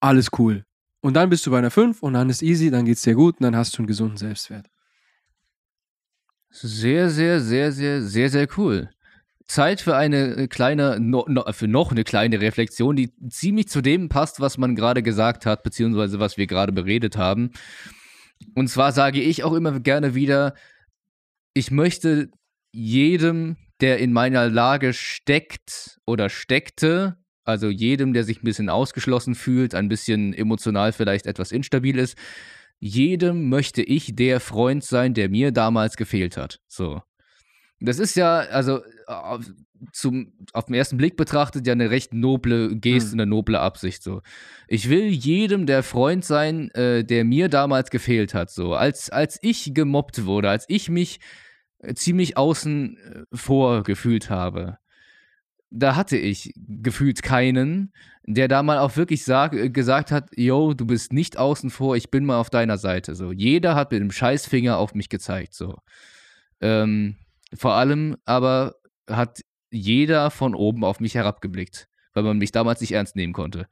alles 0.00 0.28
cool. 0.38 0.64
Und 1.00 1.14
dann 1.14 1.30
bist 1.30 1.46
du 1.46 1.50
bei 1.50 1.58
einer 1.58 1.70
5 1.70 2.02
und 2.02 2.12
dann 2.12 2.28
ist 2.28 2.42
easy, 2.42 2.70
dann 2.70 2.84
geht 2.84 2.96
es 2.96 3.02
dir 3.02 3.14
gut 3.14 3.36
und 3.40 3.44
dann 3.44 3.56
hast 3.56 3.76
du 3.76 3.78
einen 3.78 3.86
gesunden 3.86 4.16
Selbstwert. 4.16 4.66
Sehr, 6.50 7.10
sehr, 7.10 7.40
sehr, 7.40 7.72
sehr, 7.72 8.02
sehr, 8.02 8.28
sehr 8.28 8.48
cool. 8.58 8.90
Zeit 9.46 9.80
für 9.80 9.96
eine 9.96 10.46
kleine, 10.48 11.00
no, 11.00 11.24
no, 11.28 11.44
für 11.52 11.66
noch 11.66 11.90
eine 11.90 12.04
kleine 12.04 12.40
Reflexion, 12.40 12.96
die 12.96 13.12
ziemlich 13.30 13.68
zu 13.68 13.80
dem 13.80 14.08
passt, 14.08 14.40
was 14.40 14.58
man 14.58 14.76
gerade 14.76 15.02
gesagt 15.02 15.46
hat, 15.46 15.62
beziehungsweise 15.62 16.20
was 16.20 16.36
wir 16.36 16.46
gerade 16.46 16.72
beredet 16.72 17.16
haben. 17.16 17.50
Und 18.54 18.68
zwar 18.68 18.92
sage 18.92 19.20
ich 19.20 19.42
auch 19.42 19.54
immer 19.54 19.80
gerne 19.80 20.14
wieder, 20.14 20.54
ich 21.54 21.70
möchte 21.70 22.30
jedem, 22.72 23.56
der 23.80 23.98
in 23.98 24.12
meiner 24.12 24.48
Lage 24.48 24.92
steckt 24.92 25.98
oder 26.06 26.28
steckte, 26.28 27.16
also 27.50 27.68
jedem, 27.68 28.12
der 28.12 28.24
sich 28.24 28.42
ein 28.42 28.44
bisschen 28.44 28.68
ausgeschlossen 28.68 29.34
fühlt, 29.34 29.74
ein 29.74 29.88
bisschen 29.88 30.32
emotional 30.32 30.92
vielleicht 30.92 31.26
etwas 31.26 31.52
instabil 31.52 31.98
ist, 31.98 32.16
jedem 32.78 33.48
möchte 33.48 33.82
ich 33.82 34.16
der 34.16 34.40
Freund 34.40 34.82
sein, 34.82 35.14
der 35.14 35.28
mir 35.28 35.52
damals 35.52 35.96
gefehlt 35.96 36.36
hat. 36.36 36.60
So. 36.66 37.02
Das 37.80 37.98
ist 37.98 38.16
ja, 38.16 38.38
also 38.38 38.80
auf, 39.06 39.44
zum, 39.92 40.32
auf 40.52 40.66
den 40.66 40.74
ersten 40.74 40.96
Blick 40.96 41.16
betrachtet, 41.16 41.66
ja 41.66 41.72
eine 41.72 41.90
recht 41.90 42.12
noble 42.12 42.76
Geste, 42.76 43.12
hm. 43.12 43.20
eine 43.20 43.26
noble 43.26 43.58
Absicht. 43.58 44.02
So. 44.02 44.22
Ich 44.68 44.88
will 44.88 45.08
jedem 45.08 45.66
der 45.66 45.82
Freund 45.82 46.24
sein, 46.24 46.70
äh, 46.72 47.04
der 47.04 47.24
mir 47.24 47.48
damals 47.48 47.90
gefehlt 47.90 48.34
hat. 48.34 48.50
So. 48.50 48.74
Als, 48.74 49.10
als 49.10 49.38
ich 49.42 49.72
gemobbt 49.74 50.24
wurde, 50.24 50.50
als 50.50 50.64
ich 50.68 50.90
mich 50.90 51.20
äh, 51.78 51.94
ziemlich 51.94 52.36
außen 52.36 52.96
äh, 52.96 53.36
vor 53.36 53.82
gefühlt 53.82 54.28
habe, 54.28 54.78
da 55.70 55.96
hatte 55.96 56.16
ich 56.16 56.52
gefühlt 56.56 57.22
keinen, 57.22 57.92
der 58.24 58.48
da 58.48 58.62
mal 58.62 58.78
auch 58.78 58.96
wirklich 58.96 59.24
sag, 59.24 59.54
äh, 59.54 59.70
gesagt 59.70 60.10
hat, 60.10 60.30
yo, 60.36 60.74
du 60.74 60.86
bist 60.86 61.12
nicht 61.12 61.36
außen 61.36 61.70
vor, 61.70 61.96
ich 61.96 62.10
bin 62.10 62.24
mal 62.24 62.38
auf 62.38 62.50
deiner 62.50 62.78
Seite. 62.78 63.14
So, 63.14 63.32
jeder 63.32 63.74
hat 63.74 63.92
mit 63.92 64.00
dem 64.00 64.10
Scheißfinger 64.10 64.76
auf 64.76 64.94
mich 64.94 65.08
gezeigt. 65.08 65.54
So, 65.54 65.78
ähm, 66.60 67.16
vor 67.54 67.74
allem 67.74 68.16
aber 68.24 68.76
hat 69.08 69.40
jeder 69.70 70.30
von 70.30 70.54
oben 70.54 70.84
auf 70.84 71.00
mich 71.00 71.14
herabgeblickt, 71.14 71.88
weil 72.14 72.24
man 72.24 72.38
mich 72.38 72.52
damals 72.52 72.80
nicht 72.80 72.92
ernst 72.92 73.16
nehmen 73.16 73.32
konnte. 73.32 73.66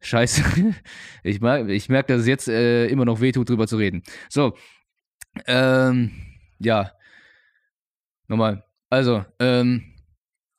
Scheiße. 0.00 0.42
Ich, 1.22 1.40
merk, 1.40 1.68
ich 1.68 1.88
merke, 1.88 2.12
dass 2.14 2.22
es 2.22 2.26
jetzt 2.26 2.48
äh, 2.48 2.86
immer 2.86 3.04
noch 3.04 3.20
wehtut, 3.20 3.48
drüber 3.48 3.66
zu 3.66 3.76
reden. 3.76 4.02
So. 4.30 4.56
Ähm, 5.46 6.12
ja. 6.58 6.92
Nochmal. 8.26 8.64
Also, 8.88 9.24
ähm, 9.38 9.89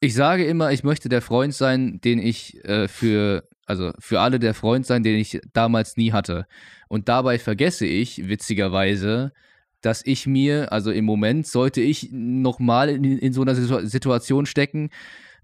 ich 0.01 0.15
sage 0.15 0.45
immer, 0.45 0.71
ich 0.71 0.83
möchte 0.83 1.09
der 1.09 1.21
Freund 1.21 1.53
sein, 1.53 2.01
den 2.01 2.17
ich 2.17 2.65
äh, 2.65 2.87
für, 2.87 3.47
also 3.67 3.93
für 3.99 4.19
alle 4.19 4.39
der 4.39 4.55
Freund 4.55 4.85
sein, 4.85 5.03
den 5.03 5.15
ich 5.15 5.39
damals 5.53 5.95
nie 5.95 6.11
hatte. 6.11 6.47
Und 6.89 7.07
dabei 7.07 7.37
vergesse 7.37 7.85
ich, 7.85 8.27
witzigerweise, 8.27 9.31
dass 9.79 10.03
ich 10.03 10.25
mir, 10.25 10.71
also 10.71 10.91
im 10.91 11.05
Moment 11.05 11.45
sollte 11.45 11.81
ich 11.81 12.09
nochmal 12.11 12.89
in, 12.89 13.03
in 13.03 13.31
so 13.31 13.43
einer 13.43 13.53
Situation 13.55 14.47
stecken, 14.47 14.89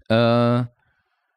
äh, 0.08 0.64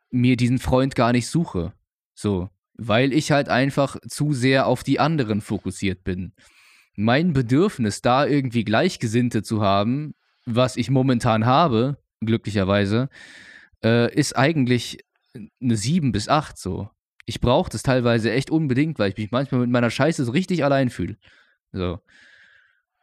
mir 0.09 0.35
diesen 0.35 0.57
Freund 0.57 0.95
gar 0.95 1.11
nicht 1.11 1.27
suche. 1.27 1.73
So. 2.15 2.49
Weil 2.73 3.13
ich 3.13 3.31
halt 3.31 3.49
einfach 3.49 3.97
zu 4.07 4.33
sehr 4.33 4.65
auf 4.65 4.83
die 4.83 4.99
anderen 4.99 5.41
fokussiert 5.41 6.03
bin. 6.03 6.33
Mein 6.95 7.33
Bedürfnis, 7.33 8.01
da 8.01 8.25
irgendwie 8.25 8.63
Gleichgesinnte 8.63 9.43
zu 9.43 9.61
haben, 9.61 10.15
was 10.45 10.75
ich 10.75 10.89
momentan 10.89 11.45
habe, 11.45 11.97
glücklicherweise, 12.25 13.09
äh, 13.83 14.13
ist 14.13 14.35
eigentlich 14.35 14.99
eine 15.61 15.75
7 15.75 16.11
bis 16.11 16.29
8 16.29 16.57
so. 16.57 16.89
Ich 17.25 17.39
brauche 17.39 17.69
das 17.69 17.83
teilweise 17.83 18.31
echt 18.31 18.49
unbedingt, 18.49 18.99
weil 18.99 19.11
ich 19.11 19.17
mich 19.17 19.31
manchmal 19.31 19.61
mit 19.61 19.69
meiner 19.69 19.89
Scheiße 19.89 20.25
so 20.25 20.31
richtig 20.31 20.63
allein 20.63 20.89
fühle. 20.89 21.17
So. 21.71 21.99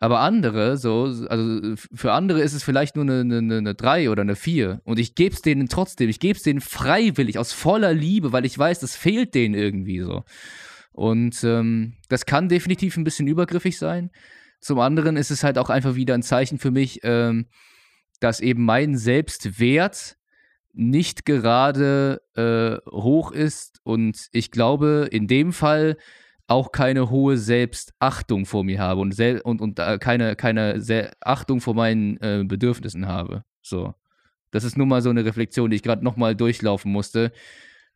Aber 0.01 0.21
andere, 0.21 0.77
so, 0.77 1.05
also 1.29 1.75
für 1.75 2.13
andere 2.13 2.41
ist 2.41 2.53
es 2.53 2.63
vielleicht 2.63 2.95
nur 2.95 3.05
eine, 3.05 3.21
eine, 3.21 3.57
eine 3.57 3.75
3 3.75 4.11
oder 4.11 4.23
eine 4.23 4.37
4. 4.37 4.81
Und 4.85 4.99
ich 4.99 5.15
gebe 5.17 5.35
es 5.35 5.43
denen 5.43 5.69
trotzdem, 5.69 6.09
ich 6.09 6.21
gebe 6.21 6.37
es 6.37 6.43
denen 6.43 6.61
freiwillig, 6.61 7.39
aus 7.39 7.53
voller 7.53 7.93
Liebe, 7.93 8.33
weil 8.33 8.45
ich 8.45 8.57
weiß, 8.57 8.79
das 8.79 8.95
fehlt 8.95 9.35
denen 9.35 9.55
irgendwie 9.55 10.01
so. 10.01 10.25
Und 10.93 11.43
ähm, 11.43 11.95
das 12.09 12.27
kann 12.27 12.49
definitiv 12.49 12.97
ein 12.97 13.05
bisschen 13.05 13.27
übergriffig 13.27 13.79
sein. 13.79 14.11
Zum 14.61 14.79
anderen 14.79 15.17
ist 15.17 15.31
es 15.31 15.43
halt 15.43 15.59
auch 15.59 15.71
einfach 15.71 15.95
wieder 15.95 16.15
ein 16.15 16.23
Zeichen 16.23 16.59
für 16.59 16.71
mich, 16.71 17.01
ähm, 17.03 17.47
dass 18.21 18.41
eben 18.41 18.65
mein 18.65 18.97
Selbstwert 18.97 20.17
nicht 20.73 21.25
gerade 21.25 22.23
äh, 22.35 22.91
hoch 22.91 23.33
ist 23.33 23.81
und 23.83 24.29
ich 24.33 24.51
glaube 24.51 25.09
in 25.11 25.27
dem 25.27 25.53
Fall 25.53 25.97
auch 26.47 26.73
keine 26.73 27.11
hohe 27.11 27.37
Selbstachtung 27.37 28.47
vor 28.47 28.65
mir 28.65 28.79
habe 28.79 29.01
und, 29.01 29.15
sel 29.15 29.41
und, 29.41 29.61
und 29.61 29.79
äh, 29.79 29.99
keine, 29.99 30.35
keine 30.37 30.81
Achtung 31.21 31.61
vor 31.61 31.75
meinen 31.75 32.17
äh, 32.19 32.45
Bedürfnissen 32.47 33.07
habe. 33.07 33.45
So. 33.61 33.95
Das 34.51 34.65
ist 34.65 34.79
nur 34.79 34.87
mal 34.87 35.03
so 35.03 35.11
eine 35.11 35.27
Reflexion, 35.27 35.71
die 35.71 35.77
ich 35.77 35.83
gerade 35.83 36.03
nochmal 36.03 36.35
durchlaufen 36.35 36.91
musste, 36.91 37.33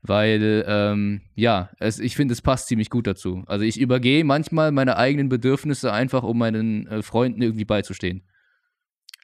weil, 0.03 0.65
ähm, 0.67 1.23
ja, 1.35 1.71
es, 1.79 1.99
ich 1.99 2.15
finde, 2.15 2.33
es 2.33 2.43
passt 2.43 2.69
ziemlich 2.69 2.91
gut 2.91 3.07
dazu. 3.07 3.43
Also 3.47 3.65
ich 3.65 3.81
übergehe 3.81 4.23
manchmal 4.23 4.71
meine 4.71 4.99
eigenen 4.99 5.31
Bedürfnisse 5.31 5.93
einfach, 5.93 6.23
um 6.23 6.37
meinen 6.37 6.87
äh, 6.89 7.03
Freunden 7.03 7.41
irgendwie 7.41 7.65
beizustehen 7.65 8.23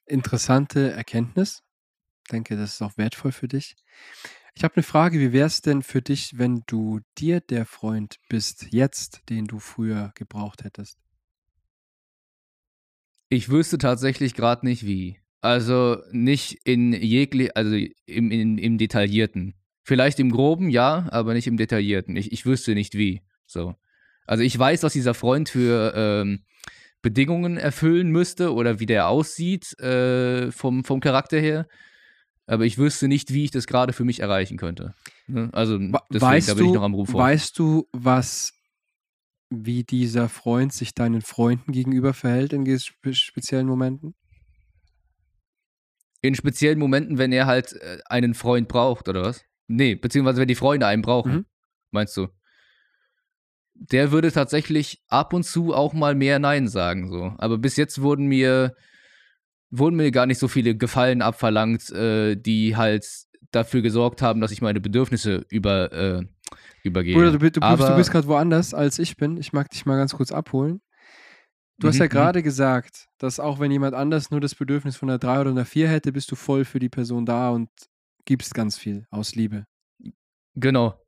interessante 0.08 0.92
Erkenntnis. 0.92 1.62
Ich 2.24 2.30
denke, 2.30 2.56
das 2.56 2.74
ist 2.74 2.82
auch 2.82 2.96
wertvoll 2.96 3.32
für 3.32 3.48
dich. 3.48 3.76
Ich 4.54 4.64
habe 4.64 4.74
eine 4.74 4.82
Frage, 4.82 5.20
wie 5.20 5.32
wäre 5.32 5.46
es 5.46 5.60
denn 5.60 5.82
für 5.82 6.02
dich, 6.02 6.36
wenn 6.36 6.62
du 6.66 7.00
dir 7.16 7.40
der 7.40 7.64
Freund 7.64 8.16
bist, 8.28 8.66
jetzt, 8.70 9.22
den 9.28 9.46
du 9.46 9.60
früher 9.60 10.12
gebraucht 10.16 10.64
hättest? 10.64 10.98
Ich 13.28 13.50
wüsste 13.50 13.78
tatsächlich 13.78 14.34
gerade 14.34 14.66
nicht 14.66 14.84
wie. 14.84 15.20
Also 15.40 15.98
nicht 16.10 16.58
in 16.64 16.92
jeglich, 16.92 17.56
also 17.56 17.76
im, 17.76 18.30
im, 18.30 18.58
im 18.58 18.78
Detaillierten. 18.78 19.54
Vielleicht 19.84 20.18
im 20.18 20.30
Groben, 20.30 20.70
ja, 20.70 21.06
aber 21.12 21.34
nicht 21.34 21.46
im 21.46 21.56
Detaillierten. 21.56 22.16
Ich, 22.16 22.32
ich 22.32 22.44
wüsste 22.44 22.74
nicht 22.74 22.94
wie. 22.94 23.22
So. 23.46 23.74
Also 24.26 24.42
ich 24.42 24.58
weiß, 24.58 24.80
dass 24.80 24.92
dieser 24.92 25.14
Freund 25.14 25.48
für 25.48 25.92
ähm, 25.94 26.44
Bedingungen 27.02 27.56
erfüllen 27.56 28.10
müsste 28.10 28.52
oder 28.52 28.80
wie 28.80 28.86
der 28.86 29.08
aussieht 29.08 29.78
äh, 29.80 30.50
vom, 30.50 30.84
vom 30.84 31.00
Charakter 31.00 31.38
her. 31.38 31.66
Aber 32.46 32.64
ich 32.64 32.78
wüsste 32.78 33.08
nicht, 33.08 33.32
wie 33.32 33.44
ich 33.44 33.50
das 33.50 33.66
gerade 33.66 33.92
für 33.92 34.04
mich 34.04 34.20
erreichen 34.20 34.56
könnte. 34.56 34.94
Ne? 35.26 35.50
Also 35.52 35.78
deswegen, 35.78 36.02
weißt 36.10 36.48
da 36.48 36.54
bin 36.54 36.66
ich 36.66 36.72
noch 36.72 36.82
am 36.82 36.94
Ruf 36.94 37.10
vor. 37.10 37.20
Weißt 37.20 37.58
du, 37.58 37.86
was, 37.92 38.54
wie 39.50 39.84
dieser 39.84 40.28
Freund 40.28 40.72
sich 40.72 40.94
deinen 40.94 41.20
Freunden 41.20 41.72
gegenüber 41.72 42.14
verhält 42.14 42.52
in 42.52 42.78
spe 42.78 43.12
speziellen 43.12 43.66
Momenten? 43.66 44.14
In 46.22 46.34
speziellen 46.34 46.78
Momenten, 46.78 47.18
wenn 47.18 47.32
er 47.32 47.46
halt 47.46 47.74
äh, 47.74 47.98
einen 48.06 48.34
Freund 48.34 48.66
braucht, 48.66 49.08
oder 49.08 49.22
was? 49.22 49.44
Nee, 49.68 49.94
beziehungsweise 49.94 50.40
wenn 50.40 50.48
die 50.48 50.54
Freunde 50.54 50.86
einen 50.86 51.02
brauchen, 51.02 51.32
mhm. 51.32 51.46
meinst 51.90 52.16
du? 52.16 52.28
Der 53.78 54.10
würde 54.10 54.32
tatsächlich 54.32 55.02
ab 55.08 55.32
und 55.32 55.44
zu 55.44 55.74
auch 55.74 55.92
mal 55.92 56.14
mehr 56.14 56.38
Nein 56.38 56.68
sagen. 56.68 57.10
So. 57.10 57.34
Aber 57.38 57.58
bis 57.58 57.76
jetzt 57.76 58.02
wurden 58.02 58.26
mir, 58.26 58.74
wurden 59.70 59.96
mir 59.96 60.10
gar 60.10 60.26
nicht 60.26 60.38
so 60.38 60.48
viele 60.48 60.76
Gefallen 60.76 61.22
abverlangt, 61.22 61.90
äh, 61.90 62.36
die 62.36 62.76
halt 62.76 63.06
dafür 63.50 63.80
gesorgt 63.82 64.20
haben, 64.20 64.40
dass 64.40 64.50
ich 64.50 64.60
meine 64.60 64.80
Bedürfnisse 64.80 65.46
über, 65.48 65.92
äh, 65.92 66.22
übergehe. 66.82 67.14
Bruder, 67.14 67.32
du, 67.38 67.50
du, 67.50 67.62
Aber, 67.62 67.88
du 67.88 67.96
bist 67.96 68.10
gerade 68.10 68.26
woanders, 68.26 68.74
als 68.74 68.98
ich 68.98 69.16
bin. 69.16 69.36
Ich 69.36 69.52
mag 69.52 69.70
dich 69.70 69.86
mal 69.86 69.96
ganz 69.96 70.14
kurz 70.14 70.32
abholen. 70.32 70.80
Du 71.80 71.86
hast 71.86 71.98
ja 71.98 72.06
mhm, 72.06 72.08
mhm. 72.08 72.12
gerade 72.12 72.42
gesagt, 72.42 73.06
dass 73.18 73.38
auch 73.38 73.60
wenn 73.60 73.70
jemand 73.70 73.94
anders 73.94 74.30
nur 74.30 74.40
das 74.40 74.56
Bedürfnis 74.56 74.96
von 74.96 75.08
einer 75.08 75.18
3 75.18 75.42
oder 75.42 75.50
einer 75.50 75.64
4 75.64 75.88
hätte, 75.88 76.12
bist 76.12 76.30
du 76.30 76.34
voll 76.34 76.64
für 76.64 76.80
die 76.80 76.88
Person 76.88 77.24
da 77.24 77.50
und 77.50 77.70
gibst 78.24 78.52
ganz 78.52 78.76
viel 78.76 79.06
aus 79.10 79.36
Liebe. 79.36 79.64
Genau, 80.56 81.00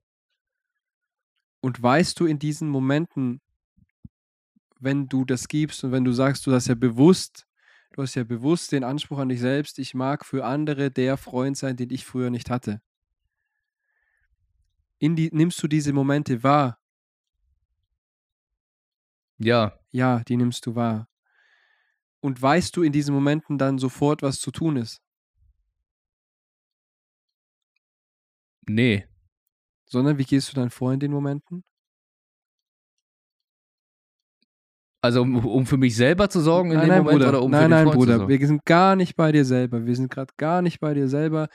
und 1.60 1.82
weißt 1.82 2.18
du 2.18 2.26
in 2.26 2.38
diesen 2.38 2.68
Momenten, 2.68 3.40
wenn 4.78 5.08
du 5.08 5.24
das 5.24 5.48
gibst 5.48 5.84
und 5.84 5.92
wenn 5.92 6.04
du 6.04 6.12
sagst, 6.12 6.46
du 6.46 6.52
hast 6.52 6.68
ja 6.68 6.74
bewusst, 6.74 7.46
du 7.92 8.02
hast 8.02 8.14
ja 8.14 8.24
bewusst 8.24 8.72
den 8.72 8.84
Anspruch 8.84 9.18
an 9.18 9.28
dich 9.28 9.40
selbst, 9.40 9.78
ich 9.78 9.94
mag 9.94 10.24
für 10.24 10.44
andere 10.44 10.90
der 10.90 11.16
Freund 11.16 11.56
sein, 11.56 11.76
den 11.76 11.90
ich 11.90 12.04
früher 12.04 12.30
nicht 12.30 12.50
hatte. 12.50 12.80
Die, 15.00 15.30
nimmst 15.32 15.62
du 15.62 15.68
diese 15.68 15.92
Momente 15.92 16.42
wahr? 16.42 16.78
Ja, 19.38 19.72
Ja, 19.92 20.22
die 20.24 20.36
nimmst 20.36 20.66
du 20.66 20.74
wahr. 20.74 21.08
Und 22.20 22.40
weißt 22.40 22.76
du 22.76 22.82
in 22.82 22.92
diesen 22.92 23.14
Momenten 23.14 23.56
dann 23.58 23.78
sofort, 23.78 24.22
was 24.22 24.38
zu 24.40 24.50
tun 24.50 24.76
ist? 24.76 25.02
nee. 28.68 29.09
Sondern 29.90 30.18
wie 30.18 30.24
gehst 30.24 30.50
du 30.50 30.54
dann 30.54 30.70
vor 30.70 30.92
in 30.92 31.00
den 31.00 31.10
Momenten? 31.10 31.64
Also 35.02 35.22
um, 35.22 35.44
um 35.44 35.66
für 35.66 35.78
mich 35.78 35.96
selber 35.96 36.28
zu 36.28 36.40
sorgen 36.40 36.70
in 36.70 36.76
nein, 36.76 36.86
dem 36.86 36.90
nein, 36.90 36.98
Moment 36.98 37.18
Bruder. 37.18 37.28
oder 37.30 37.42
um 37.42 37.50
nein, 37.50 37.62
für 37.62 37.64
den 37.64 37.70
nein, 37.70 37.84
Freund 37.84 37.96
Bruder. 37.96 38.12
zu 38.12 38.18
sorgen? 38.18 38.40
Wir 38.40 38.46
sind 38.46 38.64
gar 38.64 38.96
nicht 38.96 39.16
bei 39.16 39.32
dir 39.32 39.44
selber. 39.44 39.86
Wir 39.86 39.96
sind 39.96 40.10
gerade 40.10 40.32
gar 40.36 40.62
nicht 40.62 40.78
bei 40.78 40.94
dir 40.94 41.08
selber. 41.08 41.48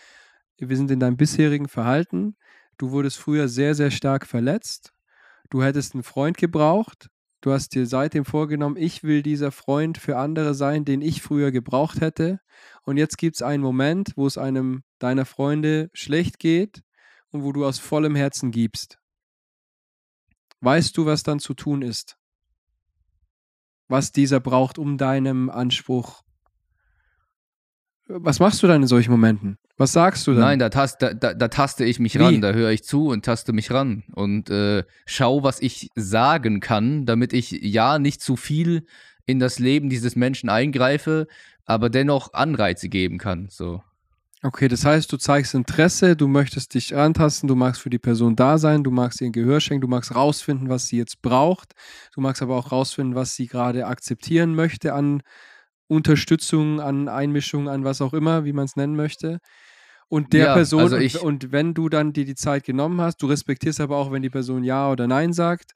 Wir 0.58 0.76
sind 0.76 0.92
in 0.92 1.00
deinem 1.00 1.16
bisherigen 1.16 1.70
Verhalten. 1.70 2.36
Du 2.78 2.92
wurdest 2.92 3.18
früher 3.18 3.48
sehr, 3.48 3.74
sehr 3.74 3.92
stark 3.92 4.26
verletzt. 4.26 4.92
Du 5.50 5.64
hättest 5.64 5.94
einen 5.94 6.04
Freund 6.04 6.38
gebraucht. 6.38 7.08
Du 7.40 7.52
hast 7.52 7.76
dir 7.76 7.86
seitdem 7.86 8.26
vorgenommen, 8.26 8.76
ich 8.76 9.04
will 9.04 9.22
dieser 9.22 9.52
Freund 9.52 10.00
für 10.00 10.18
andere 10.18 10.56
sein, 10.56 10.84
den 10.84 11.02
ich 11.02 11.22
früher 11.22 11.52
gebraucht 11.52 12.02
hätte. 12.02 12.40
Und 12.82 12.98
jetzt 12.98 13.18
gibt 13.18 13.36
es 13.36 13.44
einen 13.44 13.62
Moment, 13.62 14.14
wo 14.16 14.26
es 14.26 14.38
einem 14.38 14.82
deiner 15.00 15.26
Freunde 15.26 15.90
schlecht 15.94 16.40
geht 16.40 16.82
und 17.36 17.44
wo 17.44 17.52
du 17.52 17.66
aus 17.66 17.80
vollem 17.80 18.16
Herzen 18.16 18.52
gibst. 18.52 18.98
Weißt 20.62 20.98
du, 20.98 21.06
was 21.06 21.24
dann 21.24 21.40
zu 21.40 21.54
tun 21.54 21.82
ist? 21.82 22.18
Was 23.88 24.12
dieser 24.12 24.40
braucht, 24.40 24.80
um 24.80 24.98
deinem 24.98 25.50
Anspruch. 25.50 26.24
Was 28.08 28.40
machst 28.40 28.64
du 28.64 28.68
dann 28.68 28.82
in 28.82 28.88
solchen 28.88 29.12
Momenten? 29.12 29.58
Was 29.78 29.92
sagst 29.92 30.26
du 30.26 30.32
dann? 30.32 30.42
Nein, 30.42 30.60
da, 30.60 30.70
tast, 30.70 31.02
da, 31.02 31.14
da, 31.14 31.34
da 31.34 31.48
taste 31.50 31.84
ich 31.84 32.00
mich 32.00 32.16
Wie? 32.16 32.24
ran, 32.24 32.42
da 32.42 32.54
höre 32.54 32.72
ich 32.72 32.84
zu 32.84 33.10
und 33.10 33.26
taste 33.26 33.52
mich 33.52 33.72
ran 33.72 34.04
und 34.14 34.50
äh, 34.50 34.84
schau, 35.06 35.44
was 35.44 35.62
ich 35.62 35.90
sagen 35.96 36.62
kann, 36.62 37.06
damit 37.06 37.34
ich 37.34 37.52
ja 37.52 38.00
nicht 38.00 38.22
zu 38.22 38.38
viel 38.38 38.86
in 39.26 39.40
das 39.40 39.60
Leben 39.60 39.90
dieses 39.90 40.16
Menschen 40.16 40.50
eingreife, 40.50 41.28
aber 41.66 41.90
dennoch 41.90 42.34
Anreize 42.34 42.90
geben 42.90 43.18
kann. 43.18 43.48
So. 43.50 43.84
Okay, 44.46 44.68
das 44.68 44.86
heißt, 44.86 45.12
du 45.12 45.18
zeigst 45.18 45.56
Interesse, 45.56 46.16
du 46.16 46.28
möchtest 46.28 46.76
dich 46.76 46.96
antasten, 46.96 47.48
du 47.48 47.56
magst 47.56 47.82
für 47.82 47.90
die 47.90 47.98
Person 47.98 48.36
da 48.36 48.60
sein, 48.60 48.84
du 48.84 48.92
magst 48.92 49.20
ihr 49.20 49.26
ein 49.28 49.32
Gehör 49.32 49.60
schenken, 49.60 49.82
du 49.82 49.88
magst 49.88 50.14
rausfinden, 50.14 50.70
was 50.70 50.88
sie 50.88 50.98
jetzt 50.98 51.24
braucht, 51.24 51.74
du 52.14 52.22
magst 52.22 52.44
aber 52.44 52.56
auch 52.56 52.72
rausfinden, 52.72 53.16
was 53.16 53.36
sie 53.36 53.48
gerade 53.48 53.88
akzeptieren 53.88 54.54
möchte 54.54 54.94
an 54.94 55.24
Unterstützung, 55.88 56.80
an 56.80 57.08
Einmischung, 57.10 57.70
an 57.70 57.84
was 57.86 58.02
auch 58.02 58.14
immer, 58.14 58.46
wie 58.46 58.54
man 58.54 58.66
es 58.66 58.76
nennen 58.76 58.96
möchte. 58.96 59.40
Und 60.10 60.34
der 60.34 60.46
Ja, 60.46 60.54
Person, 60.54 60.82
also 60.82 60.98
und- 60.98 61.16
und 61.16 61.52
wenn 61.52 61.74
du 61.74 61.90
dann 61.90 62.14
dir 62.14 62.26
die 62.26 62.36
Zeit 62.36 62.66
genommen 62.66 63.02
hast, 63.02 63.24
du 63.24 63.28
respektierst 63.28 63.82
aber 63.82 63.98
auch, 63.98 64.12
wenn 64.12 64.22
die 64.22 64.30
Person 64.30 64.64
Ja 64.64 64.92
oder 64.92 65.08
Nein 65.08 65.34
sagt 65.34 65.72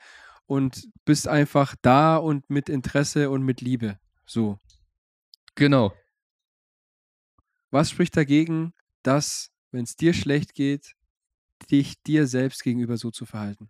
und 0.45 0.87
bist 1.05 1.27
einfach 1.27 1.75
da 1.81 2.17
und 2.17 2.49
mit 2.51 2.69
Interesse 2.69 3.31
und 3.31 3.43
mit 3.43 3.61
Liebe. 3.61 3.97
So. 4.27 4.59
Genau. 5.55 5.93
Was 7.71 7.91
spricht 7.91 8.17
dagegen, 8.17 8.73
dass, 9.03 9.51
wenn 9.71 9.83
es 9.83 9.95
dir 9.95 10.13
schlecht 10.13 10.53
geht, 10.53 10.95
dich 11.69 12.01
dir 12.03 12.25
selbst 12.27 12.63
gegenüber 12.63 12.97
so 12.97 13.11
zu 13.11 13.25
verhalten? 13.25 13.69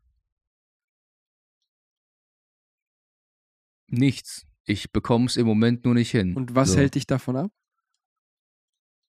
Nichts. 3.88 4.46
Ich 4.66 4.92
bekomme 4.92 5.26
es 5.26 5.36
im 5.36 5.48
Moment 5.48 5.84
nur 5.86 5.96
nicht 5.96 6.12
hin. 6.12 6.36
Und 6.36 6.56
was 6.56 6.74
so. 6.74 6.78
hält 6.78 6.96
dich 6.96 7.08
davon 7.08 7.36
ab? 7.36 7.52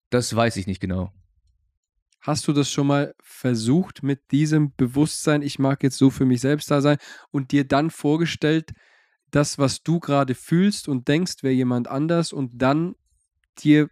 Das 0.08 0.34
weiß 0.34 0.56
ich 0.56 0.66
nicht 0.66 0.80
genau. 0.80 1.12
Hast 2.22 2.48
du 2.48 2.52
das 2.52 2.70
schon 2.70 2.86
mal 2.86 3.14
versucht 3.22 4.02
mit 4.02 4.30
diesem 4.30 4.74
Bewusstsein, 4.76 5.42
ich 5.42 5.58
mag 5.58 5.82
jetzt 5.82 5.96
so 5.96 6.10
für 6.10 6.26
mich 6.26 6.40
selbst 6.40 6.70
da 6.70 6.80
sein 6.80 6.98
und 7.30 7.52
dir 7.52 7.66
dann 7.66 7.90
vorgestellt, 7.90 8.72
das, 9.30 9.58
was 9.58 9.82
du 9.82 10.00
gerade 10.00 10.34
fühlst 10.34 10.88
und 10.88 11.08
denkst, 11.08 11.42
wäre 11.42 11.54
jemand 11.54 11.88
anders 11.88 12.32
und 12.32 12.60
dann 12.60 12.96
dir 13.58 13.88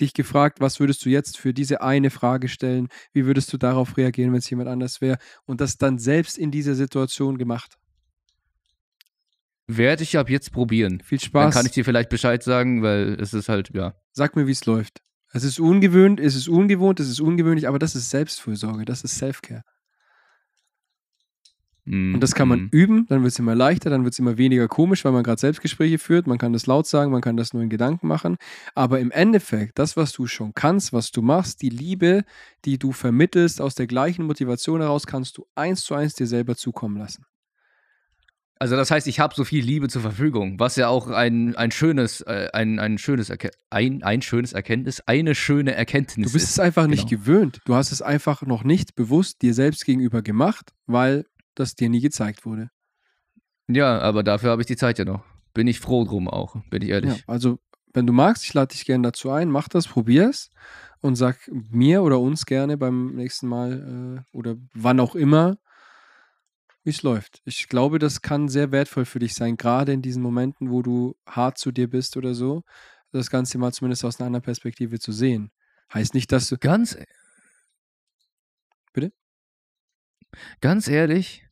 dich 0.00 0.14
gefragt, 0.14 0.60
was 0.60 0.80
würdest 0.80 1.04
du 1.04 1.08
jetzt 1.08 1.38
für 1.38 1.54
diese 1.54 1.80
eine 1.82 2.10
Frage 2.10 2.48
stellen? 2.48 2.88
Wie 3.12 3.26
würdest 3.26 3.52
du 3.52 3.58
darauf 3.58 3.96
reagieren, 3.96 4.32
wenn 4.32 4.38
es 4.38 4.50
jemand 4.50 4.68
anders 4.68 5.00
wäre? 5.00 5.18
Und 5.44 5.60
das 5.60 5.76
dann 5.76 5.98
selbst 5.98 6.38
in 6.38 6.50
dieser 6.50 6.74
Situation 6.74 7.38
gemacht. 7.38 7.76
Werde 9.66 10.02
ich 10.02 10.18
ab 10.18 10.28
jetzt 10.28 10.52
probieren. 10.52 11.00
Viel 11.00 11.18
Dann 11.18 11.26
Spaß. 11.26 11.54
kann 11.54 11.66
ich 11.66 11.72
dir 11.72 11.84
vielleicht 11.84 12.10
Bescheid 12.10 12.42
sagen, 12.42 12.82
weil 12.82 13.16
es 13.20 13.32
ist 13.32 13.48
halt, 13.48 13.70
ja. 13.72 13.94
Sag 14.12 14.36
mir, 14.36 14.46
wie 14.46 14.52
es 14.52 14.66
läuft. 14.66 15.00
Es 15.32 15.42
ist 15.42 15.58
ungewöhnt, 15.58 16.20
es 16.20 16.36
ist 16.36 16.48
ungewohnt, 16.48 17.00
es 17.00 17.08
ist 17.08 17.20
ungewöhnlich, 17.20 17.66
aber 17.66 17.78
das 17.78 17.96
ist 17.96 18.10
Selbstfürsorge, 18.10 18.84
das 18.84 19.02
ist 19.02 19.16
Selfcare. 19.16 19.62
Und 21.86 22.20
das 22.20 22.34
kann 22.34 22.48
man 22.48 22.60
mm. 22.60 22.68
üben, 22.72 23.06
dann 23.08 23.22
wird 23.22 23.32
es 23.32 23.38
immer 23.38 23.54
leichter, 23.54 23.90
dann 23.90 24.04
wird 24.04 24.14
es 24.14 24.18
immer 24.18 24.38
weniger 24.38 24.68
komisch, 24.68 25.04
weil 25.04 25.12
man 25.12 25.22
gerade 25.22 25.38
Selbstgespräche 25.38 25.98
führt. 25.98 26.26
Man 26.26 26.38
kann 26.38 26.54
das 26.54 26.66
laut 26.66 26.86
sagen, 26.86 27.12
man 27.12 27.20
kann 27.20 27.36
das 27.36 27.52
nur 27.52 27.62
in 27.62 27.68
Gedanken 27.68 28.06
machen. 28.08 28.36
Aber 28.74 29.00
im 29.00 29.10
Endeffekt, 29.10 29.78
das, 29.78 29.94
was 29.94 30.12
du 30.12 30.26
schon 30.26 30.54
kannst, 30.54 30.94
was 30.94 31.10
du 31.10 31.20
machst, 31.20 31.60
die 31.60 31.68
Liebe, 31.68 32.24
die 32.64 32.78
du 32.78 32.92
vermittelst, 32.92 33.60
aus 33.60 33.74
der 33.74 33.86
gleichen 33.86 34.24
Motivation 34.24 34.80
heraus, 34.80 35.06
kannst 35.06 35.36
du 35.36 35.46
eins 35.54 35.84
zu 35.84 35.94
eins 35.94 36.14
dir 36.14 36.26
selber 36.26 36.56
zukommen 36.56 36.96
lassen. 36.96 37.26
Also 38.58 38.76
das 38.76 38.90
heißt, 38.90 39.06
ich 39.08 39.20
habe 39.20 39.34
so 39.34 39.44
viel 39.44 39.62
Liebe 39.62 39.88
zur 39.88 40.00
Verfügung, 40.00 40.58
was 40.58 40.76
ja 40.76 40.88
auch 40.88 41.08
ein, 41.08 41.54
ein 41.56 41.70
schönes, 41.70 42.22
äh, 42.22 42.48
ein, 42.52 42.78
ein 42.78 42.96
schönes 42.98 43.28
Erke 43.28 43.50
ein, 43.68 44.02
ein 44.04 44.22
schönes 44.22 44.52
Erkenntnis, 44.52 45.00
eine 45.06 45.34
schöne 45.34 45.74
Erkenntnis 45.74 46.28
Du 46.28 46.32
bist 46.32 46.46
ist. 46.46 46.52
es 46.52 46.58
einfach 46.60 46.86
nicht 46.86 47.08
Genau. 47.08 47.20
gewöhnt. 47.20 47.60
Du 47.66 47.74
hast 47.74 47.92
es 47.92 48.00
einfach 48.00 48.42
noch 48.42 48.62
nicht 48.64 48.94
bewusst 48.94 49.42
dir 49.42 49.52
selbst 49.52 49.84
gegenüber 49.84 50.22
gemacht, 50.22 50.72
weil 50.86 51.26
das 51.54 51.74
dir 51.74 51.88
nie 51.88 52.00
gezeigt 52.00 52.44
wurde. 52.46 52.70
Ja, 53.68 53.98
aber 54.00 54.22
dafür 54.22 54.50
habe 54.50 54.62
ich 54.62 54.66
die 54.66 54.76
Zeit 54.76 54.98
ja 54.98 55.04
noch. 55.04 55.24
Bin 55.54 55.66
ich 55.66 55.80
froh 55.80 56.04
drum 56.04 56.28
auch, 56.28 56.56
bin 56.70 56.82
ich 56.82 56.88
Ja, 57.02 57.18
ehrlich. 57.18 57.24
also, 57.26 57.58
wenn 57.92 58.06
du 58.06 58.12
magst, 58.12 58.44
ich 58.44 58.54
lade 58.54 58.72
dich 58.72 58.84
gerne 58.84 59.02
dazu 59.08 59.30
ein, 59.30 59.50
mach 59.50 59.68
das, 59.68 59.86
probier's 59.86 60.50
und 61.00 61.16
sag 61.16 61.38
mir 61.52 62.02
oder 62.02 62.18
uns 62.20 62.44
gerne 62.46 62.76
beim 62.76 63.14
nächsten 63.14 63.46
Mal 63.48 64.24
äh, 64.32 64.36
oder 64.36 64.56
wann 64.74 64.98
auch 65.00 65.14
immer, 65.14 65.56
wie 66.82 66.90
es 66.90 67.02
läuft. 67.02 67.40
Ich 67.44 67.68
glaube, 67.68 67.98
das 67.98 68.20
kann 68.20 68.48
sehr 68.48 68.70
wertvoll 68.72 69.04
für 69.04 69.18
dich 69.18 69.34
sein, 69.34 69.56
gerade 69.56 69.92
in 69.92 70.02
diesen 70.02 70.22
Momenten, 70.22 70.70
wo 70.70 70.82
du 70.82 71.16
hart 71.26 71.58
zu 71.58 71.72
dir 71.72 71.88
bist 71.88 72.16
oder 72.16 72.34
so, 72.34 72.62
das 73.12 73.30
Ganze 73.30 73.58
mal 73.58 73.72
zumindest 73.72 74.04
aus 74.04 74.18
einer 74.20 74.26
anderen 74.26 74.42
Perspektive 74.42 74.98
zu 74.98 75.12
sehen. 75.12 75.50
Heißt 75.92 76.14
nicht, 76.14 76.32
dass 76.32 76.48
du. 76.48 76.58
Ganz. 76.58 76.98
Bitte? 78.92 79.12
Ganz 80.60 80.88
ehrlich, 80.88 81.43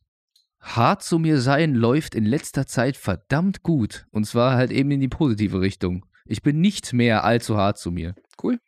hart 0.63 1.03
zu 1.03 1.19
mir 1.19 1.39
sein 1.39 1.75
läuft 1.75 2.15
in 2.15 2.25
letzter 2.25 2.65
Zeit 2.65 2.97
verdammt 2.97 3.61
gut. 3.63 4.07
Und 4.11 4.25
zwar 4.25 4.55
halt 4.55 4.71
eben 4.71 4.89
in 4.91 5.01
die 5.01 5.09
positive 5.09 5.61
Richtung. 5.61 6.05
Ich 6.25 6.41
bin 6.41 6.61
nicht 6.61 6.93
mehr 6.93 7.23
allzu 7.23 7.57
hart 7.57 7.77
zu 7.77 7.91
mir. 7.91 8.15
Cool. 8.41 8.59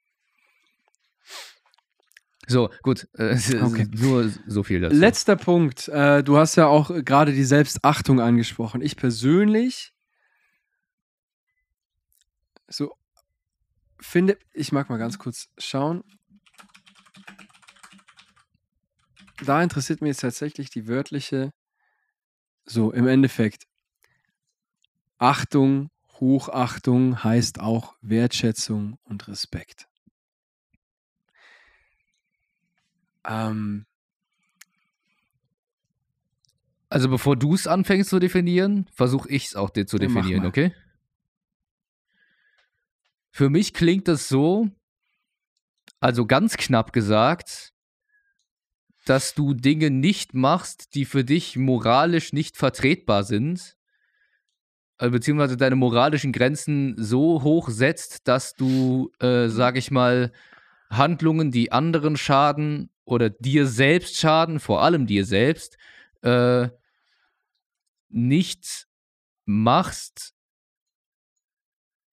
So, 2.47 2.69
gut. 2.83 3.07
Äh, 3.13 3.37
Okay. 3.61 3.87
Nur 3.95 4.31
so 4.45 4.61
viel 4.61 4.81
dazu. 4.81 4.95
Letzter 4.95 5.35
Punkt. 5.35 5.87
Äh, 5.87 6.23
du 6.23 6.37
hast 6.37 6.55
ja 6.55 6.67
auch 6.67 6.91
gerade 7.03 7.33
die 7.33 7.45
Selbstachtung 7.45 8.19
angesprochen. 8.19 8.81
Ich 8.81 8.97
persönlich 8.97 9.93
so 12.67 12.93
finde, 13.99 14.37
ich 14.53 14.71
mag 14.71 14.89
mal 14.89 14.97
ganz 14.97 15.17
kurz 15.17 15.47
schauen. 15.57 16.03
Da 19.43 19.61
interessiert 19.61 20.01
mich 20.01 20.09
jetzt 20.09 20.21
tatsächlich 20.21 20.69
die 20.69 20.87
wörtliche, 20.87 21.51
so 22.65 22.91
im 22.91 23.07
Endeffekt. 23.07 23.67
Achtung, 25.17 25.89
Hochachtung 26.19 27.23
heißt 27.23 27.59
auch 27.59 27.95
Wertschätzung 28.01 28.97
und 29.03 29.27
Respekt. 29.27 29.87
Ähm, 33.27 33.85
Also 36.89 37.09
bevor 37.09 37.35
du 37.35 37.53
es 37.53 37.67
anfängst 37.67 38.09
zu 38.09 38.19
definieren, 38.19 38.87
versuche 38.93 39.27
ich 39.29 39.47
es 39.47 39.55
auch 39.55 39.69
dir 39.69 39.85
zu 39.85 39.97
definieren, 39.97 40.45
okay? 40.45 40.73
Für 43.31 43.49
mich 43.49 43.73
klingt 43.73 44.07
das 44.07 44.29
so, 44.29 44.69
also 45.99 46.25
ganz 46.25 46.55
knapp 46.55 46.93
gesagt, 46.93 47.73
dass 49.05 49.33
du 49.33 49.53
Dinge 49.53 49.91
nicht 49.91 50.33
machst, 50.33 50.95
die 50.95 51.05
für 51.05 51.23
dich 51.23 51.57
moralisch 51.57 52.33
nicht 52.33 52.57
vertretbar 52.57 53.23
sind, 53.23 53.77
äh, 54.97 55.09
beziehungsweise 55.09 55.57
deine 55.57 55.75
moralischen 55.75 56.31
Grenzen 56.31 56.95
so 56.97 57.43
hoch 57.43 57.69
setzt, 57.69 58.27
dass 58.27 58.55
du, 58.55 59.11
äh, 59.19 59.47
sag 59.47 59.77
ich 59.77 59.91
mal, 59.91 60.31
Handlungen, 60.89 61.51
die 61.51 61.71
anderen 61.71 62.17
schaden 62.17 62.89
oder 63.03 63.29
dir 63.29 63.67
selbst 63.67 64.17
schaden, 64.17 64.59
vor 64.59 64.81
allem 64.83 65.05
dir 65.07 65.25
selbst, 65.25 65.77
äh, 66.21 66.69
nicht 68.09 68.87
machst, 69.45 70.33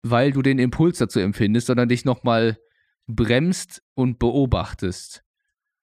weil 0.02 0.32
du 0.32 0.42
den 0.42 0.58
Impuls 0.58 0.98
dazu 0.98 1.20
empfindest, 1.20 1.66
sondern 1.66 1.88
dich 1.88 2.04
nochmal 2.04 2.58
bremst 3.06 3.82
und 3.94 4.18
beobachtest. 4.18 5.22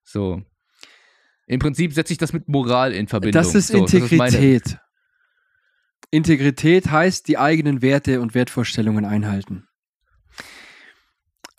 So. 0.03 0.43
Im 1.47 1.59
Prinzip 1.59 1.93
setze 1.93 2.11
ich 2.11 2.19
das 2.19 2.33
mit 2.33 2.49
Moral 2.49 2.93
in 2.93 3.07
Verbindung. 3.07 3.41
Das 3.41 3.55
ist 3.55 3.69
so, 3.69 3.77
Integrität. 3.77 4.65
Das 4.65 4.73
ist 4.73 4.77
Integrität 6.11 6.89
heißt, 6.89 7.27
die 7.27 7.37
eigenen 7.37 7.81
Werte 7.81 8.21
und 8.21 8.33
Wertvorstellungen 8.33 9.05
einhalten. 9.05 9.67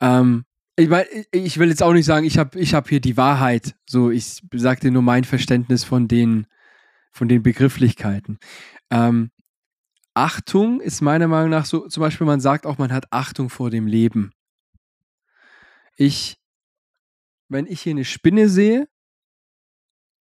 Ähm, 0.00 0.44
ich, 0.76 0.88
mein, 0.88 1.04
ich 1.32 1.58
will 1.58 1.68
jetzt 1.68 1.82
auch 1.82 1.92
nicht 1.92 2.06
sagen, 2.06 2.24
ich 2.24 2.38
habe 2.38 2.58
ich 2.58 2.74
hab 2.74 2.88
hier 2.88 3.00
die 3.00 3.16
Wahrheit. 3.16 3.74
So, 3.86 4.10
ich 4.10 4.42
sagte 4.52 4.90
nur 4.90 5.02
mein 5.02 5.24
Verständnis 5.24 5.84
von 5.84 6.06
den, 6.06 6.46
von 7.10 7.28
den 7.28 7.42
Begrifflichkeiten. 7.42 8.38
Ähm, 8.90 9.30
Achtung 10.14 10.80
ist 10.80 11.00
meiner 11.00 11.28
Meinung 11.28 11.50
nach 11.50 11.64
so, 11.64 11.86
zum 11.88 12.00
Beispiel, 12.00 12.26
man 12.26 12.40
sagt 12.40 12.66
auch, 12.66 12.78
man 12.78 12.92
hat 12.92 13.06
Achtung 13.10 13.50
vor 13.50 13.70
dem 13.70 13.86
Leben. 13.86 14.32
Ich, 15.96 16.38
wenn 17.48 17.66
ich 17.66 17.82
hier 17.82 17.92
eine 17.92 18.04
Spinne 18.04 18.48
sehe 18.48 18.88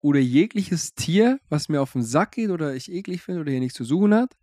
oder 0.05 0.19
jegliches 0.19 0.93
Tier, 0.93 1.39
was 1.49 1.67
mir 1.67 1.81
auf 1.81 1.93
den 1.93 2.03
Sack 2.03 2.33
geht 2.33 2.51
oder 2.51 2.75
ich 2.75 2.91
eklig 2.91 3.23
finde 3.23 3.41
oder 3.41 3.49
hier 3.49 3.59
nichts 3.59 3.75
zu 3.75 3.83
suchen 3.83 4.13
hat, 4.13 4.37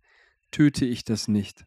töte 0.51 0.85
ich 0.85 1.05
das 1.05 1.29
nicht. 1.29 1.65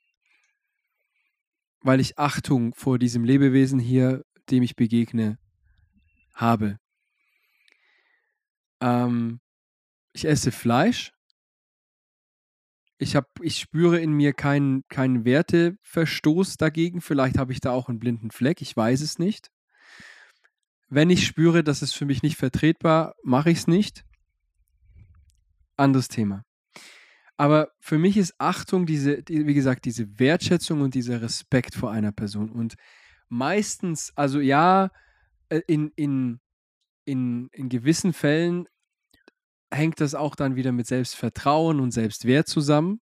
Weil 1.81 1.99
ich 1.99 2.19
Achtung 2.19 2.75
vor 2.75 2.99
diesem 2.99 3.25
Lebewesen 3.25 3.79
hier, 3.79 4.23
dem 4.51 4.63
ich 4.63 4.77
begegne, 4.77 5.39
habe. 6.35 6.79
Ähm, 8.83 9.41
ich 10.13 10.27
esse 10.27 10.53
Fleisch. 10.53 11.15
Ich, 12.99 13.17
hab, 13.17 13.31
ich 13.41 13.57
spüre 13.57 13.99
in 13.99 14.13
mir 14.13 14.35
keinen, 14.35 14.87
keinen 14.89 15.25
Werteverstoß 15.25 16.59
dagegen. 16.59 17.01
Vielleicht 17.01 17.39
habe 17.39 17.53
ich 17.53 17.61
da 17.61 17.71
auch 17.71 17.89
einen 17.89 17.99
blinden 17.99 18.31
Fleck. 18.31 18.61
Ich 18.61 18.77
weiß 18.77 19.01
es 19.01 19.19
nicht. 19.19 19.51
Wenn 20.89 21.11
ich 21.11 21.27
spüre, 21.27 21.65
das 21.65 21.83
ist 21.83 21.95
für 21.95 22.05
mich 22.05 22.23
nicht 22.23 22.37
vertretbar, 22.37 23.15
mache 23.23 23.51
ich 23.51 23.59
es 23.59 23.67
nicht. 23.67 24.05
Anderes 25.77 26.09
Thema. 26.09 26.45
Aber 27.37 27.71
für 27.81 27.99
mich 27.99 28.17
ist 28.17 28.35
Achtung 28.39 28.87
diese, 28.87 29.23
wie 29.29 29.55
gesagt, 29.55 29.85
diese 29.85 30.19
Wertschätzung 30.19 30.81
und 30.81 30.95
dieser 30.95 31.21
Respekt 31.21 31.75
vor 31.75 31.91
einer 31.91 32.13
Person. 32.13 32.51
Und 32.51 32.77
meistens, 33.29 34.13
also 34.17 34.41
ja, 34.41 34.91
äh, 35.49 35.61
in, 35.67 35.93
in, 35.97 36.41
in, 37.05 37.49
in 37.53 37.69
gewissen 37.69 38.13
Fällen 38.13 38.67
hängt 39.71 40.01
das 40.01 40.15
auch 40.15 40.35
dann 40.35 40.57
wieder 40.57 40.73
mit 40.73 40.87
Selbstvertrauen 40.87 41.81
und 41.81 41.91
Selbstwert 41.91 42.49
zusammen. 42.49 43.01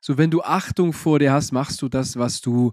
So, 0.00 0.18
wenn 0.18 0.30
du 0.30 0.42
Achtung 0.42 0.92
vor 0.92 1.18
dir 1.18 1.32
hast, 1.32 1.52
machst 1.52 1.82
du 1.82 1.88
das, 1.88 2.16
was 2.16 2.40
du 2.40 2.72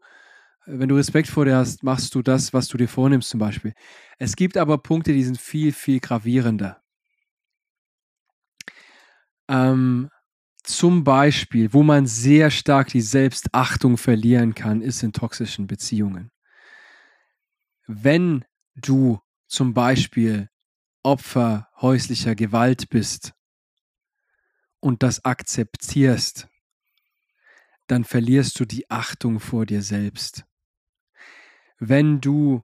wenn 0.66 0.90
du 0.90 0.96
Respekt 0.96 1.28
vor 1.28 1.46
dir 1.46 1.56
hast, 1.56 1.84
machst 1.84 2.16
du 2.16 2.22
das, 2.22 2.54
was 2.54 2.68
du 2.68 2.78
dir 2.78 2.88
vornimmst 2.88 3.30
zum 3.30 3.40
Beispiel. 3.40 3.74
Es 4.18 4.36
gibt 4.36 4.58
aber 4.58 4.78
Punkte, 4.80 5.14
die 5.14 5.24
sind 5.24 5.40
viel, 5.40 5.72
viel 5.72 6.00
gravierender. 6.00 6.82
Ähm, 9.48 10.10
zum 10.64 11.04
Beispiel, 11.04 11.72
wo 11.74 11.84
man 11.84 12.08
sehr 12.08 12.50
stark 12.50 12.88
die 12.88 13.02
Selbstachtung 13.02 13.98
verlieren 13.98 14.56
kann, 14.56 14.82
ist 14.82 15.04
in 15.04 15.14
toxischen 15.14 15.68
Beziehungen. 15.68 16.32
Wenn 17.86 18.44
du 18.76 19.20
zum 19.48 19.76
Beispiel 19.76 20.50
Opfer 21.04 21.70
häuslicher 21.80 22.34
Gewalt 22.34 22.90
bist 22.90 23.34
und 24.80 25.04
das 25.04 25.24
akzeptierst, 25.24 26.48
dann 27.86 28.04
verlierst 28.04 28.60
du 28.60 28.66
die 28.66 28.90
Achtung 28.90 29.40
vor 29.40 29.68
dir 29.68 29.84
selbst 29.84 30.46
wenn 31.80 32.22
du 32.22 32.62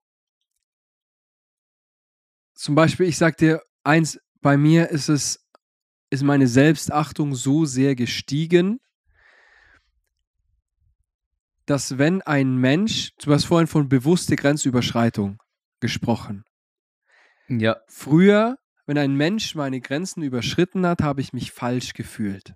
zum 2.54 2.76
Beispiel, 2.76 3.08
ich 3.08 3.18
sag 3.18 3.38
dir 3.38 3.62
eins, 3.84 4.20
bei 4.42 4.58
mir 4.58 4.90
ist 4.90 5.10
es, 5.10 5.48
ist 6.10 6.24
meine 6.24 6.48
Selbstachtung 6.48 7.36
so 7.36 7.66
sehr 7.66 7.96
gestiegen, 7.96 8.80
dass 11.66 11.98
wenn 11.98 12.22
ein 12.22 12.58
Mensch, 12.58 13.12
du 13.20 13.34
hast 13.34 13.46
vorhin 13.46 13.68
von 13.68 13.90
bewusste 13.90 14.36
Grenzüberschreitung 14.36 15.42
gesprochen. 15.80 16.44
Ja. 17.48 17.78
Früher, 17.88 18.58
wenn 18.86 18.98
ein 18.98 19.16
Mensch 19.16 19.56
meine 19.56 19.82
Grenzen 19.82 20.22
überschritten 20.22 20.86
hat, 20.86 21.02
habe 21.02 21.22
ich 21.22 21.34
mich 21.34 21.52
falsch 21.52 21.94
gefühlt 21.94 22.54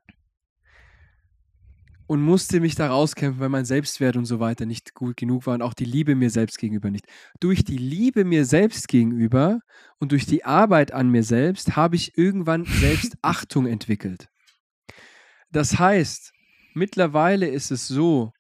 und 2.08 2.22
musste 2.22 2.60
mich 2.60 2.76
da 2.76 2.88
rauskämpfen, 2.88 3.40
weil 3.40 3.50
mein 3.50 3.66
Selbstwert 3.66 4.16
und 4.16 4.26
so 4.26 4.40
weiter 4.40 4.66
nicht 4.66 4.94
gut 4.94 5.18
genug 5.18 5.48
war 5.48 5.56
und 5.56 5.62
auch 5.62 5.74
die 5.74 5.86
Liebe 5.86 6.16
mir 6.16 6.30
selbst 6.30 6.58
gegenüber 6.58 6.92
nicht. 6.92 7.06
Durch 7.40 7.64
die 7.64 7.78
Liebe 7.78 8.26
mir 8.26 8.46
selbst 8.46 8.88
gegenüber 8.88 9.60
und 10.00 10.12
durch 10.12 10.26
die 10.26 10.46
Arbeit 10.46 10.94
an 10.94 11.10
mir 11.10 11.24
selbst 11.24 11.76
habe 11.76 11.96
ich 11.96 12.18
irgendwann 12.18 12.66
Selbstachtung 12.80 13.66
entwickelt. 13.66 14.30
Das 15.52 15.80
heißt, 15.80 16.32
mittlerweile 16.74 17.48
ist 17.48 17.72
es 17.72 17.88
so, 17.88 18.32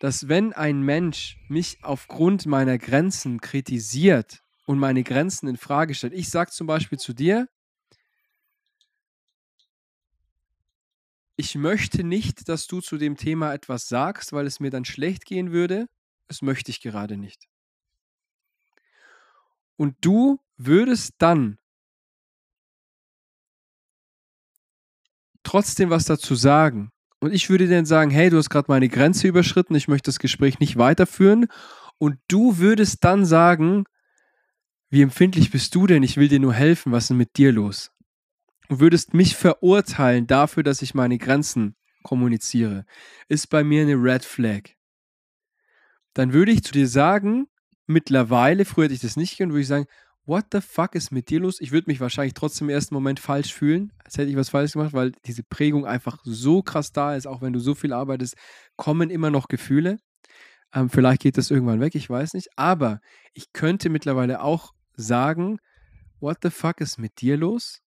dass 0.00 0.28
wenn 0.28 0.52
ein 0.52 0.82
Mensch 0.82 1.38
mich 1.48 1.78
aufgrund 1.82 2.44
meiner 2.44 2.76
Grenzen 2.76 3.40
kritisiert 3.40 4.42
und 4.66 4.78
meine 4.78 5.04
Grenzen 5.04 5.48
in 5.48 5.56
Frage 5.56 5.94
stellt, 5.94 6.12
ich 6.12 6.28
sage 6.28 6.50
zum 6.50 6.66
Beispiel 6.66 6.98
zu 6.98 7.14
dir, 7.14 7.48
ich 11.36 11.54
möchte 11.54 12.02
nicht, 12.02 12.48
dass 12.48 12.66
du 12.66 12.80
zu 12.80 12.96
dem 12.96 13.16
Thema 13.16 13.52
etwas 13.52 13.88
sagst, 13.88 14.32
weil 14.32 14.46
es 14.46 14.58
mir 14.60 14.70
dann 14.70 14.84
schlecht 14.84 15.26
gehen 15.26 15.52
würde. 15.52 15.86
Das 16.28 16.42
möchte 16.42 16.70
ich 16.70 16.80
gerade 16.80 17.16
nicht. 17.16 17.46
Und 19.76 19.96
du 20.00 20.40
würdest 20.56 21.14
dann 21.18 21.58
trotzdem 25.42 25.90
was 25.90 26.06
dazu 26.06 26.34
sagen. 26.34 26.90
Und 27.20 27.32
ich 27.32 27.48
würde 27.50 27.68
dann 27.68 27.86
sagen, 27.86 28.10
hey, 28.10 28.30
du 28.30 28.38
hast 28.38 28.50
gerade 28.50 28.70
meine 28.70 28.88
Grenze 28.88 29.28
überschritten, 29.28 29.74
ich 29.74 29.88
möchte 29.88 30.08
das 30.08 30.18
Gespräch 30.18 30.58
nicht 30.58 30.76
weiterführen. 30.76 31.46
Und 31.98 32.18
du 32.28 32.58
würdest 32.58 33.04
dann 33.04 33.24
sagen, 33.24 33.84
wie 34.90 35.02
empfindlich 35.02 35.50
bist 35.50 35.74
du 35.74 35.86
denn? 35.86 36.02
Ich 36.02 36.16
will 36.16 36.28
dir 36.28 36.40
nur 36.40 36.54
helfen, 36.54 36.92
was 36.92 37.04
ist 37.04 37.08
denn 37.10 37.16
mit 37.16 37.36
dir 37.36 37.52
los? 37.52 37.90
Würdest 38.68 39.14
mich 39.14 39.36
verurteilen 39.36 40.26
dafür, 40.26 40.62
dass 40.62 40.82
ich 40.82 40.94
meine 40.94 41.18
Grenzen 41.18 41.76
kommuniziere, 42.02 42.84
ist 43.28 43.48
bei 43.48 43.64
mir 43.64 43.82
eine 43.82 43.94
Red 43.94 44.24
Flag. 44.24 44.70
Dann 46.14 46.32
würde 46.32 46.52
ich 46.52 46.62
zu 46.62 46.72
dir 46.72 46.88
sagen, 46.88 47.46
mittlerweile, 47.86 48.64
früher 48.64 48.84
hätte 48.84 48.94
ich 48.94 49.00
das 49.00 49.16
nicht 49.16 49.36
gern, 49.36 49.50
würde 49.50 49.62
ich 49.62 49.68
sagen, 49.68 49.86
what 50.24 50.46
the 50.52 50.60
fuck 50.60 50.94
ist 50.94 51.12
mit 51.12 51.30
dir 51.30 51.40
los? 51.40 51.60
Ich 51.60 51.72
würde 51.72 51.88
mich 51.88 52.00
wahrscheinlich 52.00 52.34
trotzdem 52.34 52.68
im 52.68 52.74
ersten 52.74 52.94
Moment 52.94 53.20
falsch 53.20 53.54
fühlen, 53.54 53.92
als 54.04 54.18
hätte 54.18 54.30
ich 54.30 54.36
was 54.36 54.50
falsch 54.50 54.72
gemacht, 54.72 54.92
weil 54.92 55.12
diese 55.24 55.42
Prägung 55.42 55.86
einfach 55.86 56.18
so 56.24 56.62
krass 56.62 56.92
da 56.92 57.14
ist, 57.14 57.26
auch 57.26 57.42
wenn 57.42 57.52
du 57.52 57.60
so 57.60 57.74
viel 57.74 57.92
arbeitest, 57.92 58.36
kommen 58.76 59.10
immer 59.10 59.30
noch 59.30 59.48
Gefühle. 59.48 59.98
Ähm, 60.74 60.90
vielleicht 60.90 61.22
geht 61.22 61.38
das 61.38 61.50
irgendwann 61.50 61.80
weg, 61.80 61.94
ich 61.94 62.10
weiß 62.10 62.34
nicht. 62.34 62.48
Aber 62.56 63.00
ich 63.34 63.52
könnte 63.52 63.88
mittlerweile 63.88 64.42
auch 64.42 64.72
sagen, 64.96 65.58
what 66.20 66.38
the 66.42 66.50
fuck 66.50 66.80
ist 66.80 66.98
mit 66.98 67.20
dir 67.20 67.36
los? 67.36 67.82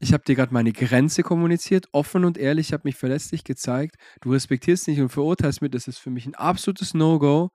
Ich 0.00 0.12
habe 0.12 0.22
dir 0.24 0.36
gerade 0.36 0.54
meine 0.54 0.72
Grenze 0.72 1.22
kommuniziert, 1.22 1.88
offen 1.92 2.24
und 2.24 2.38
ehrlich, 2.38 2.68
ich 2.68 2.72
habe 2.72 2.82
mich 2.84 2.96
verlässlich 2.96 3.42
gezeigt. 3.42 3.96
Du 4.20 4.32
respektierst 4.32 4.86
nicht 4.86 5.00
und 5.00 5.08
verurteilst 5.08 5.60
mich. 5.60 5.72
Das 5.72 5.88
ist 5.88 5.98
für 5.98 6.10
mich 6.10 6.26
ein 6.26 6.36
absolutes 6.36 6.94
No-Go. 6.94 7.50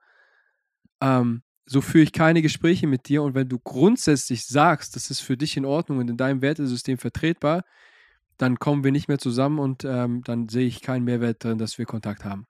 Ähm, 1.00 1.42
so 1.66 1.80
führe 1.80 2.04
ich 2.04 2.12
keine 2.12 2.42
Gespräche 2.42 2.86
mit 2.86 3.08
dir. 3.08 3.22
Und 3.22 3.34
wenn 3.34 3.48
du 3.48 3.58
grundsätzlich 3.58 4.44
sagst, 4.44 4.94
das 4.96 5.10
ist 5.10 5.20
für 5.20 5.36
dich 5.36 5.56
in 5.56 5.64
Ordnung 5.64 5.98
und 5.98 6.10
in 6.10 6.18
deinem 6.18 6.42
Wertesystem 6.42 6.98
vertretbar, 6.98 7.64
dann 8.36 8.58
kommen 8.58 8.84
wir 8.84 8.92
nicht 8.92 9.08
mehr 9.08 9.18
zusammen 9.18 9.58
und 9.58 9.84
ähm, 9.84 10.22
dann 10.24 10.48
sehe 10.48 10.66
ich 10.66 10.82
keinen 10.82 11.04
Mehrwert 11.04 11.42
drin, 11.42 11.58
dass 11.58 11.78
wir 11.78 11.86
Kontakt 11.86 12.24
haben. 12.24 12.46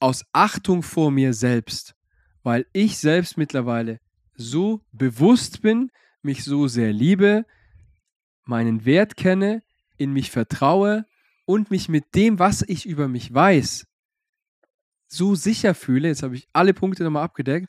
Aus 0.00 0.24
Achtung 0.32 0.82
vor 0.82 1.10
mir 1.10 1.32
selbst, 1.32 1.94
weil 2.42 2.66
ich 2.72 2.98
selbst 2.98 3.36
mittlerweile 3.36 4.00
so 4.34 4.80
bewusst 4.90 5.62
bin, 5.62 5.90
mich 6.22 6.44
so 6.44 6.66
sehr 6.66 6.92
liebe, 6.92 7.44
meinen 8.44 8.84
Wert 8.84 9.16
kenne, 9.16 9.62
in 9.96 10.12
mich 10.12 10.30
vertraue 10.30 11.06
und 11.44 11.70
mich 11.70 11.88
mit 11.88 12.14
dem, 12.14 12.38
was 12.38 12.62
ich 12.62 12.86
über 12.86 13.08
mich 13.08 13.32
weiß, 13.32 13.86
so 15.06 15.34
sicher 15.34 15.74
fühle, 15.74 16.08
jetzt 16.08 16.22
habe 16.22 16.36
ich 16.36 16.48
alle 16.52 16.72
Punkte 16.74 17.04
nochmal 17.04 17.24
abgedeckt, 17.24 17.68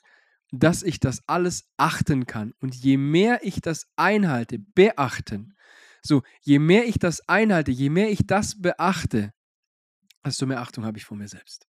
dass 0.50 0.82
ich 0.82 1.00
das 1.00 1.22
alles 1.28 1.68
achten 1.76 2.26
kann. 2.26 2.52
Und 2.60 2.74
je 2.74 2.96
mehr 2.96 3.40
ich 3.42 3.60
das 3.60 3.86
einhalte, 3.96 4.58
beachten, 4.58 5.54
so, 6.02 6.22
je 6.42 6.58
mehr 6.58 6.86
ich 6.86 6.98
das 6.98 7.26
einhalte, 7.28 7.70
je 7.70 7.88
mehr 7.88 8.10
ich 8.10 8.26
das 8.26 8.60
beachte, 8.60 9.32
desto 10.24 10.46
mehr 10.46 10.60
Achtung 10.60 10.84
habe 10.84 10.98
ich 10.98 11.04
vor 11.04 11.16
mir 11.16 11.28
selbst. 11.28 11.66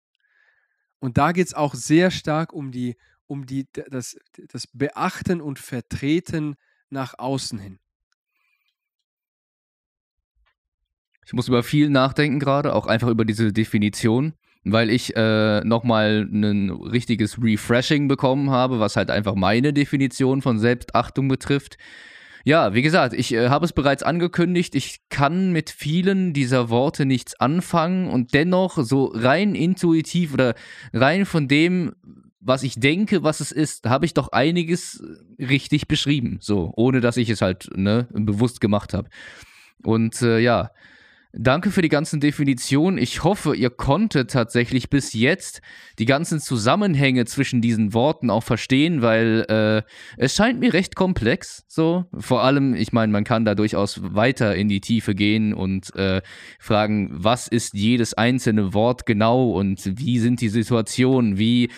Und 1.00 1.18
da 1.18 1.32
geht 1.32 1.48
es 1.48 1.54
auch 1.54 1.74
sehr 1.74 2.10
stark 2.10 2.52
um, 2.52 2.70
die, 2.70 2.96
um 3.26 3.46
die, 3.46 3.66
das, 3.72 4.16
das 4.48 4.66
Beachten 4.72 5.40
und 5.40 5.58
Vertreten 5.58 6.56
nach 6.90 7.18
außen 7.18 7.58
hin. 7.58 7.80
Ich 11.30 11.34
muss 11.34 11.46
über 11.46 11.62
viel 11.62 11.90
nachdenken 11.90 12.40
gerade, 12.40 12.74
auch 12.74 12.88
einfach 12.88 13.06
über 13.06 13.24
diese 13.24 13.52
Definition, 13.52 14.32
weil 14.64 14.90
ich 14.90 15.14
äh, 15.14 15.60
nochmal 15.60 16.28
ein 16.28 16.70
richtiges 16.70 17.40
Refreshing 17.40 18.08
bekommen 18.08 18.50
habe, 18.50 18.80
was 18.80 18.96
halt 18.96 19.12
einfach 19.12 19.36
meine 19.36 19.72
Definition 19.72 20.42
von 20.42 20.58
Selbstachtung 20.58 21.28
betrifft. 21.28 21.78
Ja, 22.42 22.74
wie 22.74 22.82
gesagt, 22.82 23.14
ich 23.14 23.32
äh, 23.32 23.48
habe 23.48 23.64
es 23.64 23.72
bereits 23.72 24.02
angekündigt, 24.02 24.74
ich 24.74 25.02
kann 25.08 25.52
mit 25.52 25.70
vielen 25.70 26.32
dieser 26.32 26.68
Worte 26.68 27.06
nichts 27.06 27.38
anfangen 27.38 28.08
und 28.08 28.34
dennoch 28.34 28.78
so 28.78 29.12
rein 29.14 29.54
intuitiv 29.54 30.34
oder 30.34 30.56
rein 30.92 31.26
von 31.26 31.46
dem, 31.46 31.92
was 32.40 32.64
ich 32.64 32.80
denke, 32.80 33.22
was 33.22 33.38
es 33.38 33.52
ist, 33.52 33.88
habe 33.88 34.04
ich 34.04 34.14
doch 34.14 34.32
einiges 34.32 35.00
richtig 35.38 35.86
beschrieben, 35.86 36.38
so, 36.40 36.72
ohne 36.74 37.00
dass 37.00 37.16
ich 37.16 37.30
es 37.30 37.40
halt 37.40 37.70
ne, 37.76 38.08
bewusst 38.10 38.60
gemacht 38.60 38.94
habe. 38.94 39.08
Und 39.84 40.22
äh, 40.22 40.40
ja, 40.40 40.72
Danke 41.32 41.70
für 41.70 41.80
die 41.80 41.88
ganzen 41.88 42.18
Definitionen. 42.18 42.98
Ich 42.98 43.22
hoffe, 43.22 43.54
ihr 43.54 43.70
konntet 43.70 44.32
tatsächlich 44.32 44.90
bis 44.90 45.12
jetzt 45.12 45.60
die 46.00 46.04
ganzen 46.04 46.40
Zusammenhänge 46.40 47.24
zwischen 47.24 47.60
diesen 47.60 47.94
Worten 47.94 48.30
auch 48.30 48.42
verstehen, 48.42 49.00
weil 49.00 49.46
äh, 49.48 49.82
es 50.16 50.34
scheint 50.34 50.58
mir 50.58 50.72
recht 50.72 50.96
komplex. 50.96 51.64
So, 51.68 52.06
vor 52.18 52.42
allem, 52.42 52.74
ich 52.74 52.92
meine, 52.92 53.12
man 53.12 53.22
kann 53.22 53.44
da 53.44 53.54
durchaus 53.54 54.00
weiter 54.02 54.56
in 54.56 54.68
die 54.68 54.80
Tiefe 54.80 55.14
gehen 55.14 55.54
und 55.54 55.94
äh, 55.94 56.20
fragen, 56.58 57.10
was 57.12 57.46
ist 57.46 57.74
jedes 57.74 58.12
einzelne 58.14 58.74
Wort 58.74 59.06
genau 59.06 59.52
und 59.52 60.00
wie 60.00 60.18
sind 60.18 60.40
die 60.40 60.48
Situationen, 60.48 61.38
wie 61.38 61.70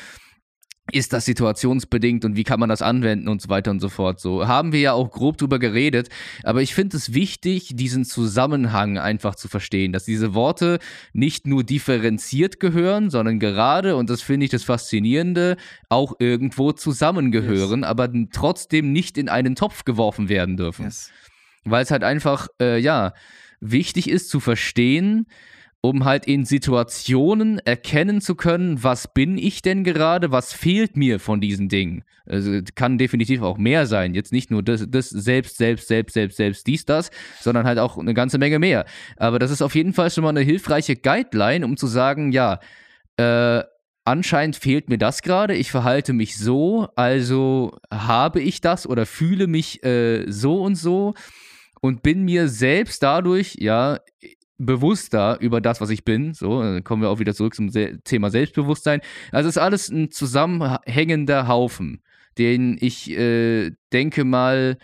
ist 0.93 1.13
das 1.13 1.25
situationsbedingt 1.25 2.25
und 2.25 2.37
wie 2.37 2.45
kann 2.45 2.61
man 2.61 2.69
das 2.69 2.83
anwenden 2.83 3.29
und 3.29 3.41
so 3.41 3.49
weiter 3.49 3.71
und 3.71 3.81
so 3.81 3.89
fort. 3.89 4.21
So 4.21 4.47
haben 4.47 4.73
wir 4.73 4.81
ja 4.81 4.93
auch 4.93 5.11
grob 5.11 5.39
drüber 5.39 5.59
geredet, 5.59 6.09
aber 6.45 6.63
ich 6.63 6.75
finde 6.75 6.97
es 6.97 7.15
wichtig, 7.15 7.73
diesen 7.75 8.05
Zusammenhang 8.05 8.99
einfach 8.99 9.35
zu 9.35 9.49
verstehen, 9.49 9.93
dass 9.93 10.05
diese 10.05 10.35
Worte 10.35 10.79
nicht 11.13 11.47
nur 11.47 11.65
differenziert 11.65 12.61
gehören, 12.61 13.11
sondern 13.11 13.41
gerade, 13.41 13.97
und 13.97 14.11
das 14.11 14.23
finde 14.23 14.45
ich 14.45 14.51
das 14.51 14.65
Faszinierende, 14.65 15.57
auch 15.89 16.15
irgendwo 16.19 16.73
zusammengehören, 16.73 17.81
yes. 17.81 17.89
aber 17.89 18.11
trotzdem 18.33 18.93
nicht 18.93 19.17
in 19.19 19.29
einen 19.29 19.55
Topf 19.55 19.85
geworfen 19.85 20.29
werden 20.29 20.57
dürfen. 20.57 20.85
Yes. 20.85 21.11
Weil 21.65 21.83
es 21.83 21.91
halt 21.91 22.05
einfach, 22.05 22.49
äh, 22.61 22.79
ja, 22.79 23.15
wichtig 23.61 24.11
ist 24.11 24.29
zu 24.29 24.41
verstehen, 24.41 25.27
um 25.85 26.05
halt 26.05 26.27
in 26.27 26.45
Situationen 26.45 27.59
erkennen 27.59 28.21
zu 28.21 28.37
können, 28.37 28.85
was 28.85 29.13
bin 29.13 29.37
ich 29.37 29.63
denn 29.63 29.83
gerade, 29.83 30.31
was 30.31 30.53
fehlt 30.53 30.97
mir 30.97 31.19
von 31.19 31.41
diesen 31.41 31.69
Dingen. 31.69 32.05
Also 32.25 32.61
kann 32.77 32.99
definitiv 32.99 33.43
auch 33.43 33.59
mehr 33.59 33.87
sein. 33.87 34.15
Jetzt 34.15 34.33
nicht 34.33 34.49
nur 34.53 34.63
das, 34.63 34.87
das 34.89 35.11
selbst, 35.11 35.57
selbst, 35.57 35.89
selbst, 35.89 36.15
selbst, 36.15 36.37
selbst, 36.37 36.67
dies, 36.69 36.85
das, 36.85 37.11
sondern 37.41 37.67
halt 37.67 37.81
auch 37.81 37.99
eine 37.99 38.15
ganze 38.15 38.39
Menge 38.39 38.61
mehr. 38.61 38.87
Aber 39.17 39.41
das 39.41 39.51
ist 39.51 39.61
auf 39.61 39.75
jeden 39.75 39.93
Fall 39.93 40.09
schon 40.13 40.23
mal 40.23 40.31
eine 40.31 40.43
hilfreiche 40.43 40.95
Guideline, 40.95 41.67
um 41.67 41.77
zu 41.77 41.89
sagen, 41.89 42.31
ja, 42.31 42.61
äh, 43.17 43.65
anscheinend 44.05 44.55
fehlt 44.55 44.89
mir 44.89 44.99
das 44.99 45.23
gerade, 45.23 45.57
ich 45.57 45.73
verhalte 45.73 46.13
mich 46.13 46.39
so, 46.39 46.89
also 46.95 47.77
habe 47.93 48.41
ich 48.41 48.61
das 48.61 48.87
oder 48.87 49.05
fühle 49.05 49.49
mich 49.49 49.83
äh, 49.85 50.31
so 50.31 50.63
und 50.63 50.77
so 50.77 51.15
und 51.81 52.05
bin 52.05 52.23
mir 52.23 52.47
selbst 52.47 53.03
dadurch, 53.03 53.57
ja, 53.59 53.99
bewusster 54.67 55.39
über 55.41 55.61
das, 55.61 55.81
was 55.81 55.91
ich 55.91 56.05
bin. 56.05 56.35
So, 56.35 56.63
dann 56.63 56.85
kommen 56.85 57.03
wir 57.03 57.11
auch 57.11 57.19
wieder 57.19 57.35
zurück 57.35 57.55
zum 57.55 57.71
Thema 58.05 58.31
Selbstbewusstsein. 58.31 59.01
Also 59.31 59.49
es 59.49 59.57
ist 59.57 59.63
alles 59.63 59.89
ein 59.89 60.11
zusammenhängender 60.11 61.49
Haufen, 61.49 62.03
den 62.39 62.77
ich 62.81 63.11
äh, 63.11 63.73
denke 63.93 64.25
mal, 64.25 64.79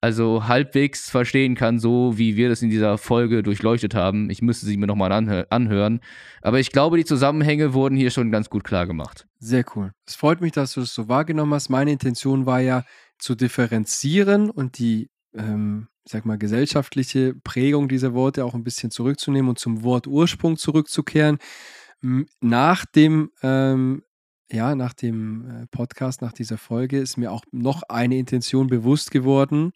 also 0.00 0.46
halbwegs 0.46 1.10
verstehen 1.10 1.54
kann, 1.54 1.78
so 1.78 2.18
wie 2.18 2.36
wir 2.36 2.48
das 2.48 2.62
in 2.62 2.70
dieser 2.70 2.98
Folge 2.98 3.42
durchleuchtet 3.42 3.94
haben. 3.94 4.30
Ich 4.30 4.42
müsste 4.42 4.66
sie 4.66 4.76
mir 4.76 4.86
nochmal 4.86 5.10
anhö 5.10 5.44
anhören. 5.50 6.00
Aber 6.40 6.60
ich 6.60 6.70
glaube, 6.70 6.96
die 6.96 7.04
Zusammenhänge 7.04 7.74
wurden 7.74 7.96
hier 7.96 8.10
schon 8.10 8.30
ganz 8.30 8.48
gut 8.48 8.62
klar 8.62 8.86
gemacht. 8.86 9.26
Sehr 9.40 9.64
cool. 9.74 9.92
Es 10.06 10.14
freut 10.14 10.40
mich, 10.40 10.52
dass 10.52 10.74
du 10.74 10.80
das 10.80 10.94
so 10.94 11.08
wahrgenommen 11.08 11.52
hast. 11.52 11.68
Meine 11.68 11.90
Intention 11.90 12.46
war 12.46 12.60
ja 12.60 12.84
zu 13.18 13.34
differenzieren 13.34 14.50
und 14.50 14.78
die 14.78 15.10
ähm, 15.34 15.88
ich 16.08 16.12
sag 16.12 16.24
mal, 16.24 16.38
gesellschaftliche 16.38 17.34
Prägung 17.34 17.86
dieser 17.86 18.14
Worte 18.14 18.42
auch 18.46 18.54
ein 18.54 18.64
bisschen 18.64 18.90
zurückzunehmen 18.90 19.50
und 19.50 19.58
zum 19.58 19.82
Wort 19.82 20.06
Ursprung 20.06 20.56
zurückzukehren. 20.56 21.36
Nach 22.40 22.86
dem, 22.86 23.30
ähm, 23.42 24.02
ja, 24.50 24.74
nach 24.74 24.94
dem 24.94 25.50
äh, 25.50 25.66
Podcast, 25.66 26.22
nach 26.22 26.32
dieser 26.32 26.56
Folge 26.56 26.98
ist 26.98 27.18
mir 27.18 27.30
auch 27.30 27.44
noch 27.52 27.82
eine 27.90 28.16
Intention 28.16 28.68
bewusst 28.68 29.10
geworden. 29.10 29.72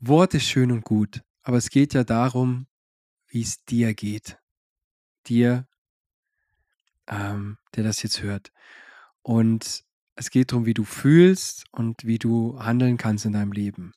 Wort 0.00 0.34
ist 0.34 0.46
schön 0.46 0.72
und 0.72 0.82
gut, 0.82 1.22
aber 1.44 1.56
es 1.56 1.70
geht 1.70 1.94
ja 1.94 2.02
darum, 2.02 2.66
wie 3.28 3.42
es 3.42 3.64
dir 3.64 3.94
geht. 3.94 4.38
Dir, 5.28 5.68
ähm, 7.06 7.58
der 7.76 7.84
das 7.84 8.02
jetzt 8.02 8.24
hört. 8.24 8.50
Und 9.22 9.84
es 10.16 10.30
geht 10.30 10.50
darum, 10.50 10.66
wie 10.66 10.74
du 10.74 10.82
fühlst 10.82 11.66
und 11.70 12.04
wie 12.04 12.18
du 12.18 12.58
handeln 12.58 12.96
kannst 12.96 13.24
in 13.24 13.34
deinem 13.34 13.52
Leben. 13.52 13.92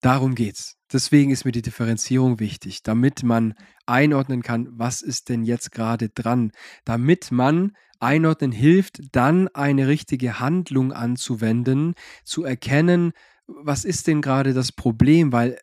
Darum 0.00 0.34
geht's. 0.34 0.76
Deswegen 0.92 1.30
ist 1.30 1.44
mir 1.44 1.52
die 1.52 1.62
Differenzierung 1.62 2.40
wichtig, 2.40 2.82
damit 2.82 3.22
man 3.22 3.54
einordnen 3.86 4.42
kann, 4.42 4.68
was 4.70 5.02
ist 5.02 5.28
denn 5.28 5.44
jetzt 5.44 5.72
gerade 5.72 6.08
dran, 6.08 6.52
damit 6.84 7.30
man 7.30 7.72
einordnen 8.00 8.52
hilft, 8.52 9.00
dann 9.12 9.48
eine 9.48 9.88
richtige 9.88 10.40
Handlung 10.40 10.92
anzuwenden, 10.92 11.94
zu 12.24 12.44
erkennen, 12.44 13.12
was 13.46 13.84
ist 13.84 14.06
denn 14.06 14.22
gerade 14.22 14.54
das 14.54 14.72
Problem, 14.72 15.32
weil, 15.32 15.58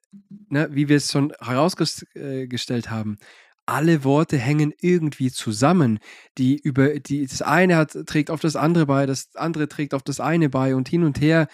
ne, 0.49 0.67
wie 0.71 0.89
wir 0.89 0.97
es 0.97 1.11
schon 1.11 1.31
herausgestellt 1.39 2.89
haben, 2.89 3.17
alle 3.67 4.03
Worte 4.03 4.37
hängen 4.37 4.73
irgendwie 4.79 5.31
zusammen. 5.31 5.99
Die 6.37 6.57
über 6.57 6.99
die 6.99 7.25
das 7.25 7.41
eine 7.41 7.77
hat, 7.77 7.97
trägt 8.05 8.29
auf 8.29 8.41
das 8.41 8.55
andere 8.55 8.85
bei, 8.85 9.05
das 9.05 9.35
andere 9.35 9.67
trägt 9.67 9.93
auf 9.93 10.03
das 10.03 10.19
eine 10.19 10.49
bei 10.49 10.75
und 10.75 10.89
hin 10.89 11.03
und 11.03 11.21
her. 11.21 11.47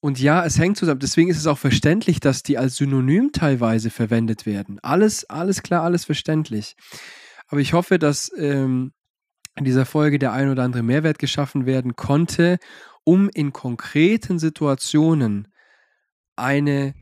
Und 0.00 0.20
ja, 0.20 0.44
es 0.44 0.58
hängt 0.58 0.76
zusammen. 0.76 1.00
Deswegen 1.00 1.28
ist 1.28 1.38
es 1.38 1.46
auch 1.46 1.58
verständlich, 1.58 2.20
dass 2.20 2.42
die 2.42 2.56
als 2.56 2.76
Synonym 2.76 3.32
teilweise 3.32 3.90
verwendet 3.90 4.46
werden. 4.46 4.78
Alles, 4.80 5.28
alles 5.28 5.62
klar, 5.62 5.82
alles 5.82 6.04
verständlich. 6.04 6.76
Aber 7.48 7.60
ich 7.60 7.72
hoffe, 7.72 7.98
dass 7.98 8.30
ähm, 8.36 8.92
in 9.56 9.64
dieser 9.64 9.86
Folge 9.86 10.18
der 10.18 10.32
ein 10.32 10.50
oder 10.50 10.62
andere 10.62 10.82
Mehrwert 10.82 11.18
geschaffen 11.18 11.66
werden 11.66 11.96
konnte, 11.96 12.58
um 13.02 13.28
in 13.28 13.52
konkreten 13.52 14.38
Situationen 14.38 15.48
eine 16.36 16.94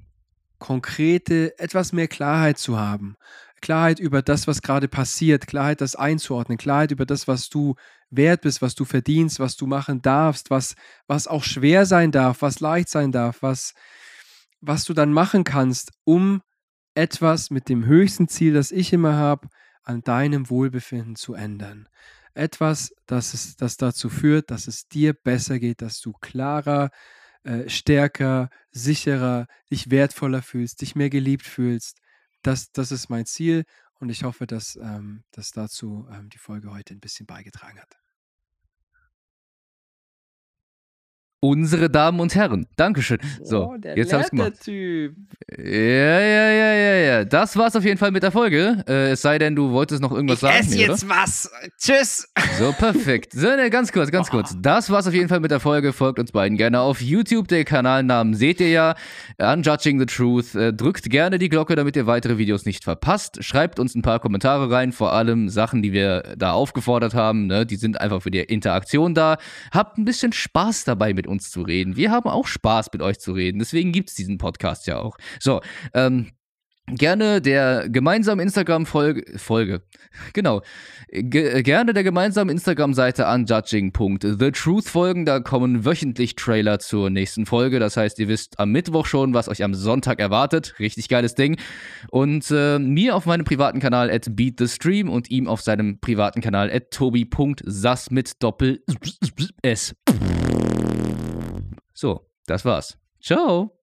konkrete, 0.58 1.58
etwas 1.58 1.92
mehr 1.92 2.08
Klarheit 2.08 2.56
zu 2.56 2.78
haben. 2.78 3.16
Klarheit 3.60 3.98
über 3.98 4.22
das, 4.22 4.46
was 4.46 4.62
gerade 4.62 4.88
passiert, 4.88 5.46
Klarheit, 5.46 5.80
das 5.80 5.96
einzuordnen, 5.96 6.58
Klarheit 6.58 6.90
über 6.90 7.06
das, 7.06 7.26
was 7.26 7.48
du 7.48 7.74
wert 8.10 8.42
bist, 8.42 8.62
was 8.62 8.74
du 8.74 8.84
verdienst, 8.84 9.40
was 9.40 9.56
du 9.56 9.66
machen 9.66 10.02
darfst, 10.02 10.50
was, 10.50 10.74
was 11.06 11.26
auch 11.26 11.42
schwer 11.42 11.86
sein 11.86 12.12
darf, 12.12 12.42
was 12.42 12.60
leicht 12.60 12.88
sein 12.88 13.12
darf, 13.12 13.42
was, 13.42 13.74
was 14.60 14.84
du 14.84 14.94
dann 14.94 15.12
machen 15.12 15.44
kannst, 15.44 15.92
um 16.04 16.42
etwas 16.94 17.50
mit 17.50 17.68
dem 17.68 17.84
höchsten 17.84 18.28
Ziel, 18.28 18.54
das 18.54 18.70
ich 18.70 18.92
immer 18.92 19.14
habe, 19.14 19.48
an 19.82 20.02
deinem 20.02 20.50
Wohlbefinden 20.50 21.16
zu 21.16 21.34
ändern. 21.34 21.88
Etwas, 22.34 22.94
das, 23.06 23.34
es, 23.34 23.56
das 23.56 23.76
dazu 23.76 24.08
führt, 24.08 24.50
dass 24.50 24.66
es 24.66 24.88
dir 24.88 25.14
besser 25.14 25.58
geht, 25.58 25.80
dass 25.80 26.00
du 26.00 26.12
klarer, 26.12 26.90
äh, 27.44 27.68
stärker, 27.68 28.50
sicherer, 28.72 29.46
dich 29.70 29.90
wertvoller 29.90 30.42
fühlst, 30.42 30.80
dich 30.80 30.96
mehr 30.96 31.10
geliebt 31.10 31.46
fühlst. 31.46 31.98
Das, 32.46 32.70
das 32.70 32.92
ist 32.92 33.08
mein 33.08 33.26
Ziel 33.26 33.64
und 33.98 34.08
ich 34.08 34.22
hoffe, 34.22 34.46
dass 34.46 34.76
ähm, 34.76 35.24
das 35.32 35.50
dazu 35.50 36.06
ähm, 36.12 36.28
die 36.28 36.38
Folge 36.38 36.70
heute 36.70 36.94
ein 36.94 37.00
bisschen 37.00 37.26
beigetragen 37.26 37.80
hat. 37.80 37.98
Unsere 41.40 41.90
Damen 41.90 42.18
und 42.20 42.34
Herren. 42.34 42.66
Dankeschön. 42.76 43.18
So, 43.42 43.66
oh, 43.66 43.76
jetzt 43.94 44.12
habe 44.12 44.22
ich 44.22 44.30
gemacht. 44.30 44.54
Typ. 44.64 45.14
Ja, 45.58 45.64
ja, 45.64 46.50
ja, 46.50 46.74
ja, 46.74 46.94
ja. 46.96 47.24
Das 47.26 47.56
war's 47.58 47.76
auf 47.76 47.84
jeden 47.84 47.98
Fall 47.98 48.10
mit 48.10 48.22
der 48.22 48.32
Folge. 48.32 48.82
Äh, 48.88 49.10
es 49.10 49.20
sei 49.20 49.38
denn, 49.38 49.54
du 49.54 49.70
wolltest 49.70 50.00
noch 50.00 50.12
irgendwas 50.12 50.38
ich 50.38 50.40
sagen. 50.40 50.56
Ess 50.58 50.74
jetzt 50.74 51.04
oder? 51.04 51.14
was. 51.14 51.50
Tschüss. 51.78 52.26
So, 52.58 52.72
perfekt. 52.72 53.34
So, 53.34 53.48
ne, 53.48 53.68
ganz 53.68 53.92
kurz, 53.92 54.10
ganz 54.10 54.28
oh. 54.28 54.30
kurz. 54.30 54.56
Das 54.60 54.90
war's 54.90 55.06
auf 55.06 55.12
jeden 55.12 55.28
Fall 55.28 55.40
mit 55.40 55.50
der 55.50 55.60
Folge. 55.60 55.92
Folgt 55.92 56.18
uns 56.18 56.32
beiden 56.32 56.56
gerne 56.56 56.80
auf 56.80 57.02
YouTube. 57.02 57.48
Den 57.48 57.66
Kanalnamen 57.66 58.32
seht 58.32 58.60
ihr 58.60 58.70
ja. 58.70 58.94
Unjudging 59.36 60.00
the 60.00 60.06
Truth. 60.06 60.54
Äh, 60.54 60.72
drückt 60.72 61.10
gerne 61.10 61.38
die 61.38 61.50
Glocke, 61.50 61.76
damit 61.76 61.96
ihr 61.96 62.06
weitere 62.06 62.38
Videos 62.38 62.64
nicht 62.64 62.82
verpasst. 62.82 63.44
Schreibt 63.44 63.78
uns 63.78 63.94
ein 63.94 64.00
paar 64.00 64.20
Kommentare 64.20 64.70
rein. 64.70 64.92
Vor 64.92 65.12
allem 65.12 65.50
Sachen, 65.50 65.82
die 65.82 65.92
wir 65.92 66.34
da 66.38 66.52
aufgefordert 66.52 67.12
haben. 67.12 67.46
Ne? 67.46 67.66
Die 67.66 67.76
sind 67.76 68.00
einfach 68.00 68.22
für 68.22 68.30
die 68.30 68.40
Interaktion 68.40 69.14
da. 69.14 69.36
Habt 69.70 69.98
ein 69.98 70.06
bisschen 70.06 70.32
Spaß 70.32 70.84
dabei 70.84 71.12
mit 71.12 71.25
uns 71.26 71.50
zu 71.50 71.62
reden. 71.62 71.96
Wir 71.96 72.10
haben 72.10 72.28
auch 72.28 72.46
Spaß, 72.46 72.90
mit 72.92 73.02
euch 73.02 73.18
zu 73.18 73.32
reden. 73.32 73.58
Deswegen 73.58 73.92
gibt 73.92 74.10
es 74.10 74.14
diesen 74.14 74.38
Podcast 74.38 74.86
ja 74.86 74.98
auch. 74.98 75.16
So, 75.40 75.60
ähm, 75.94 76.32
gerne 76.88 77.40
der 77.40 77.88
gemeinsamen 77.88 78.40
Instagram-Folge, 78.40 79.38
Folge, 79.38 79.82
genau, 80.32 80.62
Ge 81.08 81.62
gerne 81.62 81.94
der 81.94 82.02
gemeinsamen 82.02 82.50
Instagram-Seite 82.50 83.26
an 83.26 83.46
judging.thetruth 83.46 84.88
folgen. 84.88 85.24
Da 85.24 85.38
kommen 85.38 85.84
wöchentlich 85.84 86.34
Trailer 86.34 86.80
zur 86.80 87.10
nächsten 87.10 87.46
Folge. 87.46 87.78
Das 87.78 87.96
heißt, 87.96 88.18
ihr 88.18 88.26
wisst 88.28 88.58
am 88.58 88.72
Mittwoch 88.72 89.06
schon, 89.06 89.32
was 89.32 89.48
euch 89.48 89.62
am 89.62 89.72
Sonntag 89.72 90.18
erwartet. 90.18 90.74
Richtig 90.80 91.08
geiles 91.08 91.34
Ding. 91.34 91.58
Und 92.10 92.50
äh, 92.50 92.80
mir 92.80 93.14
auf 93.14 93.24
meinem 93.26 93.44
privaten 93.44 93.78
Kanal 93.78 94.10
at 94.10 94.34
beatthestream 94.34 95.08
und 95.08 95.30
ihm 95.30 95.46
auf 95.46 95.60
seinem 95.60 96.00
privaten 96.00 96.40
Kanal 96.40 96.70
at 96.72 96.90
tobi.sass 96.90 98.10
mit 98.10 98.42
Doppel 98.42 98.82
S. 99.62 99.94
So, 101.96 102.28
das 102.46 102.66
war's. 102.66 102.98
Ciao. 103.20 103.75